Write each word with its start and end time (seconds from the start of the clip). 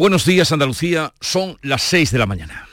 Buenos 0.00 0.24
días 0.24 0.50
Andalucía, 0.50 1.12
son 1.20 1.58
las 1.60 1.82
6 1.82 2.10
de 2.12 2.18
la 2.18 2.24
mañana. 2.24 2.66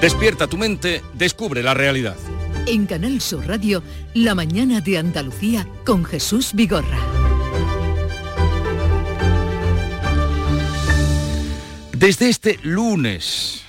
Despierta 0.00 0.46
tu 0.46 0.56
mente, 0.56 1.02
descubre 1.12 1.62
la 1.62 1.74
realidad. 1.74 2.16
En 2.66 2.86
Canal 2.86 3.20
Sur 3.20 3.46
Radio, 3.46 3.82
La 4.14 4.34
mañana 4.34 4.80
de 4.80 4.96
Andalucía 4.96 5.68
con 5.84 6.02
Jesús 6.02 6.54
Vigorra. 6.54 6.98
Desde 11.92 12.30
este 12.30 12.58
lunes, 12.62 13.64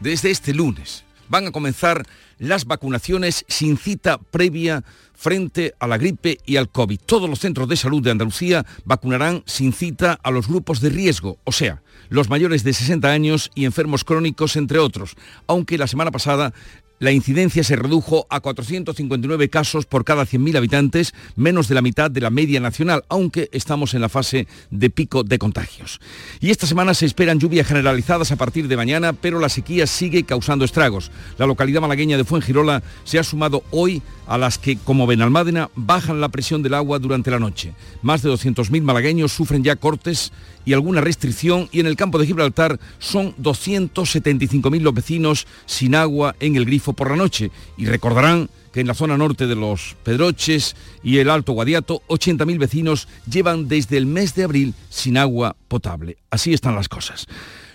desde 0.00 0.32
este 0.32 0.54
lunes, 0.54 1.04
van 1.28 1.46
a 1.46 1.52
comenzar 1.52 2.04
las 2.40 2.64
vacunaciones 2.64 3.44
sin 3.46 3.78
cita 3.78 4.18
previa 4.18 4.82
frente 5.20 5.74
a 5.78 5.86
la 5.86 5.98
gripe 5.98 6.38
y 6.46 6.56
al 6.56 6.70
COVID. 6.70 6.98
Todos 7.04 7.28
los 7.28 7.40
centros 7.40 7.68
de 7.68 7.76
salud 7.76 8.02
de 8.02 8.10
Andalucía 8.10 8.64
vacunarán 8.86 9.42
sin 9.44 9.74
cita 9.74 10.18
a 10.22 10.30
los 10.30 10.48
grupos 10.48 10.80
de 10.80 10.88
riesgo, 10.88 11.36
o 11.44 11.52
sea, 11.52 11.82
los 12.08 12.30
mayores 12.30 12.64
de 12.64 12.72
60 12.72 13.06
años 13.06 13.50
y 13.54 13.66
enfermos 13.66 14.02
crónicos, 14.02 14.56
entre 14.56 14.78
otros, 14.78 15.16
aunque 15.46 15.76
la 15.76 15.86
semana 15.86 16.10
pasada 16.10 16.54
la 17.00 17.10
incidencia 17.12 17.64
se 17.64 17.76
redujo 17.76 18.26
a 18.30 18.40
459 18.40 19.48
casos 19.48 19.86
por 19.86 20.04
cada 20.04 20.24
100.000 20.24 20.56
habitantes, 20.58 21.14
menos 21.34 21.66
de 21.66 21.74
la 21.74 21.82
mitad 21.82 22.10
de 22.10 22.20
la 22.20 22.30
media 22.30 22.60
nacional, 22.60 23.04
aunque 23.08 23.48
estamos 23.52 23.94
en 23.94 24.02
la 24.02 24.10
fase 24.10 24.46
de 24.70 24.90
pico 24.90 25.24
de 25.24 25.38
contagios. 25.38 25.98
Y 26.40 26.50
esta 26.50 26.66
semana 26.66 26.92
se 26.92 27.06
esperan 27.06 27.40
lluvias 27.40 27.66
generalizadas 27.66 28.30
a 28.32 28.36
partir 28.36 28.68
de 28.68 28.76
mañana, 28.76 29.14
pero 29.14 29.40
la 29.40 29.48
sequía 29.48 29.86
sigue 29.86 30.24
causando 30.24 30.64
estragos. 30.64 31.10
La 31.38 31.46
localidad 31.46 31.80
malagueña 31.80 32.18
de 32.18 32.24
Fuengirola 32.24 32.82
se 33.04 33.18
ha 33.18 33.24
sumado 33.24 33.64
hoy 33.70 34.02
a 34.26 34.36
las 34.36 34.58
que, 34.58 34.76
como 34.76 35.06
Benalmádena, 35.06 35.70
bajan 35.74 36.20
la 36.20 36.28
presión 36.28 36.62
del 36.62 36.74
agua 36.74 36.98
durante 36.98 37.30
la 37.30 37.40
noche. 37.40 37.72
Más 38.02 38.22
de 38.22 38.30
200.000 38.30 38.82
malagueños 38.82 39.32
sufren 39.32 39.64
ya 39.64 39.74
cortes 39.76 40.32
y 40.64 40.72
alguna 40.72 41.00
restricción 41.00 41.68
y 41.72 41.80
en 41.80 41.86
el 41.86 41.96
campo 41.96 42.18
de 42.18 42.26
Gibraltar 42.26 42.78
son 42.98 43.34
275.000 43.36 44.80
los 44.80 44.94
vecinos 44.94 45.46
sin 45.66 45.94
agua 45.94 46.34
en 46.40 46.56
el 46.56 46.64
grifo 46.64 46.92
por 46.92 47.10
la 47.10 47.16
noche. 47.16 47.50
Y 47.76 47.86
recordarán 47.86 48.50
que 48.72 48.80
en 48.80 48.86
la 48.86 48.94
zona 48.94 49.16
norte 49.16 49.46
de 49.46 49.56
los 49.56 49.96
Pedroches 50.04 50.76
y 51.02 51.18
el 51.18 51.30
Alto 51.30 51.52
Guadiato, 51.52 52.02
80.000 52.08 52.58
vecinos 52.58 53.08
llevan 53.28 53.68
desde 53.68 53.96
el 53.96 54.06
mes 54.06 54.34
de 54.34 54.44
abril 54.44 54.74
sin 54.88 55.16
agua 55.16 55.56
potable. 55.68 56.18
Así 56.30 56.52
están 56.52 56.74
las 56.74 56.88
cosas. 56.88 57.26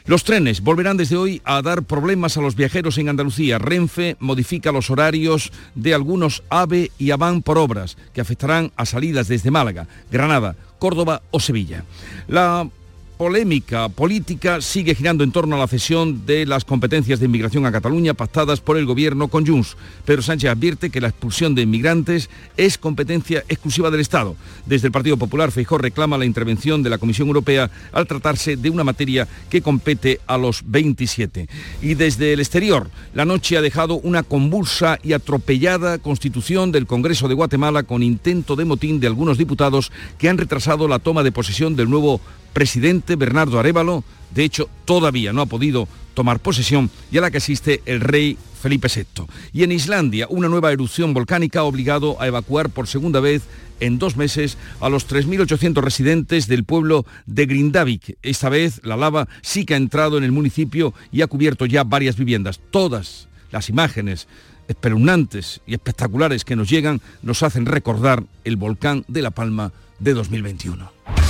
Los 0.07 0.23
trenes 0.23 0.61
volverán 0.61 0.97
desde 0.97 1.17
hoy 1.17 1.41
a 1.45 1.63
dar 1.63 1.81
problemas 1.81 2.37
a 2.37 2.41
los 2.41 2.55
viajeros 2.55 2.99
en 2.99 3.09
Andalucía. 3.09 3.57
Renfe 3.57 4.17
modifica 4.19 4.71
los 4.71 4.91
horarios 4.91 5.51
de 5.73 5.95
algunos 5.95 6.43
AVE 6.49 6.91
y 6.99 7.09
AVAN 7.09 7.41
por 7.41 7.57
obras 7.57 7.97
que 8.13 8.21
afectarán 8.21 8.71
a 8.75 8.85
salidas 8.85 9.27
desde 9.27 9.49
Málaga, 9.49 9.87
Granada, 10.11 10.55
Córdoba 10.85 11.23
o 11.31 11.39
Sevilla. 11.39 11.83
La 12.27 12.69
polémica 13.17 13.87
política 13.89 14.59
sigue 14.61 14.93
girando 14.93 15.23
en 15.23 15.31
torno 15.31 15.55
a 15.55 15.59
la 15.59 15.67
cesión 15.67 16.25
de 16.25 16.45
las 16.45 16.65
competencias 16.65 17.19
de 17.19 17.25
inmigración 17.25 17.65
a 17.65 17.71
Cataluña 17.71 18.13
pactadas 18.13 18.59
por 18.59 18.77
el 18.77 18.85
gobierno 18.85 19.29
con 19.29 19.45
Junts. 19.45 19.77
Pedro 20.05 20.21
Sánchez 20.21 20.51
advierte 20.51 20.89
que 20.89 21.01
la 21.01 21.07
expulsión 21.07 21.55
de 21.55 21.61
inmigrantes 21.61 22.29
es 22.57 22.77
competencia 22.77 23.43
exclusiva 23.47 23.89
del 23.89 24.01
Estado. 24.01 24.35
Desde 24.65 24.87
el 24.87 24.91
Partido 24.91 25.17
Popular, 25.17 25.51
Feijó 25.51 25.77
reclama 25.77 26.17
la 26.17 26.25
intervención 26.25 26.83
de 26.83 26.89
la 26.89 26.97
Comisión 26.97 27.27
Europea 27.27 27.71
al 27.93 28.07
tratarse 28.07 28.57
de 28.57 28.69
una 28.69 28.83
materia 28.83 29.27
que 29.49 29.61
compete 29.61 30.19
a 30.27 30.37
los 30.37 30.63
27. 30.65 31.47
Y 31.81 31.93
desde 31.93 32.33
el 32.33 32.39
exterior, 32.39 32.89
la 33.13 33.25
noche 33.25 33.57
ha 33.57 33.61
dejado 33.61 33.95
una 33.95 34.23
convulsa 34.23 34.99
y 35.03 35.13
atropellada 35.13 35.99
constitución 35.99 36.71
del 36.71 36.87
Congreso 36.87 37.27
de 37.27 37.35
Guatemala 37.35 37.83
con 37.83 38.03
intento 38.03 38.55
de 38.55 38.65
motín 38.65 38.99
de 38.99 39.07
algunos 39.07 39.37
diputados 39.37 39.91
que 40.17 40.27
han 40.27 40.37
retrasado 40.37 40.87
la 40.87 40.99
toma 40.99 41.23
de 41.23 41.31
posesión 41.31 41.75
del 41.75 41.89
nuevo 41.89 42.19
presidente 42.55 43.17
Bernardo 43.17 43.59
Arevalo, 43.59 44.05
de 44.33 44.45
hecho 44.45 44.69
todavía 44.85 45.33
no 45.33 45.41
ha 45.41 45.45
podido 45.45 45.89
tomar 46.13 46.39
posesión 46.39 46.89
y 47.11 47.17
a 47.17 47.21
la 47.21 47.29
que 47.29 47.39
asiste 47.39 47.81
el 47.85 47.99
rey 47.99 48.37
Felipe 48.61 48.87
VI. 48.87 49.25
Y 49.51 49.63
en 49.63 49.73
Islandia, 49.73 50.25
una 50.29 50.47
nueva 50.47 50.71
erupción 50.71 51.13
volcánica 51.13 51.59
ha 51.59 51.63
obligado 51.63 52.19
a 52.19 52.27
evacuar 52.27 52.69
por 52.69 52.87
segunda 52.87 53.19
vez 53.19 53.43
en 53.81 53.99
dos 53.99 54.15
meses 54.15 54.57
a 54.79 54.87
los 54.87 55.05
3.800 55.05 55.81
residentes 55.81 56.47
del 56.47 56.63
pueblo 56.63 57.05
de 57.25 57.45
Grindavik. 57.45 58.17
Esta 58.23 58.47
vez 58.47 58.79
la 58.85 58.95
lava 58.95 59.27
sí 59.41 59.65
que 59.65 59.73
ha 59.73 59.77
entrado 59.77 60.17
en 60.17 60.23
el 60.23 60.31
municipio 60.31 60.93
y 61.11 61.23
ha 61.23 61.27
cubierto 61.27 61.65
ya 61.65 61.83
varias 61.83 62.15
viviendas. 62.15 62.61
Todas 62.71 63.27
las 63.51 63.67
imágenes 63.67 64.29
espeluznantes 64.69 65.59
y 65.67 65.73
espectaculares 65.73 66.45
que 66.45 66.55
nos 66.55 66.69
llegan 66.69 67.01
nos 67.21 67.43
hacen 67.43 67.65
recordar 67.65 68.23
el 68.45 68.55
volcán 68.55 69.03
de 69.09 69.21
La 69.21 69.31
Palma 69.31 69.73
de 69.99 70.13
2021. 70.13 71.24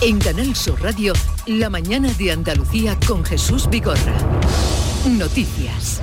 En 0.00 0.20
Canal 0.20 0.54
Sur 0.54 0.80
Radio, 0.80 1.12
La 1.46 1.68
mañana 1.70 2.12
de 2.12 2.30
Andalucía 2.30 2.96
con 3.08 3.24
Jesús 3.24 3.68
Vigorra. 3.68 4.14
Noticias. 5.10 6.00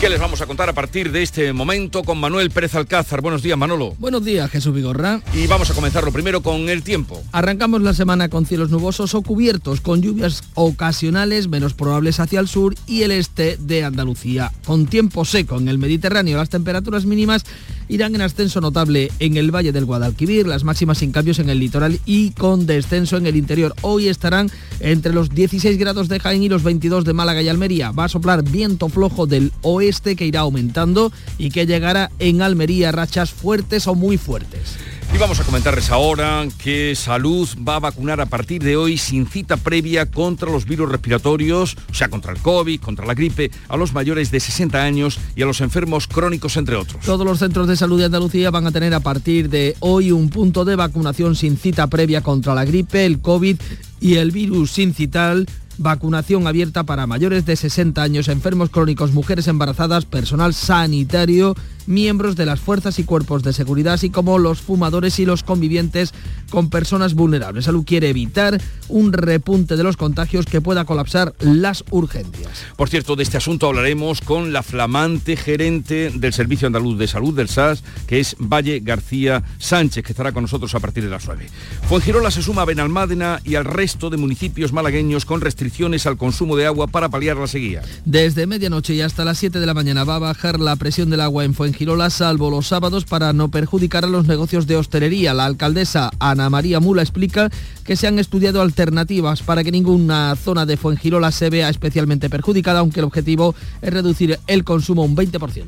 ¿Qué 0.00 0.08
les 0.08 0.18
vamos 0.18 0.40
a 0.40 0.46
contar 0.46 0.68
a 0.68 0.72
partir 0.72 1.12
de 1.12 1.22
este 1.22 1.52
momento 1.52 2.02
con 2.02 2.18
Manuel 2.18 2.50
Pérez 2.50 2.74
Alcázar? 2.74 3.20
Buenos 3.20 3.42
días, 3.42 3.56
Manolo. 3.56 3.94
Buenos 4.00 4.24
días, 4.24 4.50
Jesús 4.50 4.74
Vigorra. 4.74 5.20
Y 5.32 5.46
vamos 5.46 5.70
a 5.70 5.74
comenzar 5.74 6.02
lo 6.02 6.10
primero 6.10 6.42
con 6.42 6.68
el 6.68 6.82
tiempo. 6.82 7.22
Arrancamos 7.30 7.80
la 7.82 7.94
semana 7.94 8.28
con 8.28 8.44
cielos 8.44 8.70
nubosos 8.70 9.14
o 9.14 9.22
cubiertos, 9.22 9.80
con 9.80 10.02
lluvias 10.02 10.42
ocasionales 10.54 11.46
menos 11.46 11.74
probables 11.74 12.18
hacia 12.18 12.40
el 12.40 12.48
sur 12.48 12.74
y 12.88 13.02
el 13.02 13.12
este 13.12 13.56
de 13.56 13.84
Andalucía. 13.84 14.50
Con 14.64 14.86
tiempo 14.86 15.24
seco 15.24 15.58
en 15.58 15.68
el 15.68 15.78
Mediterráneo, 15.78 16.38
las 16.38 16.50
temperaturas 16.50 17.04
mínimas 17.04 17.44
irán 17.90 18.14
en 18.14 18.22
ascenso 18.22 18.60
notable 18.60 19.10
en 19.18 19.36
el 19.36 19.54
Valle 19.54 19.72
del 19.72 19.84
Guadalquivir, 19.84 20.46
las 20.46 20.62
máximas 20.62 20.98
sin 20.98 21.10
cambios 21.10 21.40
en 21.40 21.50
el 21.50 21.58
litoral 21.58 21.98
y 22.06 22.30
con 22.30 22.64
descenso 22.64 23.16
en 23.16 23.26
el 23.26 23.36
interior. 23.36 23.74
Hoy 23.82 24.08
estarán 24.08 24.48
entre 24.78 25.12
los 25.12 25.28
16 25.30 25.76
grados 25.76 26.08
de 26.08 26.20
Jaén 26.20 26.44
y 26.44 26.48
los 26.48 26.62
22 26.62 27.04
de 27.04 27.12
Málaga 27.12 27.42
y 27.42 27.48
Almería. 27.48 27.90
Va 27.90 28.04
a 28.04 28.08
soplar 28.08 28.44
viento 28.44 28.88
flojo 28.88 29.26
del 29.26 29.52
oeste 29.62 30.14
que 30.14 30.24
irá 30.24 30.40
aumentando 30.40 31.12
y 31.36 31.50
que 31.50 31.66
llegará 31.66 32.10
en 32.20 32.42
Almería 32.42 32.92
rachas 32.92 33.32
fuertes 33.32 33.88
o 33.88 33.96
muy 33.96 34.16
fuertes. 34.16 34.76
Y 35.12 35.18
vamos 35.18 35.40
a 35.40 35.44
comentarles 35.44 35.90
ahora 35.90 36.46
que 36.62 36.94
Salud 36.94 37.48
va 37.68 37.76
a 37.76 37.80
vacunar 37.80 38.20
a 38.20 38.26
partir 38.26 38.62
de 38.62 38.76
hoy 38.76 38.96
sin 38.96 39.26
cita 39.26 39.56
previa 39.56 40.06
contra 40.06 40.50
los 40.50 40.66
virus 40.66 40.88
respiratorios, 40.88 41.76
o 41.90 41.94
sea, 41.94 42.08
contra 42.08 42.32
el 42.32 42.38
COVID, 42.38 42.80
contra 42.80 43.04
la 43.04 43.14
gripe, 43.14 43.50
a 43.68 43.76
los 43.76 43.92
mayores 43.92 44.30
de 44.30 44.38
60 44.38 44.80
años 44.80 45.18
y 45.34 45.42
a 45.42 45.46
los 45.46 45.60
enfermos 45.60 46.06
crónicos, 46.06 46.56
entre 46.56 46.76
otros. 46.76 47.04
Todos 47.04 47.26
los 47.26 47.40
centros 47.40 47.66
de 47.66 47.76
salud 47.76 47.98
de 47.98 48.04
Andalucía 48.04 48.50
van 48.50 48.68
a 48.68 48.72
tener 48.72 48.94
a 48.94 49.00
partir 49.00 49.50
de 49.50 49.74
hoy 49.80 50.12
un 50.12 50.30
punto 50.30 50.64
de 50.64 50.76
vacunación 50.76 51.34
sin 51.34 51.56
cita 51.56 51.88
previa 51.88 52.22
contra 52.22 52.54
la 52.54 52.64
gripe, 52.64 53.04
el 53.04 53.20
COVID 53.20 53.56
y 54.00 54.14
el 54.14 54.30
virus 54.30 54.70
sincital 54.70 55.46
vacunación 55.80 56.46
abierta 56.46 56.84
para 56.84 57.06
mayores 57.06 57.46
de 57.46 57.56
60 57.56 58.02
años, 58.02 58.28
enfermos 58.28 58.68
crónicos, 58.68 59.12
mujeres 59.12 59.48
embarazadas, 59.48 60.04
personal 60.04 60.52
sanitario 60.52 61.56
miembros 61.86 62.36
de 62.36 62.46
las 62.46 62.60
fuerzas 62.60 62.98
y 62.98 63.04
cuerpos 63.04 63.42
de 63.42 63.52
seguridad, 63.52 63.94
así 63.94 64.10
como 64.10 64.38
los 64.38 64.60
fumadores 64.60 65.18
y 65.18 65.24
los 65.24 65.42
convivientes 65.42 66.12
con 66.50 66.70
personas 66.70 67.14
vulnerables. 67.14 67.64
Salud 67.64 67.84
quiere 67.84 68.08
evitar 68.08 68.60
un 68.88 69.12
repunte 69.12 69.76
de 69.76 69.82
los 69.82 69.96
contagios 69.96 70.46
que 70.46 70.60
pueda 70.60 70.84
colapsar 70.84 71.34
las 71.40 71.84
urgencias. 71.90 72.50
Por 72.76 72.88
cierto, 72.88 73.16
de 73.16 73.22
este 73.22 73.36
asunto 73.36 73.68
hablaremos 73.68 74.20
con 74.20 74.52
la 74.52 74.62
flamante 74.62 75.36
gerente 75.36 76.10
del 76.10 76.32
Servicio 76.32 76.66
Andaluz 76.66 76.98
de 76.98 77.08
Salud 77.08 77.34
del 77.34 77.48
SAS, 77.48 77.82
que 78.06 78.20
es 78.20 78.36
Valle 78.38 78.80
García 78.80 79.42
Sánchez, 79.58 80.04
que 80.04 80.12
estará 80.12 80.32
con 80.32 80.42
nosotros 80.42 80.74
a 80.74 80.80
partir 80.80 81.04
de 81.04 81.10
las 81.10 81.26
9. 81.26 81.46
Fuengirola 81.88 82.30
se 82.30 82.42
suma 82.42 82.62
a 82.62 82.66
Benalmádena 82.66 83.40
y 83.44 83.54
al 83.54 83.64
resto 83.64 84.10
de 84.10 84.16
municipios 84.16 84.72
malagueños 84.72 85.24
con 85.24 85.40
restricciones 85.40 86.06
al 86.06 86.16
consumo 86.16 86.56
de 86.56 86.66
agua 86.66 86.86
para 86.88 87.08
paliar 87.08 87.36
la 87.36 87.46
sequía. 87.46 87.82
Desde 88.04 88.46
medianoche 88.46 88.94
y 88.94 89.00
hasta 89.00 89.24
las 89.24 89.38
7 89.38 89.60
de 89.60 89.66
la 89.66 89.74
mañana 89.74 90.04
va 90.04 90.16
a 90.16 90.20
bajar 90.20 90.60
la 90.60 90.76
presión 90.76 91.10
del 91.10 91.20
agua 91.20 91.44
en 91.44 91.54
Fuengirola 91.54 91.69
Girola, 91.72 92.10
salvo 92.10 92.50
los 92.50 92.68
sábados, 92.68 93.04
para 93.04 93.32
no 93.32 93.50
perjudicar 93.50 94.04
a 94.04 94.08
los 94.08 94.26
negocios 94.26 94.66
de 94.66 94.76
hostelería. 94.76 95.34
La 95.34 95.46
alcaldesa 95.46 96.10
Ana 96.18 96.50
María 96.50 96.80
Mula 96.80 97.02
explica 97.02 97.50
que 97.84 97.96
se 97.96 98.06
han 98.06 98.18
estudiado 98.18 98.62
alternativas 98.62 99.42
para 99.42 99.64
que 99.64 99.72
ninguna 99.72 100.36
zona 100.36 100.66
de 100.66 100.76
Fuengirola 100.76 101.32
se 101.32 101.50
vea 101.50 101.68
especialmente 101.68 102.30
perjudicada, 102.30 102.80
aunque 102.80 103.00
el 103.00 103.06
objetivo 103.06 103.54
es 103.82 103.92
reducir 103.92 104.38
el 104.46 104.64
consumo 104.64 105.04
un 105.04 105.16
20%. 105.16 105.64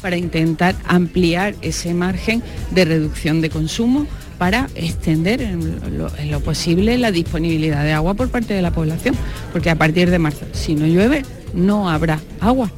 Para 0.00 0.16
intentar 0.16 0.74
ampliar 0.86 1.54
ese 1.60 1.92
margen 1.94 2.42
de 2.70 2.84
reducción 2.84 3.40
de 3.40 3.50
consumo 3.50 4.06
para 4.38 4.70
extender 4.74 5.42
en 5.42 5.60
en 6.18 6.30
lo, 6.30 6.40
posible 6.40 6.96
la 6.96 7.12
disponibilidad 7.12 7.84
de 7.84 7.92
agua 7.92 8.14
por 8.14 8.30
parte 8.30 8.54
de 8.54 8.62
la 8.62 8.70
población, 8.70 9.14
porque 9.52 9.68
a 9.68 9.76
partir 9.76 10.10
de 10.10 10.18
marzo, 10.18 10.46
si 10.52 10.74
no 10.74 10.86
llueve, 10.86 11.24
no 11.52 11.90
habrá 11.90 12.20
agua. 12.40 12.70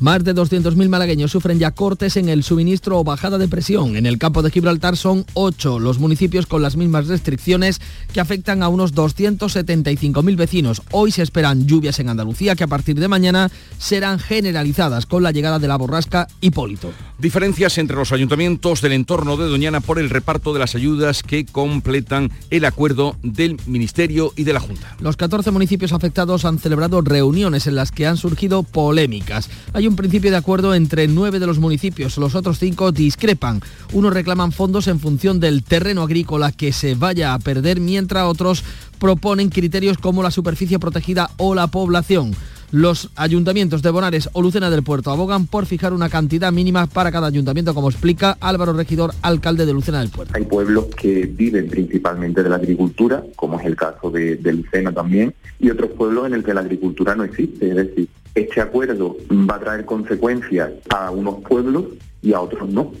Más 0.00 0.22
de 0.22 0.32
200.000 0.32 0.88
malagueños 0.88 1.32
sufren 1.32 1.58
ya 1.58 1.72
cortes 1.72 2.16
en 2.16 2.28
el 2.28 2.44
suministro 2.44 3.00
o 3.00 3.04
bajada 3.04 3.36
de 3.36 3.48
presión. 3.48 3.96
En 3.96 4.06
el 4.06 4.18
campo 4.18 4.42
de 4.42 4.50
Gibraltar 4.52 4.96
son 4.96 5.26
8 5.34 5.80
los 5.80 5.98
municipios 5.98 6.46
con 6.46 6.62
las 6.62 6.76
mismas 6.76 7.08
restricciones 7.08 7.80
que 8.12 8.20
afectan 8.20 8.62
a 8.62 8.68
unos 8.68 8.94
275.000 8.94 10.36
vecinos. 10.36 10.82
Hoy 10.92 11.10
se 11.10 11.22
esperan 11.22 11.66
lluvias 11.66 11.98
en 11.98 12.10
Andalucía 12.10 12.54
que 12.54 12.62
a 12.62 12.68
partir 12.68 13.00
de 13.00 13.08
mañana 13.08 13.50
serán 13.78 14.20
generalizadas 14.20 15.04
con 15.04 15.24
la 15.24 15.32
llegada 15.32 15.58
de 15.58 15.66
la 15.66 15.76
borrasca 15.76 16.28
Hipólito. 16.40 16.92
Diferencias 17.18 17.78
entre 17.78 17.96
los 17.96 18.12
ayuntamientos 18.12 18.80
del 18.80 18.92
entorno 18.92 19.36
de 19.36 19.48
Doñana 19.48 19.80
por 19.80 19.98
el 19.98 20.10
reparto 20.10 20.52
de 20.52 20.60
las 20.60 20.76
ayudas 20.76 21.24
que 21.24 21.44
completan 21.44 22.30
el 22.50 22.64
acuerdo 22.64 23.16
del 23.24 23.56
Ministerio 23.66 24.32
y 24.36 24.44
de 24.44 24.52
la 24.52 24.60
Junta. 24.60 24.96
Los 25.00 25.16
14 25.16 25.50
municipios 25.50 25.92
afectados 25.92 26.44
han 26.44 26.60
celebrado 26.60 27.00
reuniones 27.00 27.66
en 27.66 27.74
las 27.74 27.90
que 27.90 28.06
han 28.06 28.16
surgido 28.16 28.62
polémicas. 28.62 29.50
Hay 29.72 29.87
un 29.88 29.96
principio 29.96 30.30
de 30.30 30.36
acuerdo 30.36 30.74
entre 30.74 31.08
nueve 31.08 31.38
de 31.38 31.46
los 31.46 31.58
municipios, 31.58 32.16
los 32.18 32.34
otros 32.34 32.58
cinco 32.58 32.92
discrepan. 32.92 33.60
Unos 33.92 34.12
reclaman 34.12 34.52
fondos 34.52 34.86
en 34.86 35.00
función 35.00 35.40
del 35.40 35.64
terreno 35.64 36.02
agrícola 36.02 36.52
que 36.52 36.72
se 36.72 36.94
vaya 36.94 37.34
a 37.34 37.38
perder, 37.38 37.80
mientras 37.80 38.24
otros 38.24 38.62
proponen 38.98 39.48
criterios 39.48 39.98
como 39.98 40.22
la 40.22 40.30
superficie 40.30 40.78
protegida 40.78 41.30
o 41.38 41.54
la 41.54 41.66
población. 41.68 42.34
Los 42.70 43.08
ayuntamientos 43.16 43.80
de 43.80 43.90
Bonares 43.90 44.28
o 44.34 44.42
Lucena 44.42 44.68
del 44.68 44.82
Puerto 44.82 45.10
abogan 45.10 45.46
por 45.46 45.64
fijar 45.64 45.94
una 45.94 46.10
cantidad 46.10 46.52
mínima 46.52 46.86
para 46.86 47.10
cada 47.10 47.26
ayuntamiento, 47.26 47.72
como 47.72 47.88
explica 47.88 48.36
Álvaro 48.40 48.74
Regidor, 48.74 49.14
alcalde 49.22 49.64
de 49.64 49.72
Lucena 49.72 50.00
del 50.00 50.10
Puerto. 50.10 50.34
Hay 50.36 50.44
pueblos 50.44 50.86
que 50.94 51.24
viven 51.24 51.68
principalmente 51.68 52.42
de 52.42 52.50
la 52.50 52.56
agricultura, 52.56 53.22
como 53.36 53.58
es 53.58 53.64
el 53.64 53.74
caso 53.74 54.10
de, 54.10 54.36
de 54.36 54.52
Lucena 54.52 54.92
también, 54.92 55.34
y 55.58 55.70
otros 55.70 55.92
pueblos 55.92 56.26
en 56.26 56.34
el 56.34 56.44
que 56.44 56.52
la 56.52 56.60
agricultura 56.60 57.14
no 57.14 57.24
existe. 57.24 57.70
Es 57.70 57.76
decir, 57.76 58.08
este 58.34 58.60
acuerdo 58.60 59.16
va 59.30 59.56
a 59.56 59.60
traer 59.60 59.86
consecuencias 59.86 60.70
a 60.90 61.10
unos 61.10 61.36
pueblos 61.48 61.84
y 62.20 62.34
a 62.34 62.40
otros 62.40 62.68
no. 62.68 62.92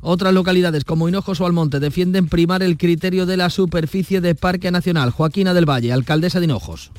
Otras 0.00 0.32
localidades 0.32 0.84
como 0.84 1.10
Hinojos 1.10 1.42
o 1.42 1.46
Almonte 1.46 1.78
defienden 1.78 2.28
primar 2.28 2.62
el 2.62 2.78
criterio 2.78 3.26
de 3.26 3.36
la 3.36 3.50
superficie 3.50 4.22
de 4.22 4.34
Parque 4.34 4.70
Nacional. 4.70 5.10
Joaquina 5.10 5.52
del 5.52 5.68
Valle, 5.68 5.92
alcaldesa 5.92 6.40
de 6.40 6.46
Hinojos. 6.46 6.90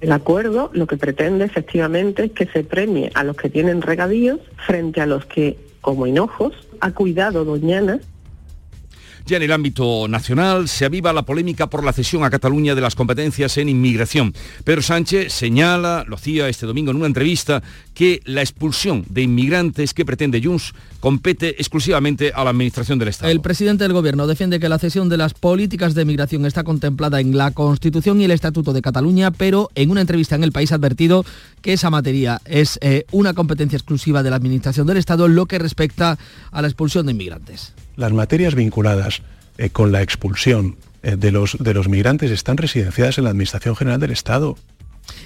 El 0.00 0.12
acuerdo 0.12 0.70
lo 0.72 0.86
que 0.86 0.96
pretende 0.96 1.44
efectivamente 1.44 2.24
es 2.24 2.32
que 2.32 2.46
se 2.46 2.64
premie 2.64 3.10
a 3.14 3.22
los 3.22 3.36
que 3.36 3.50
tienen 3.50 3.82
regadíos 3.82 4.40
frente 4.66 5.00
a 5.00 5.06
los 5.06 5.26
que, 5.26 5.58
como 5.80 6.06
Hinojos, 6.06 6.54
ha 6.80 6.92
cuidado 6.92 7.44
Doñana 7.44 8.00
ya 9.26 9.36
en 9.36 9.42
el 9.42 9.52
ámbito 9.52 10.08
nacional 10.08 10.68
se 10.68 10.84
aviva 10.84 11.12
la 11.12 11.22
polémica 11.22 11.68
por 11.68 11.84
la 11.84 11.92
cesión 11.92 12.24
a 12.24 12.30
Cataluña 12.30 12.74
de 12.74 12.80
las 12.80 12.94
competencias 12.94 13.56
en 13.58 13.68
inmigración. 13.68 14.34
Pedro 14.64 14.82
Sánchez 14.82 15.32
señala, 15.32 16.04
lo 16.06 16.16
hacía 16.16 16.48
este 16.48 16.66
domingo 16.66 16.90
en 16.90 16.96
una 16.96 17.06
entrevista, 17.06 17.62
que 17.94 18.20
la 18.24 18.40
expulsión 18.40 19.04
de 19.08 19.22
inmigrantes 19.22 19.94
que 19.94 20.04
pretende 20.04 20.40
Junts 20.42 20.72
compete 21.00 21.50
exclusivamente 21.58 22.32
a 22.34 22.44
la 22.44 22.50
Administración 22.50 22.98
del 22.98 23.08
Estado. 23.08 23.30
El 23.30 23.40
presidente 23.40 23.84
del 23.84 23.92
Gobierno 23.92 24.26
defiende 24.26 24.60
que 24.60 24.68
la 24.68 24.78
cesión 24.78 25.08
de 25.08 25.16
las 25.16 25.34
políticas 25.34 25.94
de 25.94 26.04
migración 26.04 26.46
está 26.46 26.64
contemplada 26.64 27.20
en 27.20 27.36
la 27.36 27.50
Constitución 27.50 28.20
y 28.20 28.24
el 28.24 28.30
Estatuto 28.30 28.72
de 28.72 28.82
Cataluña, 28.82 29.30
pero 29.30 29.70
en 29.74 29.90
una 29.90 30.00
entrevista 30.00 30.34
en 30.36 30.44
El 30.44 30.52
País 30.52 30.72
ha 30.72 30.76
advertido 30.76 31.24
que 31.62 31.72
esa 31.72 31.90
materia 31.90 32.40
es 32.44 32.78
eh, 32.82 33.04
una 33.12 33.34
competencia 33.34 33.76
exclusiva 33.76 34.22
de 34.22 34.30
la 34.30 34.36
Administración 34.36 34.86
del 34.86 34.96
Estado, 34.96 35.28
lo 35.28 35.46
que 35.46 35.58
respecta 35.58 36.18
a 36.50 36.62
la 36.62 36.68
expulsión 36.68 37.06
de 37.06 37.12
inmigrantes. 37.12 37.72
Las 38.00 38.14
materias 38.14 38.54
vinculadas 38.54 39.20
eh, 39.58 39.68
con 39.68 39.92
la 39.92 40.00
expulsión 40.00 40.76
eh, 41.02 41.16
de, 41.16 41.30
los, 41.32 41.58
de 41.60 41.74
los 41.74 41.86
migrantes 41.86 42.30
están 42.30 42.56
residenciadas 42.56 43.18
en 43.18 43.24
la 43.24 43.30
Administración 43.30 43.76
General 43.76 44.00
del 44.00 44.10
Estado. 44.10 44.56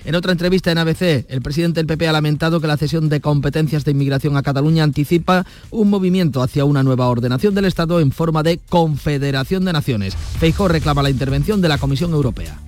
En 0.05 0.17
otra 0.17 0.33
entrevista 0.33 0.73
en 0.73 0.79
ABC, 0.79 1.25
el 1.29 1.41
presidente 1.41 1.79
del 1.79 1.87
PP 1.87 2.09
ha 2.09 2.13
lamentado 2.13 2.61
que 2.61 2.67
la 2.67 2.77
cesión 2.77 3.09
de 3.09 3.21
competencias 3.21 3.85
de 3.85 3.93
inmigración 3.93 4.37
a 4.37 4.43
Cataluña 4.43 4.83
anticipa 4.83 5.47
un 5.71 5.89
movimiento 5.89 6.43
hacia 6.43 6.65
una 6.65 6.83
nueva 6.83 7.07
ordenación 7.07 7.55
del 7.55 7.67
Estado 7.67 8.01
en 8.01 8.11
forma 8.11 8.43
de 8.43 8.59
confederación 8.59 9.65
de 9.65 9.73
naciones. 9.73 10.17
Feijóo 10.17 10.67
reclama 10.67 11.05
la 11.05 11.11
intervención 11.11 11.61
de 11.61 11.69
la 11.69 11.79
Comisión 11.79 12.11
Europea. 12.11 12.59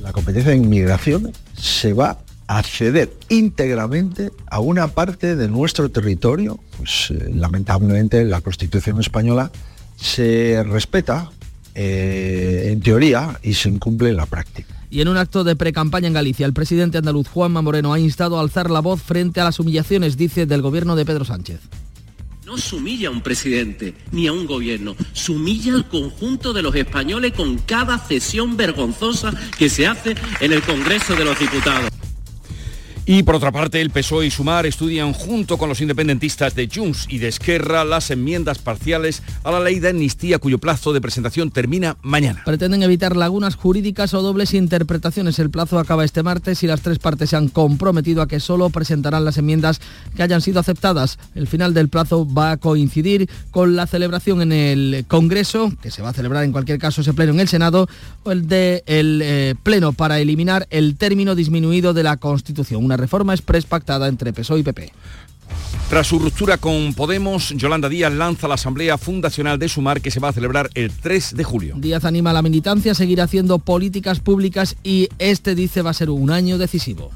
La 0.00 0.10
competencia 0.12 0.52
de 0.52 0.56
inmigración 0.56 1.32
se 1.54 1.92
va 1.92 2.16
a 2.48 2.62
ceder 2.62 3.12
íntegramente 3.28 4.32
a 4.50 4.58
una 4.58 4.88
parte 4.88 5.36
de 5.36 5.48
nuestro 5.48 5.90
territorio. 5.90 6.58
Pues 6.76 7.10
eh, 7.10 7.30
lamentablemente 7.32 8.24
la 8.24 8.40
Constitución 8.40 8.98
española 8.98 9.52
se 9.96 10.64
respeta 10.64 11.30
eh, 11.74 12.70
en 12.72 12.80
teoría 12.80 13.38
y 13.42 13.54
se 13.54 13.68
incumple 13.68 14.08
en 14.08 14.16
la 14.16 14.26
práctica. 14.26 14.74
Y 14.90 15.02
en 15.02 15.08
un 15.08 15.18
acto 15.18 15.44
de 15.44 15.54
pre-campaña 15.54 16.08
en 16.08 16.14
Galicia, 16.14 16.46
el 16.46 16.54
presidente 16.54 16.96
andaluz 16.96 17.28
Juanma 17.28 17.60
Moreno 17.60 17.92
ha 17.92 18.00
instado 18.00 18.38
a 18.38 18.40
alzar 18.40 18.70
la 18.70 18.80
voz 18.80 19.02
frente 19.02 19.40
a 19.40 19.44
las 19.44 19.60
humillaciones, 19.60 20.16
dice, 20.16 20.46
del 20.46 20.62
gobierno 20.62 20.96
de 20.96 21.04
Pedro 21.04 21.26
Sánchez. 21.26 21.60
No 22.46 22.56
sumilla 22.56 23.08
a 23.08 23.10
un 23.10 23.20
presidente 23.20 23.94
ni 24.10 24.26
a 24.26 24.32
un 24.32 24.46
gobierno, 24.46 24.96
sumilla 25.12 25.74
al 25.74 25.86
conjunto 25.86 26.54
de 26.54 26.62
los 26.62 26.74
españoles 26.74 27.34
con 27.34 27.58
cada 27.58 27.98
cesión 27.98 28.56
vergonzosa 28.56 29.34
que 29.58 29.68
se 29.68 29.86
hace 29.86 30.14
en 30.40 30.54
el 30.54 30.62
Congreso 30.62 31.14
de 31.14 31.26
los 31.26 31.38
Diputados. 31.38 31.97
Y 33.10 33.22
por 33.22 33.36
otra 33.36 33.50
parte, 33.50 33.80
el 33.80 33.88
PSOE 33.88 34.26
y 34.26 34.30
Sumar 34.30 34.66
estudian 34.66 35.14
junto 35.14 35.56
con 35.56 35.70
los 35.70 35.80
independentistas 35.80 36.54
de 36.54 36.68
Junts 36.70 37.06
y 37.08 37.16
de 37.16 37.28
Esquerra 37.28 37.82
las 37.82 38.10
enmiendas 38.10 38.58
parciales 38.58 39.22
a 39.44 39.50
la 39.50 39.60
ley 39.60 39.80
de 39.80 39.88
amnistía 39.88 40.38
cuyo 40.38 40.58
plazo 40.58 40.92
de 40.92 41.00
presentación 41.00 41.50
termina 41.50 41.96
mañana. 42.02 42.42
Pretenden 42.44 42.82
evitar 42.82 43.16
lagunas 43.16 43.54
jurídicas 43.54 44.12
o 44.12 44.20
dobles 44.20 44.52
interpretaciones. 44.52 45.38
El 45.38 45.48
plazo 45.48 45.78
acaba 45.78 46.04
este 46.04 46.22
martes 46.22 46.62
y 46.62 46.66
las 46.66 46.82
tres 46.82 46.98
partes 46.98 47.30
se 47.30 47.36
han 47.36 47.48
comprometido 47.48 48.20
a 48.20 48.28
que 48.28 48.40
solo 48.40 48.68
presentarán 48.68 49.24
las 49.24 49.38
enmiendas 49.38 49.80
que 50.14 50.22
hayan 50.22 50.42
sido 50.42 50.60
aceptadas. 50.60 51.18
El 51.34 51.46
final 51.46 51.72
del 51.72 51.88
plazo 51.88 52.30
va 52.30 52.50
a 52.50 52.56
coincidir 52.58 53.30
con 53.50 53.74
la 53.74 53.86
celebración 53.86 54.42
en 54.42 54.52
el 54.52 55.06
Congreso, 55.08 55.72
que 55.80 55.90
se 55.90 56.02
va 56.02 56.10
a 56.10 56.12
celebrar 56.12 56.44
en 56.44 56.52
cualquier 56.52 56.78
caso 56.78 57.00
ese 57.00 57.14
pleno 57.14 57.32
en 57.32 57.40
el 57.40 57.48
Senado, 57.48 57.88
o 58.24 58.32
el 58.32 58.48
de 58.48 58.82
el 58.84 59.22
eh, 59.24 59.54
pleno 59.62 59.94
para 59.94 60.20
eliminar 60.20 60.66
el 60.68 60.96
término 60.96 61.34
disminuido 61.34 61.94
de 61.94 62.02
la 62.02 62.18
Constitución. 62.18 62.97
Reforma 62.98 63.32
express 63.32 63.64
pactada 63.64 64.08
entre 64.08 64.32
PSOE 64.32 64.60
y 64.60 64.62
PP. 64.62 64.92
Tras 65.88 66.06
su 66.06 66.18
ruptura 66.18 66.58
con 66.58 66.92
Podemos, 66.92 67.48
Yolanda 67.56 67.88
Díaz 67.88 68.12
lanza 68.12 68.46
la 68.46 68.56
Asamblea 68.56 68.98
Fundacional 68.98 69.58
de 69.58 69.70
Sumar 69.70 70.02
que 70.02 70.10
se 70.10 70.20
va 70.20 70.28
a 70.28 70.32
celebrar 70.34 70.68
el 70.74 70.92
3 70.92 71.34
de 71.34 71.44
julio. 71.44 71.76
Díaz 71.78 72.04
anima 72.04 72.30
a 72.30 72.34
la 72.34 72.42
militancia 72.42 72.92
a 72.92 72.94
seguir 72.94 73.22
haciendo 73.22 73.58
políticas 73.58 74.20
públicas 74.20 74.76
y 74.82 75.08
este 75.18 75.54
dice 75.54 75.80
va 75.80 75.90
a 75.90 75.94
ser 75.94 76.10
un 76.10 76.30
año 76.30 76.58
decisivo. 76.58 77.10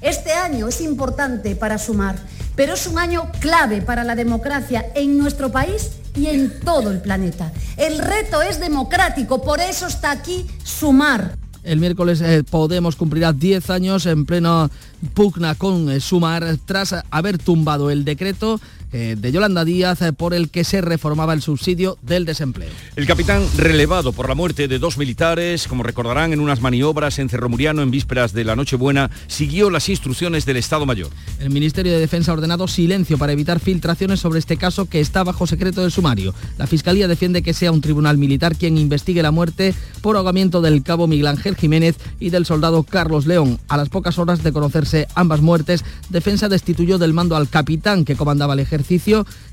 Este 0.00 0.32
año 0.32 0.66
es 0.66 0.80
importante 0.80 1.54
para 1.54 1.78
Sumar, 1.78 2.16
pero 2.56 2.74
es 2.74 2.88
un 2.88 2.98
año 2.98 3.30
clave 3.38 3.82
para 3.82 4.02
la 4.02 4.16
democracia 4.16 4.84
en 4.96 5.16
nuestro 5.16 5.52
país 5.52 5.92
y 6.16 6.26
en 6.26 6.58
todo 6.58 6.90
el 6.90 7.00
planeta. 7.00 7.52
El 7.76 7.98
reto 7.98 8.42
es 8.42 8.58
democrático, 8.58 9.42
por 9.42 9.60
eso 9.60 9.86
está 9.86 10.10
aquí 10.10 10.44
Sumar. 10.64 11.36
El 11.62 11.78
miércoles 11.78 12.20
eh, 12.20 12.42
Podemos 12.48 12.96
cumplirá 12.96 13.32
10 13.32 13.70
años 13.70 14.06
en 14.06 14.26
plena 14.26 14.70
pugna 15.14 15.54
con 15.54 15.90
eh, 15.90 16.00
Sumar 16.00 16.56
tras 16.64 16.94
haber 17.10 17.38
tumbado 17.38 17.90
el 17.90 18.04
decreto 18.04 18.60
eh, 18.92 19.16
de 19.18 19.32
Yolanda 19.32 19.64
Díaz 19.64 20.02
eh, 20.02 20.12
por 20.12 20.34
el 20.34 20.50
que 20.50 20.64
se 20.64 20.82
reformaba 20.82 21.32
el 21.32 21.40
subsidio 21.40 21.96
del 22.02 22.26
desempleo. 22.26 22.68
El 22.94 23.06
capitán 23.06 23.42
relevado 23.56 24.12
por 24.12 24.28
la 24.28 24.34
muerte 24.34 24.68
de 24.68 24.78
dos 24.78 24.98
militares, 24.98 25.66
como 25.66 25.82
recordarán 25.82 26.34
en 26.34 26.40
unas 26.40 26.60
maniobras 26.60 27.18
en 27.18 27.30
Cerro 27.30 27.48
Muriano 27.48 27.80
en 27.80 27.90
vísperas 27.90 28.34
de 28.34 28.44
la 28.44 28.54
Nochebuena, 28.54 29.10
siguió 29.28 29.70
las 29.70 29.88
instrucciones 29.88 30.44
del 30.44 30.58
Estado 30.58 30.84
Mayor. 30.84 31.08
El 31.40 31.48
Ministerio 31.48 31.90
de 31.90 32.00
Defensa 32.00 32.32
ha 32.32 32.34
ordenado 32.34 32.68
silencio 32.68 33.16
para 33.16 33.32
evitar 33.32 33.60
filtraciones 33.60 34.20
sobre 34.20 34.40
este 34.40 34.58
caso 34.58 34.84
que 34.84 35.00
está 35.00 35.24
bajo 35.24 35.46
secreto 35.46 35.80
del 35.80 35.90
sumario. 35.90 36.34
La 36.58 36.66
Fiscalía 36.66 37.08
defiende 37.08 37.42
que 37.42 37.54
sea 37.54 37.72
un 37.72 37.80
tribunal 37.80 38.18
militar 38.18 38.56
quien 38.56 38.76
investigue 38.76 39.22
la 39.22 39.30
muerte 39.30 39.74
por 40.02 40.16
ahogamiento 40.16 40.60
del 40.60 40.82
cabo 40.82 41.06
Miguel 41.06 41.28
Ángel 41.28 41.56
Jiménez 41.56 41.96
y 42.20 42.28
del 42.28 42.44
soldado 42.44 42.82
Carlos 42.82 43.24
León. 43.24 43.58
A 43.68 43.78
las 43.78 43.88
pocas 43.88 44.18
horas 44.18 44.42
de 44.42 44.52
conocerse 44.52 45.08
ambas 45.14 45.40
muertes, 45.40 45.82
Defensa 46.10 46.50
destituyó 46.50 46.98
del 46.98 47.14
mando 47.14 47.36
al 47.36 47.48
capitán 47.48 48.04
que 48.04 48.16
comandaba 48.16 48.52
el 48.52 48.60
ejército 48.60 48.81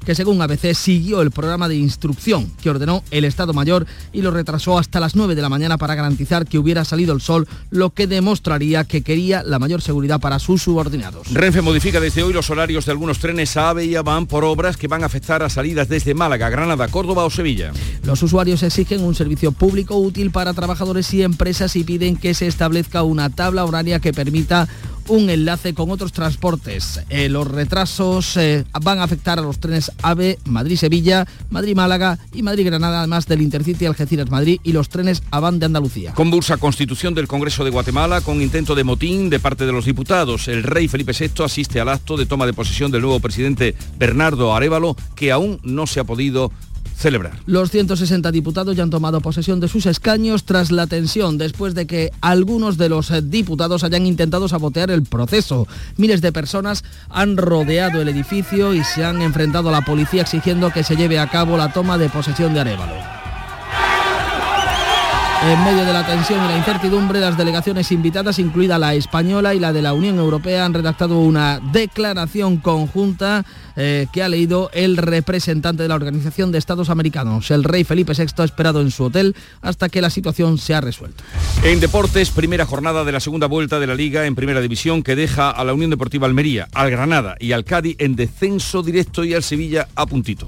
que 0.05 0.15
según 0.15 0.41
ABC 0.41 0.74
siguió 0.74 1.21
el 1.21 1.31
programa 1.31 1.67
de 1.67 1.75
instrucción 1.75 2.51
que 2.62 2.69
ordenó 2.69 3.03
el 3.12 3.25
Estado 3.25 3.53
Mayor 3.53 3.86
y 4.12 4.21
lo 4.21 4.31
retrasó 4.31 4.77
hasta 4.77 5.00
las 5.00 5.15
9 5.15 5.36
de 5.36 5.41
la 5.41 5.50
mañana 5.50 5.77
para 5.77 5.95
garantizar 5.95 6.45
que 6.45 6.57
hubiera 6.57 6.86
salido 6.86 7.13
el 7.13 7.21
sol, 7.21 7.48
lo 7.69 7.91
que 7.91 8.07
demostraría 8.07 8.83
que 8.83 9.01
quería 9.01 9.43
la 9.43 9.59
mayor 9.59 9.81
seguridad 9.81 10.19
para 10.19 10.39
sus 10.39 10.63
subordinados. 10.63 11.31
Renfe 11.31 11.62
modifica 11.62 12.00
desde 12.00 12.24
hoy 12.24 12.33
los 12.33 12.50
horarios 12.50 12.86
de 12.86 12.91
algunos 12.91 13.19
trenes 13.19 13.55
AVE 13.57 13.86
y 13.86 13.95
AVAN 13.95 14.27
por 14.27 14.43
obras 14.43 14.77
que 14.77 14.88
van 14.88 15.03
a 15.03 15.07
afectar 15.07 15.43
a 15.43 15.50
salidas 15.50 15.89
desde 15.89 16.13
Málaga, 16.13 16.50
Granada, 16.50 16.88
Córdoba 16.88 17.25
o 17.25 17.29
Sevilla. 17.29 17.71
Los 18.03 18.24
usuarios 18.24 18.63
exigen 18.63 19.03
un 19.03 19.15
servicio 19.15 19.51
público 19.51 19.98
útil 19.98 20.31
para 20.31 20.53
trabajadores 20.53 21.13
y 21.13 21.24
empresas 21.24 21.75
y 21.75 21.83
piden 21.83 22.15
que 22.15 22.33
se 22.33 22.48
establezca 22.48 23.03
una 23.03 23.29
tabla 23.29 23.65
horaria 23.65 24.00
que 24.00 24.13
permita 24.13 24.67
un 25.09 25.29
enlace 25.29 25.73
con 25.73 25.91
otros 25.91 26.13
transportes. 26.13 27.01
Eh, 27.09 27.29
los 27.29 27.47
retrasos 27.47 28.37
eh, 28.37 28.65
van 28.81 28.99
a 28.99 29.03
afectar 29.03 29.39
a 29.39 29.41
los 29.41 29.59
trenes 29.59 29.91
AVE 30.01 30.39
Madrid-Sevilla, 30.45 31.27
Madrid-Málaga 31.49 32.17
y 32.33 32.43
Madrid-Granada, 32.43 32.99
además 32.99 33.27
del 33.27 33.41
Intercity 33.41 33.85
Algeciras-Madrid 33.85 34.59
y 34.63 34.71
los 34.71 34.89
trenes 34.89 35.23
AVAN 35.31 35.59
de 35.59 35.65
Andalucía. 35.65 36.13
Convulsa 36.13 36.57
constitución 36.57 37.13
del 37.13 37.27
Congreso 37.27 37.63
de 37.63 37.71
Guatemala 37.71 38.21
con 38.21 38.41
intento 38.41 38.75
de 38.75 38.83
motín 38.83 39.29
de 39.29 39.39
parte 39.39 39.65
de 39.65 39.71
los 39.71 39.85
diputados. 39.85 40.47
El 40.47 40.63
rey 40.63 40.87
Felipe 40.87 41.13
VI 41.17 41.43
asiste 41.43 41.79
al 41.79 41.89
acto 41.89 42.15
de 42.15 42.25
toma 42.25 42.45
de 42.45 42.53
posesión 42.53 42.91
del 42.91 43.01
nuevo 43.01 43.19
presidente 43.19 43.75
Bernardo 43.97 44.55
Arevalo, 44.55 44.95
que 45.15 45.31
aún 45.31 45.59
no 45.63 45.87
se 45.87 45.99
ha 45.99 46.03
podido 46.03 46.51
celebrar. 47.00 47.39
Los 47.46 47.72
160 47.72 48.32
diputados 48.32 48.75
ya 48.75 48.84
han 48.84 48.89
tomado 48.89 49.22
posesión 49.22 49.60
de 49.60 49.70
sus 49.70 49.86
escaños 49.86 50.44
tras 50.44 50.70
la 50.70 50.86
tensión 50.86 51.38
después 51.38 51.74
de 51.74 51.88
que 51.88 52.12
algunos 52.20 52.77
de 52.77 52.89
los 52.89 53.10
eh, 53.10 53.22
diputados 53.22 53.84
hayan 53.84 54.06
intentado 54.06 54.48
sabotear 54.50 54.91
el 54.91 55.03
proceso. 55.03 55.68
Miles 55.96 56.22
de 56.22 56.34
personas 56.34 56.84
han 57.10 57.38
rodeado 57.38 58.01
el 58.01 58.10
edificio 58.10 58.74
y 58.74 58.84
se 58.84 59.06
han 59.06 59.22
enfrentado 59.22 59.70
a 59.70 59.72
la 59.72 59.86
policía 59.86 60.24
exigiendo 60.24 60.72
que 60.72 60.84
se 60.84 60.98
lleve 60.98 61.20
a 61.20 61.29
cabo 61.29 61.58
la 61.58 61.72
toma 61.72 61.98
de 61.98 62.10
posesión 62.10 62.53
de 62.53 62.60
Arevalo. 62.60 63.20
En 65.41 65.63
medio 65.63 65.86
de 65.86 65.93
la 65.93 66.05
tensión 66.05 66.43
y 66.43 66.48
la 66.50 66.58
incertidumbre, 66.58 67.22
las 67.22 67.38
delegaciones 67.38 67.93
invitadas, 67.93 68.39
incluida 68.39 68.77
la 68.77 68.93
española 68.93 69.53
y 69.53 69.60
la 69.60 69.72
de 69.72 69.81
la 69.81 69.93
Unión 69.93 70.19
Europea, 70.19 70.65
han 70.65 70.74
redactado 70.74 71.19
una 71.19 71.62
declaración 71.72 72.58
conjunta 72.58 73.46
eh, 73.77 74.08
que 74.12 74.22
ha 74.22 74.27
leído 74.27 74.69
el 74.74 74.98
representante 74.98 75.84
de 75.84 75.88
la 75.88 75.96
Organización 75.96 76.51
de 76.51 76.58
Estados 76.58 76.89
Americanos. 76.89 77.51
El 77.51 77.63
rey 77.63 77.86
Felipe 77.86 78.12
VI 78.12 78.25
ha 78.39 78.43
esperado 78.43 78.81
en 78.81 78.91
su 78.91 79.05
hotel 79.05 79.34
hasta 79.62 79.88
que 79.88 80.01
la 80.01 80.10
situación 80.10 80.58
se 80.58 80.75
ha 80.75 80.81
resuelto. 80.81 81.24
En 81.63 81.79
deportes, 81.79 82.31
primera 82.31 82.65
jornada 82.65 83.05
de 83.05 83.13
la 83.13 83.22
segunda 83.22 83.48
vuelta 83.48 83.79
de 83.79 83.88
la 83.88 83.96
Liga 83.96 84.25
en 84.25 84.36
Primera 84.36 84.60
División 84.60 85.03
que 85.03 85.15
deja 85.15 85.50
a 85.50 85.63
la 85.63 85.74
Unión 85.74 85.89
Deportiva 85.89 86.27
Almería, 86.27 86.67
al 86.74 86.91
Granada 86.91 87.38
y 87.39 87.53
al 87.53 87.63
Cádiz 87.63 87.96
en 88.00 88.17
descenso 88.17 88.84
directo 88.84 89.24
y 89.24 89.34
al 89.34 89.43
Sevilla 89.43 89.88
a 89.96 90.05
puntito. 90.05 90.48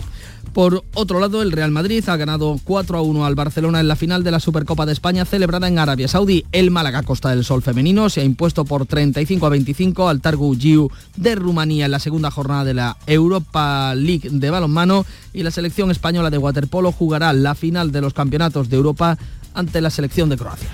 Por 0.54 0.84
otro 0.96 1.22
lado, 1.22 1.42
el 1.42 1.54
Real 1.54 1.72
Madrid 1.72 2.04
ha 2.10 2.18
ganado 2.18 2.60
4 2.64 2.98
a 2.98 3.02
1 3.02 3.26
al 3.26 3.36
Barcelona 3.36 3.80
en 3.80 3.88
la 3.88 3.96
final 3.96 4.24
de 4.24 4.32
la 4.32 4.42
Supercopa 4.42 4.86
de 4.86 4.92
España 4.92 5.24
celebrada 5.24 5.70
en 5.70 5.80
Arabia 5.80 6.10
Saudí. 6.10 6.46
El 6.52 6.72
Málaga 6.72 7.04
Costa 7.04 7.30
del 7.30 7.46
Sol 7.46 7.62
femenino 7.62 8.10
se 8.10 8.20
ha 8.20 8.26
impuesto 8.26 8.66
por 8.66 8.86
35 8.86 9.46
a 9.46 9.50
25 9.50 10.10
al 10.10 10.20
Targu 10.20 10.54
Giu 10.58 10.90
de 11.16 11.36
Rumanía 11.36 11.86
en 11.86 11.92
la 11.92 12.00
segunda 12.00 12.32
jornada 12.32 12.66
de 12.66 12.74
la 12.74 12.98
Europa 13.08 13.96
League 13.96 14.30
de 14.30 14.50
balonmano 14.50 15.06
y 15.32 15.44
la 15.44 15.52
selección 15.52 15.90
española 15.90 16.30
de 16.30 16.38
waterpolo 16.38 16.92
jugará 16.92 17.32
la 17.32 17.56
final 17.56 17.94
de 17.94 18.02
los 18.02 18.14
campeonatos 18.14 18.70
de 18.70 18.76
Europa 18.76 19.18
ante 19.54 19.80
la 19.80 19.90
selección 19.90 20.28
de 20.28 20.38
Croacia. 20.38 20.68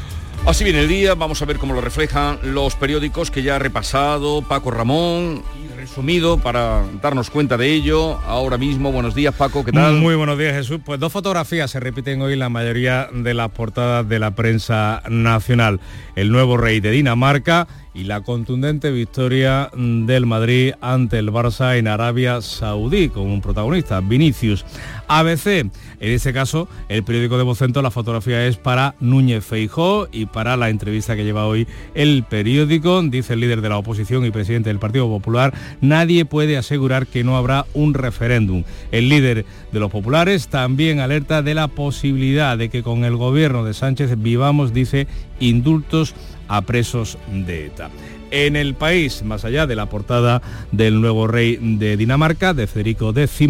Así 0.48 0.64
viene 0.64 0.80
el 0.80 0.88
día, 0.88 1.14
vamos 1.14 1.42
a 1.42 1.46
ver 1.46 1.58
cómo 1.58 1.74
lo 1.74 1.82
reflejan 1.82 2.40
los 2.42 2.76
periódicos 2.76 3.30
que 3.30 3.44
ya 3.44 3.58
ha 3.58 3.60
repasado 3.60 4.42
Paco 4.42 4.72
Ramón 4.72 5.44
resumido 5.78 6.38
para 6.40 6.84
darnos 7.02 7.30
cuenta 7.30 7.56
de 7.56 7.72
ello. 7.72 8.18
Ahora 8.26 8.58
mismo, 8.58 8.92
buenos 8.92 9.14
días 9.14 9.34
Paco, 9.36 9.64
¿qué 9.64 9.72
tal? 9.72 9.94
Muy 9.94 10.16
buenos 10.16 10.38
días 10.38 10.54
Jesús. 10.54 10.80
Pues 10.84 11.00
dos 11.00 11.14
fotografías 11.14 11.70
se 11.70 11.80
repiten 11.80 12.22
hoy 12.22 12.34
en 12.34 12.40
la 12.40 12.50
mayoría 12.50 13.08
de 13.14 13.34
las 13.36 13.52
portadas 13.52 14.10
de 14.10 14.18
la 14.18 14.32
prensa 14.32 15.04
nacional. 15.08 15.80
El 16.16 16.32
nuevo 16.32 16.58
rey 16.58 16.80
de 16.80 16.90
Dinamarca 16.90 17.68
y 17.94 18.04
la 18.04 18.22
contundente 18.22 18.92
victoria 18.92 19.70
del 19.76 20.26
Madrid 20.26 20.74
ante 20.82 21.20
el 21.20 21.32
Barça 21.32 21.78
en 21.78 21.88
Arabia 21.88 22.42
Saudí, 22.42 23.10
con 23.10 23.24
un 23.24 23.42
protagonista, 23.42 24.02
Vinicius. 24.02 24.66
ABC, 25.08 25.70
en 26.00 26.12
este 26.12 26.32
caso, 26.32 26.68
el 26.90 27.04
periódico 27.04 27.38
de 27.38 27.44
Vocento, 27.44 27.82
la 27.82 27.92
fotografía 27.92 28.46
es 28.46 28.58
para 28.58 28.96
Núñez 29.00 29.44
Feijó 29.44 30.08
y 30.12 30.28
para 30.28 30.56
la 30.56 30.70
entrevista 30.70 31.16
que 31.16 31.24
lleva 31.24 31.48
hoy 31.48 31.68
el 31.96 32.24
periódico, 32.24 33.02
dice 33.02 33.34
el 33.34 33.40
líder 33.40 33.62
de 33.62 33.70
la 33.70 33.78
oposición 33.78 34.26
y 34.26 34.32
presidente 34.32 34.70
del 34.70 34.80
Partido 34.80 35.08
Popular, 35.08 35.54
nadie 35.82 36.26
puede 36.26 36.58
asegurar 36.58 37.08
que 37.08 37.24
no 37.24 37.36
habrá 37.36 37.66
un 37.74 37.96
referéndum. 37.96 38.64
El 38.92 39.10
líder 39.10 39.46
de 39.72 39.80
los 39.80 39.92
populares 39.92 40.50
también 40.50 41.00
alerta 41.00 41.42
de 41.42 41.56
la 41.56 41.68
posibilidad 41.68 42.58
de 42.58 42.70
que 42.70 42.84
con 42.84 43.04
el 43.04 43.16
gobierno 43.16 43.64
de 43.64 43.74
Sánchez 43.74 44.22
vivamos, 44.22 44.74
dice, 44.74 45.08
indultos 45.40 46.14
a 46.48 46.62
presos 46.62 47.18
de 47.32 47.66
ETA 47.66 47.90
en 48.32 48.56
el 48.56 48.76
país, 48.76 49.24
más 49.24 49.46
allá 49.46 49.68
de 49.68 49.76
la 49.76 49.88
portada 49.88 50.42
del 50.72 51.02
nuevo 51.02 51.28
rey 51.28 51.58
de 51.62 51.98
Dinamarca, 51.98 52.54
de 52.54 52.68
Federico 52.68 53.14
X, 53.16 53.50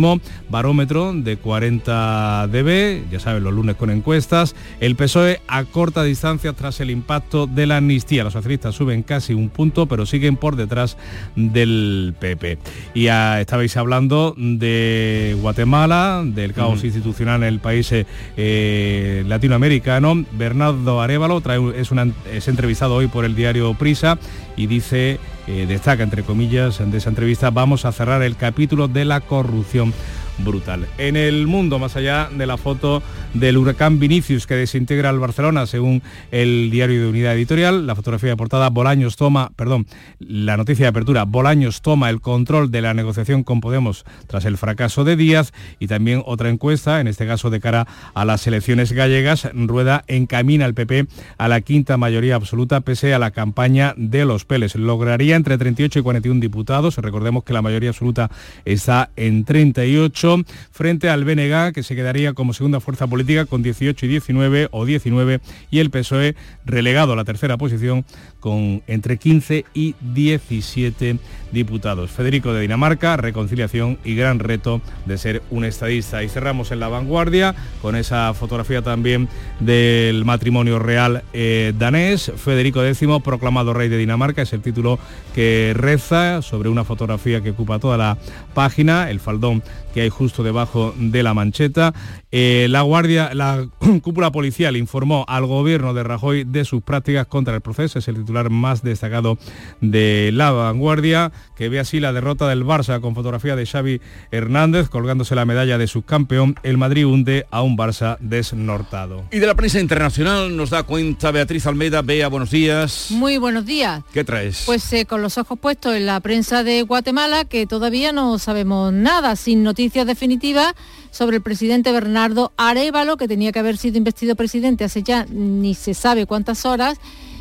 barómetro 0.50 1.14
de 1.14 1.38
40 1.38 2.48
dB, 2.48 3.10
ya 3.12 3.20
saben, 3.20 3.44
los 3.44 3.54
lunes 3.54 3.76
con 3.76 3.90
encuestas, 3.90 4.56
el 4.80 4.96
PSOE 4.96 5.42
a 5.48 5.64
corta 5.66 6.04
distancia 6.04 6.54
tras 6.54 6.80
el 6.80 6.90
impacto 6.90 7.48
de 7.48 7.68
la 7.68 7.78
amnistía. 7.78 8.24
Los 8.24 8.34
socialistas 8.34 8.76
suben 8.76 9.04
casi 9.04 9.34
un 9.34 9.50
punto, 9.50 9.86
pero 9.88 10.06
siguen 10.06 10.36
por 10.36 10.56
detrás 10.56 10.98
del 11.36 12.14
PP. 12.20 12.58
Y 12.94 13.04
ya 13.04 13.42
estabais 13.42 13.76
hablando 13.78 14.36
de 14.38 15.36
Guatemala, 15.42 16.24
del 16.26 16.54
caos 16.54 16.84
institucional 16.84 17.44
en 17.44 17.50
el 17.50 17.60
país 17.60 17.90
eh, 17.92 19.24
latinoamericano. 19.28 20.26
Bernardo 20.34 21.02
Arevalo 21.02 21.42
es, 21.76 21.92
una, 21.92 22.08
es 22.32 22.48
entrevistado 22.48 22.96
hoy 22.96 23.08
por 23.08 23.26
el 23.26 23.36
diario 23.36 23.74
Prisa 23.74 24.18
y 24.56 24.67
dice, 24.68 25.20
eh, 25.48 25.66
destaca 25.68 26.04
entre 26.04 26.24
comillas 26.24 26.80
de 26.80 26.98
esa 26.98 27.10
entrevista, 27.10 27.50
vamos 27.50 27.86
a 27.86 27.92
cerrar 27.92 28.22
el 28.24 28.36
capítulo 28.36 28.88
de 28.88 29.06
la 29.06 29.22
corrupción 29.22 29.94
brutal. 30.40 30.88
En 30.98 31.16
el 31.16 31.48
mundo, 31.48 31.80
más 31.80 31.96
allá 31.96 32.30
de 32.36 32.46
la 32.46 32.58
foto 32.58 33.02
del 33.34 33.58
huracán 33.58 34.00
Vinicius 34.00 34.48
que 34.48 34.56
desintegra 34.56 35.10
al 35.10 35.20
Barcelona, 35.20 35.66
según 35.66 36.02
el 36.32 36.70
diario 36.72 37.02
de 37.02 37.08
Unidad 37.08 37.36
Editorial, 37.36 37.88
la 37.88 37.96
fotografía 37.96 38.30
de 38.30 38.38
portada, 38.38 38.70
Bolaños 38.70 39.16
toma, 39.16 39.52
perdón, 39.56 39.88
la 40.20 40.58
noticia 40.58 40.86
de 40.86 40.90
apertura, 40.90 41.26
Bolaños 41.26 41.82
toma 41.82 42.10
el 42.10 42.22
control 42.22 42.72
de 42.72 42.82
la 42.82 42.94
negociación 42.94 43.44
con 43.44 43.62
Podemos 43.62 44.06
tras 44.28 44.46
el 44.46 44.58
fracaso 44.58 45.04
de 45.04 45.16
Díaz 45.16 45.54
y 45.80 45.88
también 45.88 46.24
otra 46.26 46.50
encuesta, 46.50 47.02
en 47.02 47.08
este 47.08 47.28
caso 47.28 47.50
de 47.50 47.60
cara 47.60 47.88
a 48.14 48.26
las 48.26 48.46
elecciones 48.48 48.92
gallegas, 48.92 49.50
Rueda 49.54 50.04
encamina 50.08 50.66
al 50.66 50.74
PP 50.74 51.08
a 51.38 51.48
la 51.48 51.62
quinta 51.62 51.98
mayoría 51.98 52.36
absoluta 52.36 52.82
pese 52.82 53.14
a 53.14 53.20
la 53.20 53.32
campaña 53.32 53.94
de 53.98 54.26
los 54.26 54.46
Peles. 54.46 54.76
Lograría 54.76 55.36
entre 55.36 55.58
38 55.58 56.00
y 56.00 56.02
41 56.02 56.40
diputados, 56.40 56.98
recordemos 56.98 57.44
que 57.44 57.54
la 57.54 57.62
mayoría 57.62 57.90
absoluta 57.90 58.30
está 58.66 59.12
en 59.16 59.46
38 59.46 60.27
frente 60.72 61.10
al 61.10 61.24
BNG, 61.24 61.74
que 61.74 61.84
se 61.84 61.96
quedaría 61.96 62.34
como 62.34 62.54
segunda 62.54 62.80
fuerza 62.80 63.08
política 63.08 63.46
con 63.46 63.64
18 63.64 64.06
y 64.06 64.10
19 64.10 64.70
o 64.72 64.86
19, 64.86 65.40
y 65.72 65.80
el 65.80 65.90
PSOE 65.90 66.36
relegado 66.66 67.14
a 67.14 67.16
la 67.16 67.26
tercera 67.26 67.58
posición 67.58 68.06
con 68.48 68.82
entre 68.88 69.18
15 69.18 69.66
y 69.74 69.94
17 70.00 71.18
diputados. 71.52 72.12
Federico 72.12 72.54
de 72.54 72.62
Dinamarca, 72.62 73.18
reconciliación 73.18 73.98
y 74.06 74.16
gran 74.16 74.40
reto 74.40 74.80
de 75.06 75.18
ser 75.18 75.42
un 75.50 75.66
estadista. 75.66 76.24
Y 76.24 76.30
cerramos 76.30 76.72
en 76.72 76.80
la 76.80 76.88
vanguardia 76.88 77.56
con 77.82 77.98
esa 77.98 78.34
fotografía 78.34 78.82
también 78.82 79.28
del 79.60 80.24
matrimonio 80.24 80.80
real 80.80 81.24
eh, 81.34 81.74
danés. 81.78 82.32
Federico 82.38 82.86
X, 82.86 83.06
proclamado 83.22 83.74
rey 83.74 83.90
de 83.90 83.98
Dinamarca, 83.98 84.44
es 84.44 84.54
el 84.54 84.62
título 84.62 84.98
que 85.36 85.74
reza 85.76 86.42
sobre 86.42 86.70
una 86.70 86.86
fotografía 86.86 87.42
que 87.42 87.50
ocupa 87.50 87.80
toda 87.80 87.98
la 87.98 88.18
página, 88.54 89.10
el 89.10 89.20
faldón 89.20 89.62
que 89.94 90.02
hay 90.02 90.10
justo 90.10 90.44
debajo 90.44 90.94
de 90.98 91.24
la 91.24 91.34
mancheta. 91.34 91.94
Eh, 92.32 92.68
la 92.70 92.82
Guardia, 92.82 93.34
la 93.34 93.68
cúpula 94.04 94.32
policial 94.32 94.78
informó 94.78 95.26
al 95.28 95.46
gobierno 95.46 95.94
de 95.94 96.04
Rajoy 96.04 96.44
de 96.44 96.66
sus 96.66 96.84
prácticas 96.84 97.26
contra 97.26 97.56
el 97.56 97.62
proceso, 97.62 97.98
es 97.98 98.08
el 98.08 98.16
titular 98.18 98.37
más 98.50 98.84
destacado 98.84 99.38
de 99.82 100.32
la 100.34 100.52
vanguardia, 100.52 101.32
que 101.56 101.70
ve 101.70 101.80
así 101.80 102.00
la 102.00 102.14
derrota 102.14 102.48
del 102.48 102.64
Barça 102.64 103.02
con 103.02 103.16
fotografía 103.16 103.56
de 103.56 103.66
Xavi 103.66 104.02
Hernández 104.32 104.90
colgándose 104.90 105.36
la 105.36 105.46
medalla 105.46 105.78
de 105.78 105.88
subcampeón. 105.88 106.56
El 106.64 106.78
Madrid 106.78 107.06
hunde 107.06 107.46
a 107.52 107.62
un 107.62 107.78
Barça 107.78 108.18
desnortado. 108.20 109.26
Y 109.32 109.40
de 109.40 109.48
la 109.48 109.56
prensa 109.56 109.80
internacional 109.80 110.56
nos 110.56 110.70
da 110.70 110.84
cuenta 110.84 111.32
Beatriz 111.32 111.66
Almeida. 111.68 112.02
Bea, 112.02 112.28
buenos 112.28 112.52
días. 112.52 113.08
Muy 113.12 113.38
buenos 113.38 113.66
días. 113.66 114.04
¿Qué 114.14 114.24
traes? 114.24 114.64
Pues 114.66 114.92
eh, 114.94 115.06
con 115.06 115.22
los 115.22 115.38
ojos 115.38 115.60
puestos 115.60 115.96
en 115.96 116.06
la 116.06 116.20
prensa 116.20 116.64
de 116.64 116.82
Guatemala, 116.84 117.46
que 117.46 117.66
todavía 117.66 118.12
no 118.12 118.40
sabemos 118.40 118.94
nada, 118.94 119.36
sin 119.36 119.64
noticias 119.64 120.06
definitivas 120.06 120.74
sobre 121.12 121.38
el 121.38 121.42
presidente 121.42 121.92
Bernardo 121.92 122.52
Arevalo, 122.58 123.18
que 123.18 123.28
tenía 123.28 123.52
que 123.52 123.60
haber 123.60 123.78
sido 123.78 123.98
investido 123.98 124.36
presidente 124.36 124.84
hace 124.84 125.04
ya 125.04 125.26
ni 125.30 125.74
se 125.74 125.94
sabe 125.94 126.26
cuántas 126.26 126.66
horas 126.66 127.00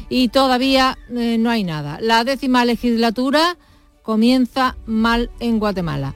y 0.09 0.29
todavía 0.29 0.99
eh, 1.11 1.37
no 1.39 1.51
hay 1.51 1.65
nada. 1.65 1.99
La 2.01 2.25
décima 2.25 2.65
legislatura 2.65 3.57
comienza 4.03 4.77
mal 4.87 5.31
en 5.41 5.59
Guatemala. 5.59 6.15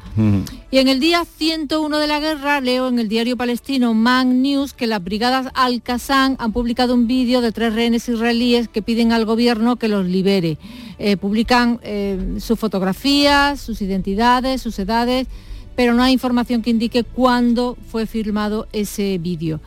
Y 0.70 0.78
en 0.78 0.86
el 0.86 1.00
día 1.00 1.24
101 1.24 1.98
de 1.98 2.06
la 2.06 2.20
guerra, 2.20 2.60
leo 2.60 2.86
en 2.86 3.00
el 3.00 3.08
diario 3.08 3.36
palestino 3.36 3.94
Man 3.94 4.42
News 4.42 4.74
que 4.74 4.86
las 4.86 5.02
brigadas 5.02 5.48
Al-Qassam 5.54 6.36
han 6.38 6.52
publicado 6.52 6.94
un 6.94 7.08
vídeo 7.08 7.40
de 7.40 7.50
tres 7.50 7.74
rehenes 7.74 8.08
israelíes 8.08 8.68
que 8.68 8.80
piden 8.80 9.10
al 9.10 9.24
gobierno 9.24 9.74
que 9.74 9.88
los 9.88 10.06
libere. 10.06 10.56
Eh, 11.00 11.16
publican 11.16 11.80
eh, 11.82 12.36
sus 12.38 12.60
fotografías, 12.60 13.60
sus 13.60 13.82
identidades, 13.82 14.62
sus 14.62 14.78
edades 14.78 15.26
pero 15.80 15.94
no 15.94 16.02
hay 16.02 16.12
información 16.12 16.60
que 16.60 16.68
indique 16.68 17.04
cuándo 17.04 17.74
fue 17.88 18.04
filmado 18.04 18.68
ese 18.70 19.16
vídeo. 19.16 19.60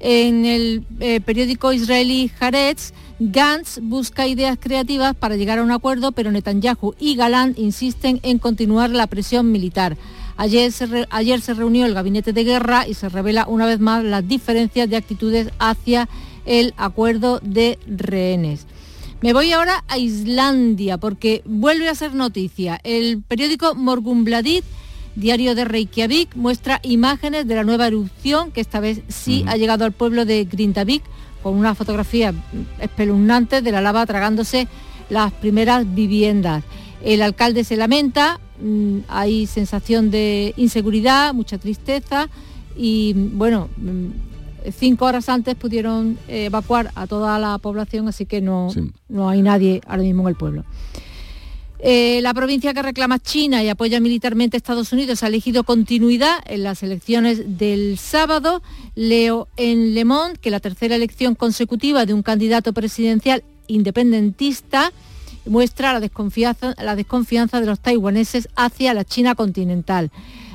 En 0.00 0.46
el 0.46 0.82
eh, 0.98 1.20
periódico 1.20 1.74
israelí 1.74 2.30
Haaretz, 2.40 2.94
Gantz 3.20 3.80
busca 3.82 4.28
ideas 4.28 4.58
creativas 4.60 5.14
para 5.16 5.34
llegar 5.34 5.58
a 5.58 5.64
un 5.64 5.72
acuerdo, 5.72 6.12
pero 6.12 6.30
Netanyahu 6.30 6.94
y 7.00 7.16
Galán 7.16 7.54
insisten 7.56 8.20
en 8.22 8.38
continuar 8.38 8.90
la 8.90 9.08
presión 9.08 9.50
militar. 9.50 9.96
Ayer 10.36 10.70
se, 10.70 11.06
ayer 11.10 11.40
se 11.40 11.54
reunió 11.54 11.84
el 11.84 11.94
gabinete 11.94 12.32
de 12.32 12.44
guerra 12.44 12.86
y 12.86 12.94
se 12.94 13.08
revela 13.08 13.46
una 13.48 13.66
vez 13.66 13.80
más 13.80 14.04
las 14.04 14.26
diferencias 14.28 14.88
de 14.88 14.96
actitudes 14.96 15.50
hacia 15.58 16.08
el 16.46 16.74
acuerdo 16.76 17.40
de 17.42 17.80
rehenes. 17.88 18.66
Me 19.20 19.32
voy 19.32 19.50
ahora 19.50 19.82
a 19.88 19.98
Islandia 19.98 20.96
porque 20.96 21.42
vuelve 21.44 21.88
a 21.88 21.96
ser 21.96 22.14
noticia. 22.14 22.78
El 22.84 23.20
periódico 23.20 23.74
Morgunbladet, 23.74 24.62
diario 25.16 25.56
de 25.56 25.64
Reykjavik, 25.64 26.36
muestra 26.36 26.78
imágenes 26.84 27.48
de 27.48 27.56
la 27.56 27.64
nueva 27.64 27.88
erupción 27.88 28.52
que 28.52 28.60
esta 28.60 28.78
vez 28.78 29.02
sí 29.08 29.44
ha 29.48 29.56
llegado 29.56 29.84
al 29.84 29.90
pueblo 29.90 30.24
de 30.24 30.44
Grindavik 30.44 31.02
con 31.48 31.58
una 31.58 31.74
fotografía 31.74 32.34
espeluznante 32.78 33.62
de 33.62 33.72
la 33.72 33.80
lava 33.80 34.04
tragándose 34.04 34.68
las 35.08 35.32
primeras 35.32 35.94
viviendas. 35.94 36.62
El 37.02 37.22
alcalde 37.22 37.64
se 37.64 37.78
lamenta, 37.78 38.38
mm, 38.60 38.98
hay 39.08 39.46
sensación 39.46 40.10
de 40.10 40.52
inseguridad, 40.58 41.32
mucha 41.32 41.56
tristeza 41.56 42.28
y 42.76 43.14
bueno, 43.14 43.70
mm, 43.78 44.08
cinco 44.78 45.06
horas 45.06 45.30
antes 45.30 45.54
pudieron 45.54 46.18
eh, 46.28 46.44
evacuar 46.44 46.92
a 46.94 47.06
toda 47.06 47.38
la 47.38 47.56
población, 47.56 48.08
así 48.08 48.26
que 48.26 48.42
no, 48.42 48.68
no 49.08 49.30
hay 49.30 49.40
nadie 49.40 49.80
ahora 49.86 50.02
mismo 50.02 50.24
en 50.24 50.28
el 50.28 50.34
pueblo. 50.34 50.64
Eh, 51.80 52.18
la 52.22 52.34
provincia 52.34 52.74
que 52.74 52.82
reclama 52.82 53.20
China 53.20 53.62
y 53.62 53.68
apoya 53.68 54.00
militarmente 54.00 54.56
a 54.56 54.58
Estados 54.58 54.92
Unidos 54.92 55.22
ha 55.22 55.28
elegido 55.28 55.62
continuidad 55.62 56.38
en 56.46 56.64
las 56.64 56.82
elecciones 56.82 57.58
del 57.58 57.98
sábado. 57.98 58.62
Leo 58.96 59.46
en 59.56 59.94
Le 59.94 60.04
Monde 60.04 60.38
que 60.40 60.50
la 60.50 60.58
tercera 60.58 60.96
elección 60.96 61.36
consecutiva 61.36 62.04
de 62.04 62.14
un 62.14 62.22
candidato 62.22 62.72
presidencial 62.72 63.44
independentista 63.68 64.92
muestra 65.46 65.92
la 65.92 66.00
desconfianza, 66.00 66.74
de 67.60 67.66
los 67.66 67.80
taiwaneses 67.80 68.48
hacia 68.56 68.92
la 68.92 69.04
China 69.04 69.34
continental. 69.34 70.10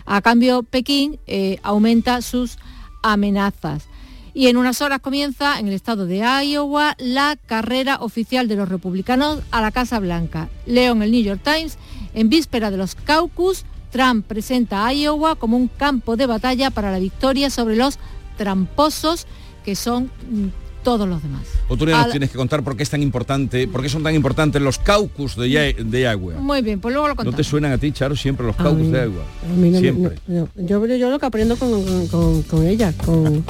A 0.05 0.21
cambio, 0.21 0.63
Pekín 0.63 1.19
eh, 1.25 1.57
aumenta 1.63 2.21
sus 2.21 2.57
amenazas. 3.01 3.87
Y 4.33 4.47
en 4.47 4.57
unas 4.57 4.81
horas 4.81 4.99
comienza 4.99 5.59
en 5.59 5.67
el 5.67 5.73
estado 5.73 6.07
de 6.07 6.19
Iowa 6.43 6.95
la 6.97 7.37
carrera 7.45 7.97
oficial 7.97 8.47
de 8.47 8.55
los 8.55 8.67
republicanos 8.67 9.41
a 9.51 9.61
la 9.61 9.71
Casa 9.71 9.99
Blanca. 9.99 10.49
Leo 10.65 10.93
en 10.93 11.03
el 11.03 11.11
New 11.11 11.21
York 11.21 11.41
Times, 11.43 11.77
en 12.13 12.29
víspera 12.29 12.71
de 12.71 12.77
los 12.77 12.95
caucus, 12.95 13.65
Trump 13.91 14.25
presenta 14.25 14.87
a 14.87 14.93
Iowa 14.93 15.35
como 15.35 15.55
un 15.55 15.67
campo 15.67 16.15
de 16.17 16.25
batalla 16.25 16.71
para 16.71 16.91
la 16.91 16.97
victoria 16.97 17.51
sobre 17.51 17.75
los 17.75 17.99
tramposos 18.37 19.27
que 19.63 19.75
son 19.75 20.05
mm, 20.29 20.47
todos 20.83 21.07
los 21.07 21.21
demás. 21.21 21.41
Otro 21.67 21.87
día 21.87 21.97
nos 21.97 22.11
tienes 22.11 22.29
que 22.29 22.37
contar 22.37 22.63
por 22.63 22.75
qué 22.75 22.83
es 22.83 22.89
tan 22.89 23.01
importante, 23.01 23.67
por 23.67 23.81
qué 23.81 23.89
son 23.89 24.03
tan 24.03 24.13
importantes 24.13 24.61
los 24.61 24.77
caucus 24.77 25.35
de, 25.35 25.75
de 25.79 26.01
Iowa. 26.01 26.35
Muy 26.35 26.61
bien, 26.61 26.79
pues 26.79 26.93
luego 26.93 27.07
lo 27.07 27.15
contamos. 27.15 27.33
¿No 27.33 27.37
te 27.37 27.43
suenan 27.43 27.71
a 27.71 27.77
ti, 27.77 27.91
Charo, 27.91 28.15
siempre 28.15 28.45
los 28.45 28.55
caucus 28.55 28.91
de 28.91 29.05
Iowa? 29.05 29.79
siempre. 29.79 30.19
yo, 30.27 30.47
yo 30.85 31.09
lo 31.09 31.19
que 31.19 31.25
aprendo 31.25 31.55
con, 31.55 32.67
ella, 32.67 32.93
con, 33.05 33.43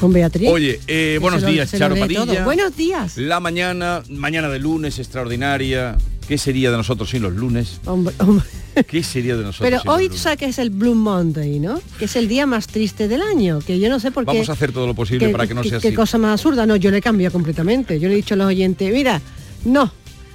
con, 0.00 0.12
Beatriz. 0.12 0.48
Oye, 0.50 0.80
eh, 0.86 1.18
buenos 1.20 1.44
días, 1.44 1.70
Charo 1.72 1.96
Padilla. 1.96 2.44
Buenos 2.44 2.76
días. 2.76 3.16
La 3.18 3.40
mañana, 3.40 4.02
mañana 4.08 4.48
de 4.48 4.58
lunes 4.58 4.98
extraordinaria. 4.98 5.96
¿Qué 6.28 6.36
sería 6.36 6.70
de 6.70 6.76
nosotros 6.76 7.08
sin 7.08 7.22
los 7.22 7.32
lunes? 7.32 7.80
Hombre, 7.86 8.14
hombre. 8.18 8.44
¿Qué 8.86 9.02
sería 9.02 9.34
de 9.34 9.44
nosotros? 9.44 9.82
Pero 9.82 9.90
hoy 9.90 10.10
sabes 10.14 10.38
que 10.38 10.44
es 10.44 10.58
el 10.58 10.68
Blue 10.68 10.94
Monday, 10.94 11.58
¿no? 11.58 11.80
Que 11.98 12.04
es 12.04 12.16
el 12.16 12.28
día 12.28 12.44
más 12.44 12.66
triste 12.66 13.08
del 13.08 13.22
año, 13.22 13.60
que 13.60 13.80
yo 13.80 13.88
no 13.88 13.98
sé 13.98 14.10
por 14.10 14.24
qué... 14.24 14.32
Vamos 14.32 14.50
a 14.50 14.52
hacer 14.52 14.70
todo 14.70 14.86
lo 14.86 14.94
posible 14.94 15.30
para 15.30 15.46
que 15.46 15.54
no 15.54 15.64
sea 15.64 15.78
así. 15.78 15.88
Qué 15.88 15.94
cosa 15.94 16.18
más 16.18 16.32
absurda, 16.32 16.66
no, 16.66 16.76
yo 16.76 16.90
le 16.90 17.00
cambio 17.00 17.32
completamente. 17.32 17.98
Yo 17.98 18.08
le 18.08 18.14
he 18.14 18.16
dicho 18.18 18.34
a 18.34 18.36
los 18.36 18.46
oyentes, 18.46 18.92
mira, 18.92 19.22
no, 19.64 19.90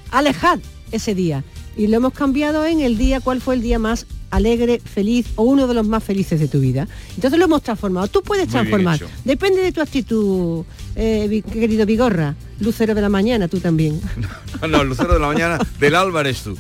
alejad 0.09 0.57
ese 0.91 1.13
día. 1.13 1.43
Y 1.77 1.85
lo 1.85 1.97
hemos 1.97 2.13
cambiado 2.13 2.65
en 2.65 2.81
el 2.81 2.97
día, 2.97 3.19
¿cuál 3.19 3.39
fue 3.39 3.53
el 3.53 3.62
día 3.62 3.77
más 3.77 4.07
alegre, 4.33 4.81
feliz 4.83 5.27
o 5.35 5.43
uno 5.43 5.67
de 5.67 5.75
los 5.75 5.88
más 5.88 6.03
felices 6.03 6.39
de 6.39 6.47
tu 6.47 6.59
vida. 6.59 6.88
Entonces 7.15 7.38
lo 7.38 7.45
hemos 7.45 7.62
transformado. 7.62 8.07
Tú 8.07 8.23
puedes 8.23 8.47
transformar. 8.47 9.00
Depende 9.23 9.62
de 9.62 9.71
tu 9.71 9.79
actitud, 9.79 10.65
eh, 10.95 11.43
querido 11.51 11.85
Vigorra. 11.85 12.35
Lucero 12.59 12.95
de 12.95 13.01
la 13.01 13.09
mañana, 13.09 13.47
tú 13.47 13.59
también. 13.59 14.00
No, 14.62 14.67
no, 14.69 14.83
Lucero 14.85 15.13
de 15.13 15.19
la 15.19 15.27
mañana, 15.27 15.59
del 15.77 15.93
Álvarez 15.93 16.43
tú. 16.43 16.57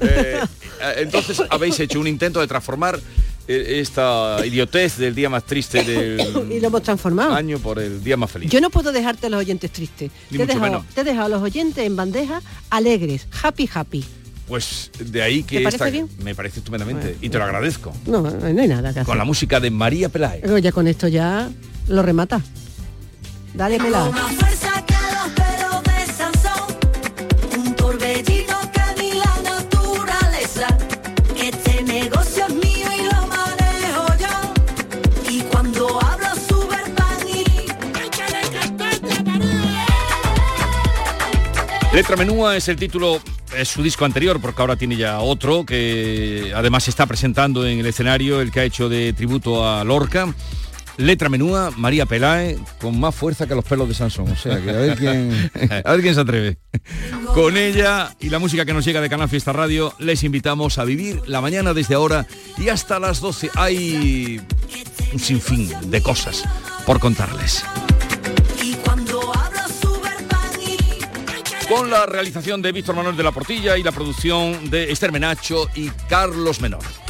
Eh, 0.00 0.40
eh, 0.40 0.94
entonces 0.98 1.42
habéis 1.48 1.80
hecho 1.80 1.98
un 1.98 2.06
intento 2.06 2.40
de 2.40 2.46
transformar 2.46 3.00
esta 3.48 4.44
idiotez 4.44 4.98
del 4.98 5.14
día 5.14 5.30
más 5.30 5.44
triste 5.44 5.82
del 5.84 6.20
y 6.50 6.60
lo 6.60 6.66
hemos 6.66 6.82
transformado. 6.82 7.32
año 7.32 7.58
por 7.58 7.78
el 7.78 8.04
día 8.04 8.16
más 8.18 8.30
feliz. 8.30 8.50
Yo 8.50 8.60
no 8.60 8.68
puedo 8.68 8.92
dejarte 8.92 9.28
a 9.28 9.30
los 9.30 9.40
oyentes 9.40 9.70
tristes. 9.70 10.10
te, 10.28 10.42
he 10.42 10.46
dejado, 10.46 10.84
te 10.94 11.00
he 11.00 11.04
dejado 11.04 11.26
a 11.26 11.28
los 11.30 11.42
oyentes 11.42 11.86
en 11.86 11.96
bandeja 11.96 12.42
alegres, 12.68 13.26
happy, 13.42 13.70
happy. 13.72 14.04
Pues 14.46 14.90
de 14.98 15.22
ahí 15.22 15.42
que 15.42 15.60
me 16.22 16.34
parece 16.34 16.58
estupendamente 16.58 17.16
y 17.20 17.30
te 17.30 17.38
lo 17.38 17.44
agradezco. 17.44 17.92
No, 18.06 18.20
no 18.22 18.44
hay 18.44 18.68
nada 18.68 18.92
que 18.92 19.02
Con 19.02 19.16
la 19.18 19.24
música 19.24 19.60
de 19.60 19.70
María 19.70 20.08
Peláez. 20.08 20.42
Ya 20.62 20.72
con 20.72 20.86
esto 20.88 21.08
ya 21.08 21.48
lo 21.88 22.02
remata. 22.02 22.42
Dale 23.56 23.78
Peláez. 23.78 24.14
Letra 41.94 42.16
Menúa 42.16 42.58
es 42.58 42.68
el 42.68 42.76
título, 42.76 43.22
es 43.56 43.68
su 43.68 43.82
disco 43.82 44.04
anterior, 44.04 44.38
porque 44.38 44.60
ahora 44.60 44.76
tiene 44.76 44.96
ya 44.96 45.20
otro, 45.20 45.64
que 45.64 46.52
además 46.54 46.84
se 46.84 46.90
está 46.90 47.06
presentando 47.06 47.66
en 47.66 47.78
el 47.78 47.86
escenario, 47.86 48.42
el 48.42 48.52
que 48.52 48.60
ha 48.60 48.64
hecho 48.64 48.90
de 48.90 49.14
tributo 49.14 49.66
a 49.66 49.82
Lorca. 49.82 50.28
Letra 50.96 51.28
Menúa, 51.28 51.70
María 51.76 52.06
Pelae, 52.06 52.58
con 52.80 52.98
más 52.98 53.14
fuerza 53.14 53.46
que 53.46 53.54
los 53.54 53.64
pelos 53.64 53.88
de 53.88 53.94
Sansón. 53.94 54.30
O 54.30 54.36
sea, 54.36 54.60
que 54.62 54.70
a 54.70 54.74
ver 54.74 54.96
quién, 54.96 55.50
a 55.84 55.92
ver 55.92 56.00
quién 56.00 56.14
se 56.14 56.20
atreve. 56.20 56.58
Con 57.34 57.56
ella 57.56 58.14
y 58.20 58.30
la 58.30 58.38
música 58.38 58.64
que 58.64 58.72
nos 58.72 58.84
llega 58.84 59.00
de 59.00 59.10
Canal 59.10 59.28
Fiesta 59.28 59.52
Radio, 59.52 59.94
les 59.98 60.24
invitamos 60.24 60.78
a 60.78 60.84
vivir 60.84 61.20
la 61.26 61.40
mañana 61.40 61.74
desde 61.74 61.94
ahora 61.94 62.26
y 62.58 62.68
hasta 62.68 62.98
las 62.98 63.20
12. 63.20 63.50
Hay 63.54 64.40
un 65.12 65.18
sinfín 65.18 65.70
de 65.90 66.02
cosas 66.02 66.44
por 66.86 66.98
contarles. 66.98 67.64
con 71.68 71.90
la 71.90 72.06
realización 72.06 72.62
de 72.62 72.72
Víctor 72.72 72.94
Manuel 72.94 73.16
de 73.16 73.22
la 73.22 73.32
Portilla 73.32 73.76
y 73.76 73.82
la 73.82 73.92
producción 73.92 74.70
de 74.70 74.92
Esther 74.92 75.10
Menacho 75.12 75.68
y 75.74 75.88
Carlos 76.08 76.60
Menor. 76.60 77.05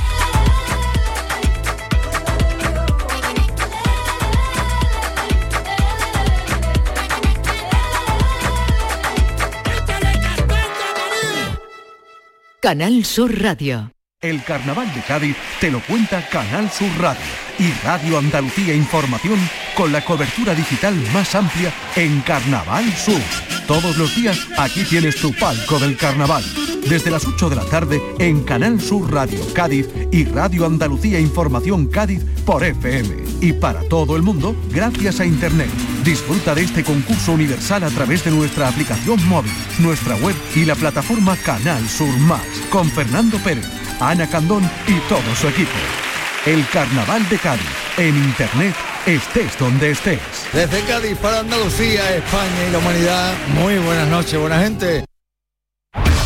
Canal 12.61 13.05
Sur 13.05 13.43
Radio. 13.43 13.93
El 14.21 14.43
Carnaval 14.43 14.93
de 14.95 15.03
Cádiz 15.03 15.37
te 15.61 15.71
lo 15.71 15.81
cuenta 15.81 16.27
Canal 16.29 16.71
Sur 16.71 16.89
Radio 16.99 17.46
y 17.59 17.73
Radio 17.85 18.19
Andalucía 18.19 18.75
Información 18.75 19.39
con 19.77 19.93
la 19.93 20.05
cobertura 20.05 20.55
digital 20.55 20.95
más 21.13 21.35
amplia 21.35 21.73
en 21.95 22.21
Carnaval 22.21 22.85
Sur. 22.95 23.21
Todos 23.67 23.97
los 23.97 24.15
días 24.15 24.47
aquí 24.59 24.85
tienes 24.85 25.17
tu 25.17 25.33
palco 25.33 25.79
del 25.79 25.97
carnaval. 25.97 26.45
Desde 26.89 27.11
las 27.11 27.25
8 27.27 27.51
de 27.51 27.57
la 27.57 27.65
tarde 27.65 28.01
en 28.19 28.45
Canal 28.45 28.81
Sur 28.81 29.13
Radio 29.13 29.41
Cádiz 29.53 29.89
y 30.13 30.25
Radio 30.25 30.67
Andalucía 30.67 31.19
Información 31.19 31.87
Cádiz 31.87 32.23
por 32.45 32.65
FM. 32.65 33.25
Y 33.41 33.53
para 33.53 33.83
todo 33.89 34.17
el 34.17 34.23
mundo, 34.23 34.57
gracias 34.71 35.21
a 35.21 35.27
Internet. 35.27 35.69
Disfruta 36.05 36.55
de 36.55 36.63
este 36.63 36.85
concurso 36.85 37.33
universal 37.33 37.83
a 37.83 37.91
través 37.91 38.25
de 38.25 38.31
nuestra 38.31 38.69
aplicación 38.69 39.27
móvil, 39.27 39.53
nuestra 39.81 40.15
web 40.17 40.37
y 40.55 40.65
la 40.65 40.77
plataforma 40.77 41.37
Canal 41.37 41.87
Sur 41.89 42.17
Más, 42.19 42.47
con 42.71 42.89
Fernando 42.91 43.39
Pérez 43.39 43.67
Ana 44.01 44.29
Candón 44.29 44.63
y 44.87 44.99
todo 45.09 45.35
su 45.35 45.49
equipo. 45.49 46.16
El 46.47 46.65
Carnaval 46.69 47.29
de 47.29 47.39
Cádiz, 47.39 47.67
en 47.97 48.17
Internet, 48.17 48.73
estés 49.05 49.59
donde 49.59 49.91
estés. 49.91 50.21
Desde 50.53 50.81
Cádiz 50.83 51.19
para 51.19 51.41
Andalucía, 51.41 52.15
España 52.15 52.69
y 52.69 52.71
la 52.71 52.79
humanidad, 52.79 53.35
muy 53.49 53.79
buenas 53.79 54.07
noches, 54.07 54.39
buena 54.39 54.61
gente. 54.61 55.05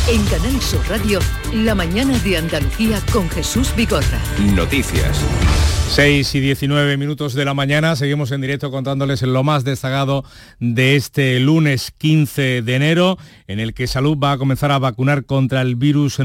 En 0.08 0.22
Canal 0.26 0.60
Sur 0.60 0.86
Radio, 0.90 1.20
la 1.54 1.74
mañana 1.74 2.18
de 2.18 2.36
Andalucía 2.36 3.00
con 3.10 3.30
Jesús 3.30 3.74
Bigorra. 3.74 4.20
Noticias. 4.38 5.24
6 5.90 6.36
y 6.36 6.40
19 6.40 6.96
minutos 6.98 7.34
de 7.34 7.44
la 7.44 7.52
mañana, 7.52 7.96
seguimos 7.96 8.30
en 8.30 8.40
directo 8.40 8.70
contándoles 8.70 9.22
lo 9.22 9.42
más 9.42 9.64
destacado 9.64 10.24
de 10.60 10.94
este 10.94 11.40
lunes 11.40 11.92
15 11.98 12.62
de 12.62 12.74
enero, 12.76 13.18
en 13.48 13.58
el 13.58 13.74
que 13.74 13.88
Salud 13.88 14.16
va 14.16 14.30
a 14.30 14.38
comenzar 14.38 14.70
a 14.70 14.78
vacunar 14.78 15.24
contra 15.24 15.60
el 15.62 15.74
virus, 15.74 16.18